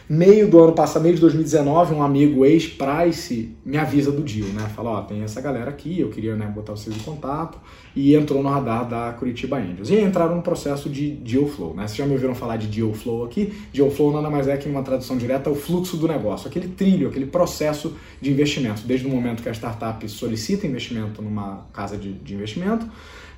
Meio 0.10 0.50
do 0.50 0.64
ano 0.64 0.72
passado, 0.72 1.04
meio 1.04 1.16
de 1.16 1.22
2019, 1.22 1.94
um 1.94 2.02
amigo 2.02 2.46
ex-Price 2.46 3.54
me 3.66 3.78
avisa 3.78 4.10
do 4.10 4.22
deal, 4.22 4.48
né? 4.50 4.66
Fala, 4.74 4.92
ó, 4.92 5.02
tem 5.02 5.22
essa 5.22 5.42
galera 5.42 5.70
aqui, 5.70 6.00
eu 6.00 6.10
queria 6.10 6.34
né, 6.34 6.46
botar 6.46 6.72
vocês 6.72 6.96
em 6.96 7.00
contato, 7.00 7.60
e 7.94 8.16
entrou 8.16 8.42
no 8.42 8.48
radar 8.48 8.88
da 8.88 9.12
Curitiba 9.12 9.58
Angels. 9.58 9.90
E 9.90 10.00
entraram 10.00 10.38
no 10.38 10.42
processo 10.42 10.90
de 10.90 11.12
deal 11.12 11.46
flow, 11.46 11.74
né? 11.74 11.86
Vocês 11.86 11.98
já 11.98 12.06
me 12.06 12.14
ouviram 12.14 12.34
falar 12.34 12.56
de 12.56 12.68
deal 12.68 12.94
flow 12.94 13.26
aqui? 13.26 13.54
Deal 13.74 13.92
flow 13.92 14.14
nada 14.14 14.30
mais 14.30 14.48
é 14.48 14.56
que, 14.56 14.70
uma 14.70 14.82
tradução 14.82 15.18
direta, 15.18 15.50
é 15.50 15.52
o 15.52 15.56
fluxo 15.56 15.98
do 15.98 16.08
negócio, 16.08 16.48
aquele 16.48 16.70
trilho, 16.70 17.10
aquele 17.10 17.26
processo 17.26 17.94
de 18.22 18.32
investimento, 18.32 18.84
desde 18.88 19.06
o 19.06 19.10
momento 19.10 19.44
que 19.44 19.50
a 19.50 19.54
startup 19.54 20.08
solicita 20.08 20.66
investimento 20.66 21.22
numa 21.22 21.66
casa 21.74 21.98
de, 21.98 22.14
de 22.14 22.34
investimento, 22.34 22.90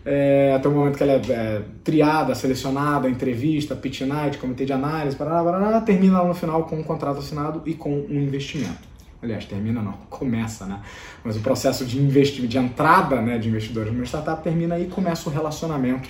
é, 0.06 0.54
até 0.56 0.68
o 0.68 0.72
momento 0.72 0.98
que 0.98 1.04
ela 1.04 1.14
é, 1.14 1.22
é, 1.30 1.62
triada, 1.84 2.34
selecionada, 2.34 3.10
entrevista, 3.10 3.76
pitch 3.76 4.02
night, 4.02 4.38
comitê 4.38 4.66
de 4.66 4.74
análise, 4.74 5.16
parará, 5.16 5.44
parará, 5.44 5.82
termina 5.82 6.24
no 6.24 6.34
final 6.34 6.64
com 6.64 6.78
um 6.78 6.84
contrato 6.84 7.20
assinado 7.20 7.62
e 7.66 7.74
com 7.74 7.92
um 7.92 8.22
investimento. 8.22 8.88
Aliás, 9.22 9.46
termina 9.46 9.82
não, 9.82 9.94
começa, 10.10 10.66
né? 10.66 10.82
Mas 11.24 11.36
o 11.36 11.42
processo 11.42 11.86
de 11.86 12.00
investimento, 12.00 12.50
de 12.50 12.58
entrada 12.58 13.22
né, 13.22 13.38
de 13.38 13.50
investidores 13.50 13.92
numa 13.92 14.06
startup 14.06 14.42
termina 14.42 14.76
aí 14.76 14.84
e 14.84 14.88
começa 14.88 15.30
o 15.30 15.32
relacionamento 15.32 16.10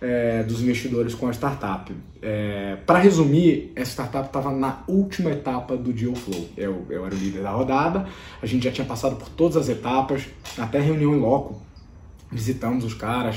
é, 0.00 0.42
dos 0.42 0.60
investidores 0.60 1.14
com 1.14 1.28
a 1.28 1.30
startup. 1.32 1.94
É, 2.20 2.76
Para 2.84 2.98
resumir, 2.98 3.72
essa 3.76 3.92
startup 3.92 4.26
estava 4.26 4.50
na 4.50 4.80
última 4.88 5.30
etapa 5.30 5.76
do 5.76 5.92
deal 5.92 6.14
flow. 6.16 6.48
Eu, 6.56 6.84
eu 6.90 7.06
era 7.06 7.14
o 7.14 7.18
líder 7.18 7.42
da 7.42 7.50
rodada, 7.50 8.06
a 8.42 8.46
gente 8.46 8.64
já 8.64 8.72
tinha 8.72 8.86
passado 8.86 9.14
por 9.14 9.28
todas 9.28 9.56
as 9.56 9.68
etapas, 9.68 10.26
até 10.58 10.80
reunião 10.80 11.14
em 11.14 11.20
loco 11.20 11.68
visitamos 12.30 12.84
os 12.84 12.94
caras, 12.94 13.36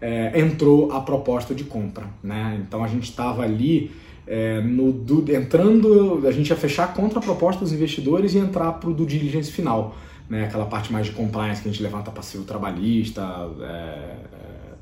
é, 0.00 0.38
entrou 0.38 0.92
a 0.92 1.00
proposta 1.00 1.54
de 1.54 1.64
compra. 1.64 2.06
Né? 2.22 2.62
Então 2.66 2.82
a 2.82 2.88
gente 2.88 3.04
estava 3.04 3.42
ali 3.42 3.90
é, 4.26 4.60
no, 4.60 4.92
do, 4.92 5.32
entrando, 5.34 6.26
a 6.26 6.32
gente 6.32 6.50
ia 6.50 6.56
fechar 6.56 6.92
contra 6.94 7.18
a 7.18 7.22
proposta 7.22 7.60
dos 7.60 7.72
investidores 7.72 8.34
e 8.34 8.38
entrar 8.38 8.72
para 8.72 8.90
o 8.90 8.94
due 8.94 9.06
diligence 9.06 9.50
final. 9.50 9.96
Né? 10.28 10.44
Aquela 10.44 10.66
parte 10.66 10.92
mais 10.92 11.06
de 11.06 11.12
compliance 11.12 11.62
que 11.62 11.68
a 11.68 11.72
gente 11.72 11.82
levanta 11.82 12.10
passivo 12.10 12.44
trabalhista, 12.44 13.22
é, 13.60 14.32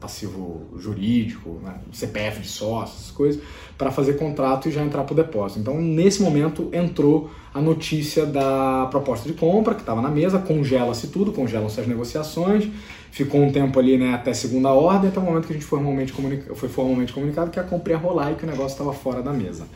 passivo 0.01 0.63
jurídico, 0.79 1.61
né? 1.63 1.75
CPF 1.93 2.41
de 2.41 2.49
sócio, 2.49 2.97
essas 2.97 3.11
coisas, 3.11 3.43
para 3.77 3.91
fazer 3.91 4.15
contrato 4.15 4.69
e 4.69 4.73
já 4.73 4.83
entrar 4.83 5.05
para 5.05 5.13
o 5.13 5.17
depósito. 5.17 5.61
Então, 5.61 5.81
nesse 5.81 6.23
momento, 6.23 6.71
entrou 6.73 7.31
a 7.53 7.61
notícia 7.61 8.25
da 8.25 8.89
proposta 8.91 9.29
de 9.29 9.35
compra, 9.35 9.75
que 9.75 9.83
estava 9.83 10.01
na 10.01 10.09
mesa, 10.09 10.39
congela-se 10.39 11.09
tudo, 11.09 11.33
congelam-se 11.33 11.81
as 11.81 11.87
negociações, 11.87 12.69
ficou 13.11 13.43
um 13.43 13.51
tempo 13.51 13.79
ali 13.79 13.99
né, 13.99 14.15
até 14.15 14.33
segunda 14.33 14.71
ordem, 14.71 15.11
até 15.11 15.19
o 15.19 15.23
momento 15.23 15.47
que 15.47 15.53
a 15.53 15.57
gente 15.57 15.65
foi 15.65 15.79
formalmente, 15.79 16.13
comunica 16.13 16.55
foi 16.55 16.69
formalmente 16.69 17.13
comunicado 17.13 17.51
que 17.51 17.59
a 17.59 17.63
compra 17.63 17.93
ia 17.93 17.99
rolar 17.99 18.33
e 18.33 18.35
que 18.37 18.45
o 18.45 18.47
negócio 18.47 18.73
estava 18.73 18.93
fora 18.93 19.23
da 19.23 19.33
mesa. 19.33 19.67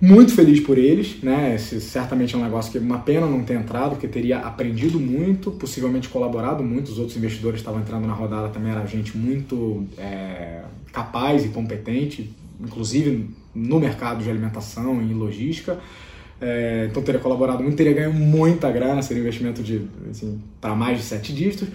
Muito 0.00 0.34
feliz 0.34 0.60
por 0.60 0.76
eles, 0.76 1.22
né? 1.22 1.54
Esse 1.54 1.80
certamente 1.80 2.34
é 2.34 2.38
um 2.38 2.42
negócio 2.42 2.70
que 2.70 2.76
é 2.76 2.80
uma 2.80 2.98
pena 2.98 3.26
não 3.26 3.42
ter 3.42 3.54
entrado, 3.54 3.90
porque 3.90 4.08
teria 4.08 4.38
aprendido 4.38 5.00
muito, 5.00 5.52
possivelmente 5.52 6.08
colaborado 6.08 6.62
muito. 6.62 6.88
Os 6.88 6.98
outros 6.98 7.16
investidores 7.16 7.60
estavam 7.60 7.80
entrando 7.80 8.06
na 8.06 8.12
rodada 8.12 8.48
também, 8.48 8.72
era 8.72 8.84
gente 8.86 9.16
muito 9.16 9.86
é, 9.96 10.62
capaz 10.92 11.44
e 11.44 11.48
competente, 11.48 12.30
inclusive 12.60 13.30
no 13.54 13.80
mercado 13.80 14.22
de 14.22 14.28
alimentação 14.28 15.00
e 15.00 15.14
logística. 15.14 15.78
É, 16.40 16.88
então 16.90 17.02
teria 17.02 17.20
colaborado 17.20 17.62
muito, 17.62 17.76
teria 17.76 17.94
ganho 17.94 18.12
muita 18.12 18.70
grana, 18.70 19.00
seria 19.00 19.22
um 19.22 19.26
investimento 19.26 19.62
de 19.62 19.86
assim, 20.10 20.38
para 20.60 20.74
mais 20.74 20.98
de 20.98 21.04
sete 21.04 21.32
dígitos. 21.32 21.68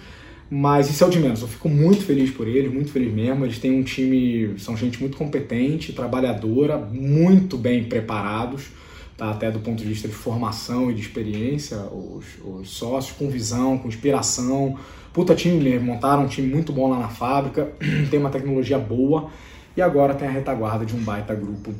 Mas 0.50 0.90
isso 0.90 1.04
é 1.04 1.06
o 1.06 1.10
de 1.10 1.20
menos. 1.20 1.42
Eu 1.42 1.48
fico 1.48 1.68
muito 1.68 2.04
feliz 2.04 2.30
por 2.30 2.48
eles, 2.48 2.72
muito 2.72 2.90
feliz 2.90 3.12
mesmo. 3.12 3.44
Eles 3.44 3.58
têm 3.58 3.70
um 3.70 3.84
time, 3.84 4.58
são 4.58 4.76
gente 4.76 4.98
muito 4.98 5.16
competente, 5.16 5.92
trabalhadora, 5.92 6.76
muito 6.76 7.56
bem 7.56 7.84
preparados 7.84 8.70
tá? 9.20 9.30
até 9.30 9.50
do 9.50 9.60
ponto 9.60 9.82
de 9.82 9.84
vista 9.84 10.08
de 10.08 10.14
formação 10.14 10.90
e 10.90 10.94
de 10.94 11.02
experiência, 11.02 11.76
os, 11.76 12.24
os 12.42 12.70
sócios 12.70 13.14
com 13.16 13.28
visão, 13.28 13.76
com 13.76 13.86
inspiração. 13.86 14.78
Puta 15.12 15.34
time, 15.34 15.78
montaram 15.78 16.24
um 16.24 16.26
time 16.26 16.48
muito 16.48 16.72
bom 16.72 16.88
lá 16.88 16.98
na 16.98 17.08
fábrica, 17.08 17.70
tem 18.10 18.18
uma 18.18 18.30
tecnologia 18.30 18.78
boa 18.78 19.30
e 19.76 19.82
agora 19.82 20.14
tem 20.14 20.26
a 20.26 20.30
retaguarda 20.30 20.86
de 20.86 20.96
um 20.96 21.00
baita 21.00 21.34
grupo 21.34 21.74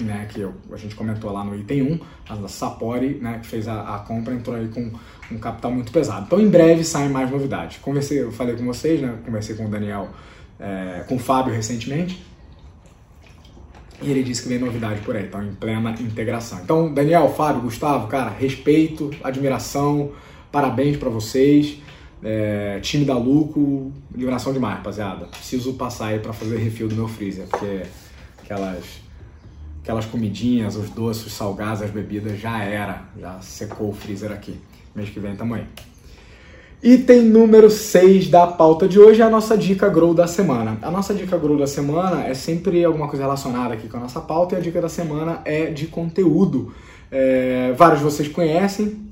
né, 0.00 0.26
que 0.30 0.40
eu, 0.40 0.54
a 0.72 0.76
gente 0.76 0.94
comentou 0.94 1.32
lá 1.32 1.44
no 1.44 1.54
item 1.56 1.82
1, 1.82 2.00
a 2.28 2.48
Sapori, 2.48 3.18
né, 3.20 3.38
que 3.40 3.46
fez 3.46 3.68
a, 3.68 3.94
a, 3.94 3.98
compra, 4.00 4.34
entrou 4.34 4.56
aí 4.56 4.68
com 4.68 4.90
um 5.30 5.38
capital 5.38 5.70
muito 5.70 5.92
pesado. 5.92 6.24
Então, 6.26 6.40
em 6.40 6.48
breve 6.48 6.84
saem 6.84 7.08
mais 7.08 7.30
novidades. 7.30 7.78
Conversei, 7.78 8.22
eu 8.22 8.32
falei 8.32 8.56
com 8.56 8.64
vocês, 8.64 9.00
né, 9.00 9.18
conversei 9.24 9.54
com 9.54 9.66
o 9.66 9.68
Daniel, 9.68 10.08
é, 10.58 11.04
com 11.08 11.16
o 11.16 11.18
Fábio 11.18 11.54
recentemente, 11.54 12.24
e 14.02 14.10
ele 14.10 14.22
disse 14.22 14.42
que 14.42 14.48
vem 14.48 14.58
novidade 14.58 15.00
por 15.00 15.16
aí, 15.16 15.24
então 15.24 15.42
em 15.42 15.54
plena 15.54 15.90
integração. 16.00 16.60
Então, 16.62 16.92
Daniel, 16.92 17.32
Fábio, 17.32 17.62
Gustavo, 17.62 18.08
cara, 18.08 18.30
respeito, 18.30 19.10
admiração, 19.22 20.12
parabéns 20.50 20.96
para 20.96 21.08
vocês. 21.08 21.78
É, 22.22 22.80
time 22.80 23.04
da 23.04 23.16
Luco, 23.16 23.92
liberação 24.14 24.52
demais, 24.52 24.76
rapaziada. 24.76 25.26
Preciso 25.26 25.74
passar 25.74 26.06
aí 26.06 26.18
para 26.18 26.32
fazer 26.32 26.56
refil 26.56 26.88
do 26.88 26.94
meu 26.94 27.06
freezer, 27.06 27.46
porque 27.46 27.82
aquelas 28.42 29.03
aquelas 29.84 30.06
comidinhas, 30.06 30.76
os 30.76 30.88
doces, 30.88 31.26
os 31.26 31.32
salgados, 31.34 31.82
as 31.82 31.90
bebidas, 31.90 32.40
já 32.40 32.64
era. 32.64 33.02
Já 33.20 33.38
secou 33.42 33.90
o 33.90 33.92
freezer 33.92 34.32
aqui. 34.32 34.58
Mês 34.94 35.10
que 35.10 35.20
vem 35.20 35.36
tamo 35.36 35.52
aí. 35.54 35.66
Item 36.82 37.24
número 37.24 37.68
6 37.70 38.28
da 38.28 38.46
pauta 38.46 38.88
de 38.88 38.98
hoje 38.98 39.20
é 39.20 39.24
a 39.24 39.30
nossa 39.30 39.58
dica 39.58 39.86
Grow 39.90 40.14
da 40.14 40.26
semana. 40.26 40.78
A 40.80 40.90
nossa 40.90 41.12
dica 41.12 41.36
Grow 41.36 41.58
da 41.58 41.66
semana 41.66 42.24
é 42.24 42.32
sempre 42.32 42.82
alguma 42.82 43.08
coisa 43.08 43.24
relacionada 43.24 43.74
aqui 43.74 43.86
com 43.86 43.98
a 43.98 44.00
nossa 44.00 44.22
pauta 44.22 44.54
e 44.54 44.58
a 44.58 44.60
dica 44.62 44.80
da 44.80 44.88
semana 44.88 45.42
é 45.44 45.66
de 45.66 45.86
conteúdo. 45.86 46.72
É, 47.10 47.74
vários 47.76 47.98
de 47.98 48.04
vocês 48.04 48.28
conhecem, 48.28 49.06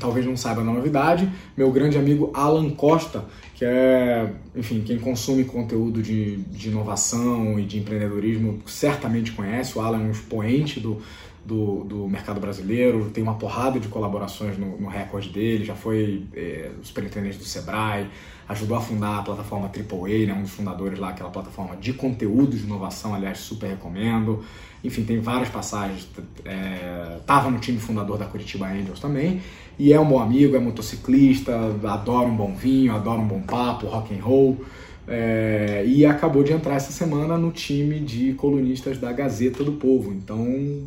talvez 0.00 0.26
não 0.26 0.36
saiba 0.36 0.64
da 0.64 0.72
novidade, 0.72 1.30
meu 1.56 1.70
grande 1.70 1.96
amigo 1.96 2.30
Alan 2.34 2.70
Costa, 2.70 3.24
que 3.54 3.64
é, 3.64 4.32
enfim, 4.56 4.82
quem 4.82 4.98
consome 4.98 5.44
conteúdo 5.44 6.02
de, 6.02 6.36
de 6.36 6.68
inovação 6.68 7.58
e 7.58 7.64
de 7.64 7.78
empreendedorismo 7.78 8.60
certamente 8.66 9.32
conhece. 9.32 9.78
O 9.78 9.80
Alan 9.80 9.98
é 9.98 10.06
um 10.06 10.10
expoente 10.10 10.80
do, 10.80 11.02
do, 11.44 11.84
do 11.84 12.08
mercado 12.08 12.40
brasileiro, 12.40 13.10
tem 13.10 13.22
uma 13.22 13.34
porrada 13.34 13.78
de 13.78 13.88
colaborações 13.88 14.56
no, 14.58 14.78
no 14.80 14.88
recorde 14.88 15.28
dele, 15.28 15.64
já 15.64 15.74
foi 15.74 16.24
é, 16.34 16.70
superintendente 16.82 17.38
do 17.38 17.44
Sebrae, 17.44 18.08
ajudou 18.48 18.76
a 18.76 18.80
fundar 18.80 19.18
a 19.18 19.22
plataforma 19.22 19.66
AAA, 19.66 20.26
né, 20.26 20.34
um 20.34 20.42
dos 20.42 20.52
fundadores 20.52 20.98
lá, 20.98 21.10
aquela 21.10 21.30
plataforma 21.30 21.76
de 21.76 21.92
conteúdo 21.92 22.56
de 22.56 22.64
inovação, 22.64 23.14
aliás, 23.14 23.38
super 23.38 23.68
recomendo. 23.68 24.44
Enfim, 24.84 25.04
tem 25.04 25.20
várias 25.20 25.48
passagens. 25.48 26.08
É, 26.44 27.18
no 27.50 27.58
time 27.58 27.78
fundador 27.78 28.18
da 28.18 28.26
Curitiba 28.26 28.66
Angels 28.66 29.00
também. 29.00 29.40
E 29.78 29.92
é 29.92 29.98
um 29.98 30.06
bom 30.06 30.20
amigo, 30.20 30.54
é 30.54 30.58
motociclista, 30.58 31.52
adora 31.84 32.28
um 32.28 32.36
bom 32.36 32.54
vinho, 32.54 32.94
adora 32.94 33.20
um 33.20 33.26
bom 33.26 33.40
papo, 33.40 33.86
rock 33.86 34.14
and 34.14 34.22
roll. 34.22 34.58
É, 35.06 35.82
e 35.84 36.06
acabou 36.06 36.44
de 36.44 36.52
entrar 36.52 36.76
essa 36.76 36.92
semana 36.92 37.36
no 37.36 37.50
time 37.50 37.98
de 37.98 38.34
colunistas 38.34 38.98
da 38.98 39.12
Gazeta 39.12 39.64
do 39.64 39.72
Povo. 39.72 40.12
Então 40.12 40.46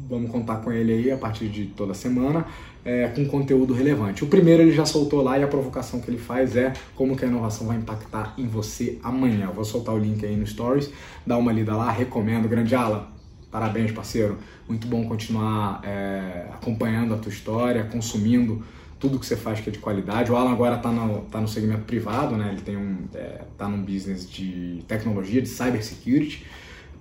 vamos 0.09 0.31
contar 0.31 0.57
com 0.57 0.71
ele 0.71 0.93
aí 0.93 1.11
a 1.11 1.17
partir 1.17 1.47
de 1.47 1.65
toda 1.65 1.93
semana 1.93 2.45
é, 2.85 3.07
com 3.07 3.25
conteúdo 3.25 3.73
relevante. 3.73 4.23
O 4.23 4.27
primeiro 4.27 4.61
ele 4.61 4.71
já 4.71 4.85
soltou 4.85 5.21
lá 5.21 5.37
e 5.39 5.43
a 5.43 5.47
provocação 5.47 5.99
que 5.99 6.09
ele 6.09 6.19
faz 6.19 6.55
é 6.55 6.71
como 6.95 7.15
que 7.17 7.25
a 7.25 7.27
inovação 7.27 7.67
vai 7.67 7.77
impactar 7.77 8.35
em 8.37 8.47
você 8.47 8.99
amanhã. 9.03 9.47
Eu 9.47 9.53
vou 9.53 9.65
soltar 9.65 9.93
o 9.95 9.97
link 9.97 10.23
aí 10.23 10.37
no 10.37 10.45
Stories, 10.45 10.91
dá 11.25 11.35
uma 11.37 11.51
lida 11.51 11.75
lá, 11.75 11.91
recomendo. 11.91 12.47
Grande 12.47 12.75
ala, 12.75 13.11
parabéns 13.55 13.89
parceiro, 13.93 14.37
muito 14.67 14.85
bom 14.85 15.07
continuar 15.07 15.79
é, 15.81 16.45
acompanhando 16.51 17.13
a 17.13 17.17
tua 17.17 17.31
história, 17.31 17.85
consumindo 17.85 18.61
tudo 18.99 19.17
que 19.17 19.25
você 19.25 19.37
faz 19.37 19.61
que 19.61 19.69
é 19.69 19.71
de 19.71 19.79
qualidade. 19.79 20.29
O 20.29 20.35
Alan 20.35 20.51
agora 20.51 20.75
está 20.75 20.91
no, 20.91 21.21
tá 21.21 21.39
no 21.39 21.47
segmento 21.47 21.83
privado, 21.83 22.35
né? 22.35 22.49
Ele 22.51 22.59
tem 22.59 22.75
um, 22.75 23.05
é, 23.13 23.43
tá 23.57 23.69
num 23.69 23.81
business 23.81 24.29
de 24.29 24.83
tecnologia, 24.89 25.41
de 25.41 25.47
cybersecurity, 25.47 26.45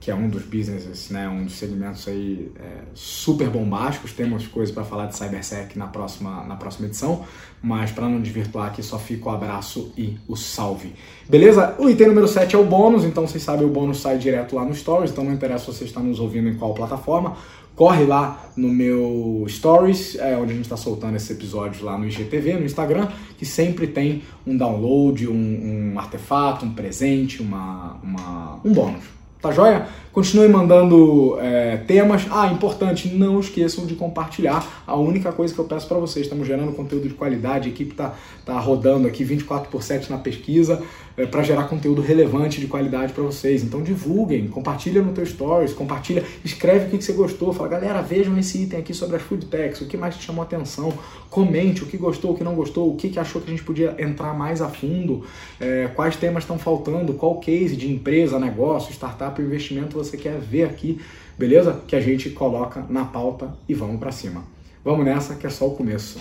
que 0.05 0.11
é 0.11 0.15
um 0.15 0.29
dos 0.29 0.43
businesses, 0.43 1.09
né? 1.09 1.27
Um 1.27 1.45
dos 1.45 1.55
segmentos 1.55 2.07
aí 2.07 2.53
é, 2.57 2.83
super 2.93 3.49
bombásticos. 3.49 4.13
Temos 4.13 4.47
coisas 4.47 4.73
para 4.73 4.85
falar 4.85 5.07
de 5.07 5.17
cybersec 5.17 5.79
na 5.79 5.87
próxima, 5.87 6.45
na 6.45 6.57
próxima 6.57 6.89
edição, 6.89 7.25
mas 7.63 7.91
para 7.91 8.07
não 8.07 8.21
desvirtuar 8.21 8.67
aqui, 8.67 8.83
só 8.83 8.99
fica 8.99 9.31
o 9.31 9.33
abraço 9.33 9.95
e 9.97 10.19
o 10.29 10.37
salve. 10.37 10.93
Beleza? 11.27 11.75
O 11.79 11.89
item 11.89 12.09
número 12.09 12.29
7 12.29 12.55
é 12.55 12.59
o 12.59 12.67
bônus, 12.67 13.03
então 13.03 13.27
vocês 13.27 13.43
sabem, 13.43 13.65
o 13.65 13.71
bônus 13.71 14.03
sai 14.03 14.19
direto 14.19 14.55
lá 14.55 14.63
no 14.63 14.75
Stories, 14.75 15.11
então 15.11 15.25
não 15.25 15.33
interessa 15.33 15.73
se 15.73 15.79
você 15.79 15.85
está 15.85 16.01
nos 16.01 16.21
ouvindo 16.21 16.51
em 16.51 16.55
qual 16.55 16.75
plataforma 16.75 17.39
corre 17.75 18.05
lá 18.05 18.51
no 18.57 18.69
meu 18.69 19.47
Stories, 19.49 20.17
é, 20.17 20.37
onde 20.37 20.53
a 20.53 20.55
gente 20.55 20.67
está 20.67 20.77
soltando 20.77 21.17
esses 21.17 21.31
episódios 21.31 21.83
lá 21.83 21.97
no 21.97 22.07
IGTV, 22.07 22.59
no 22.59 22.67
Instagram, 22.67 23.09
que 23.39 23.47
sempre 23.47 23.87
tem 23.87 24.23
um 24.47 24.55
download, 24.55 25.27
um, 25.27 25.93
um 25.95 25.99
artefato, 25.99 26.67
um 26.67 26.75
presente, 26.75 27.43
uma, 27.43 27.99
uma, 28.03 28.61
um 28.65 28.73
bônus. 28.73 29.14
Tá 29.45 29.53
joia? 29.53 29.87
Continue 30.11 30.49
mandando 30.49 31.39
é, 31.39 31.77
temas. 31.77 32.27
Ah, 32.31 32.47
importante, 32.47 33.09
não 33.09 33.39
esqueçam 33.41 33.85
de 33.85 33.95
compartilhar. 33.95 34.83
A 34.87 34.97
única 34.97 35.31
coisa 35.33 35.53
que 35.53 35.61
eu 35.61 35.67
peço 35.67 35.87
para 35.87 35.99
vocês, 35.99 36.25
estamos 36.25 36.47
gerando 36.47 36.73
conteúdo 36.73 37.07
de 37.07 37.13
qualidade, 37.13 37.69
a 37.69 37.71
equipe 37.71 37.91
está 37.91 38.15
tá 38.43 38.59
rodando 38.59 39.07
aqui 39.07 39.23
24 39.23 39.69
por 39.69 39.83
7 39.83 40.11
na 40.11 40.17
pesquisa 40.17 40.83
é, 41.17 41.27
para 41.27 41.43
gerar 41.43 41.65
conteúdo 41.65 42.03
relevante 42.03 42.61
de 42.61 42.67
qualidade 42.67 43.13
para 43.13 43.23
vocês. 43.23 43.63
Então 43.63 43.83
divulguem, 43.83 44.49
compartilha 44.49 45.03
no 45.03 45.13
teu 45.13 45.25
stories, 45.25 45.73
compartilha, 45.73 46.25
escreve 46.45 46.87
o 46.87 46.91
que, 46.91 46.99
que 46.99 47.05
você 47.05 47.13
gostou, 47.13 47.53
fala, 47.53 47.69
galera, 47.69 48.03
vejam 48.03 48.37
esse 48.39 48.63
item 48.63 48.81
aqui 48.81 48.93
sobre 48.93 49.17
as 49.17 49.23
food 49.23 49.47
techs, 49.47 49.81
o 49.81 49.87
que 49.87 49.97
mais 49.97 50.17
te 50.17 50.25
chamou 50.25 50.43
a 50.43 50.45
atenção, 50.45 50.93
comente 51.31 51.83
o 51.83 51.87
que 51.87 51.97
gostou, 51.97 52.33
o 52.33 52.37
que 52.37 52.45
não 52.45 52.55
gostou, 52.55 52.91
o 52.91 52.97
que, 52.97 53.09
que 53.09 53.19
achou 53.19 53.41
que 53.41 53.49
a 53.49 53.51
gente 53.51 53.65
podia 53.65 53.95
entrar 53.99 54.35
mais 54.35 54.61
a 54.61 54.69
fundo, 54.69 55.25
é, 55.61 55.89
quais 55.95 56.17
temas 56.17 56.43
estão 56.43 56.59
faltando, 56.59 57.15
qual 57.15 57.39
case 57.39 57.77
de 57.77 57.91
empresa, 57.91 58.39
negócio, 58.39 58.93
startup, 58.93 59.41
investimento 59.41 59.97
você 59.97 60.17
quer 60.17 60.39
ver 60.39 60.65
aqui, 60.65 61.01
beleza? 61.39 61.81
Que 61.87 61.97
a 61.97 62.01
gente 62.01 62.31
coloca 62.31 62.85
na 62.89 63.05
pauta 63.05 63.55
e 63.69 63.75
vamos 63.75 63.99
para 63.99 64.13
cima. 64.13 64.45
Vamos 64.85 65.05
nessa 65.05 65.35
que 65.35 65.47
é 65.47 65.51
só 65.51 65.67
o 65.67 65.75
começo. 65.75 66.21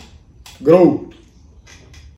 Grow! 0.62 1.23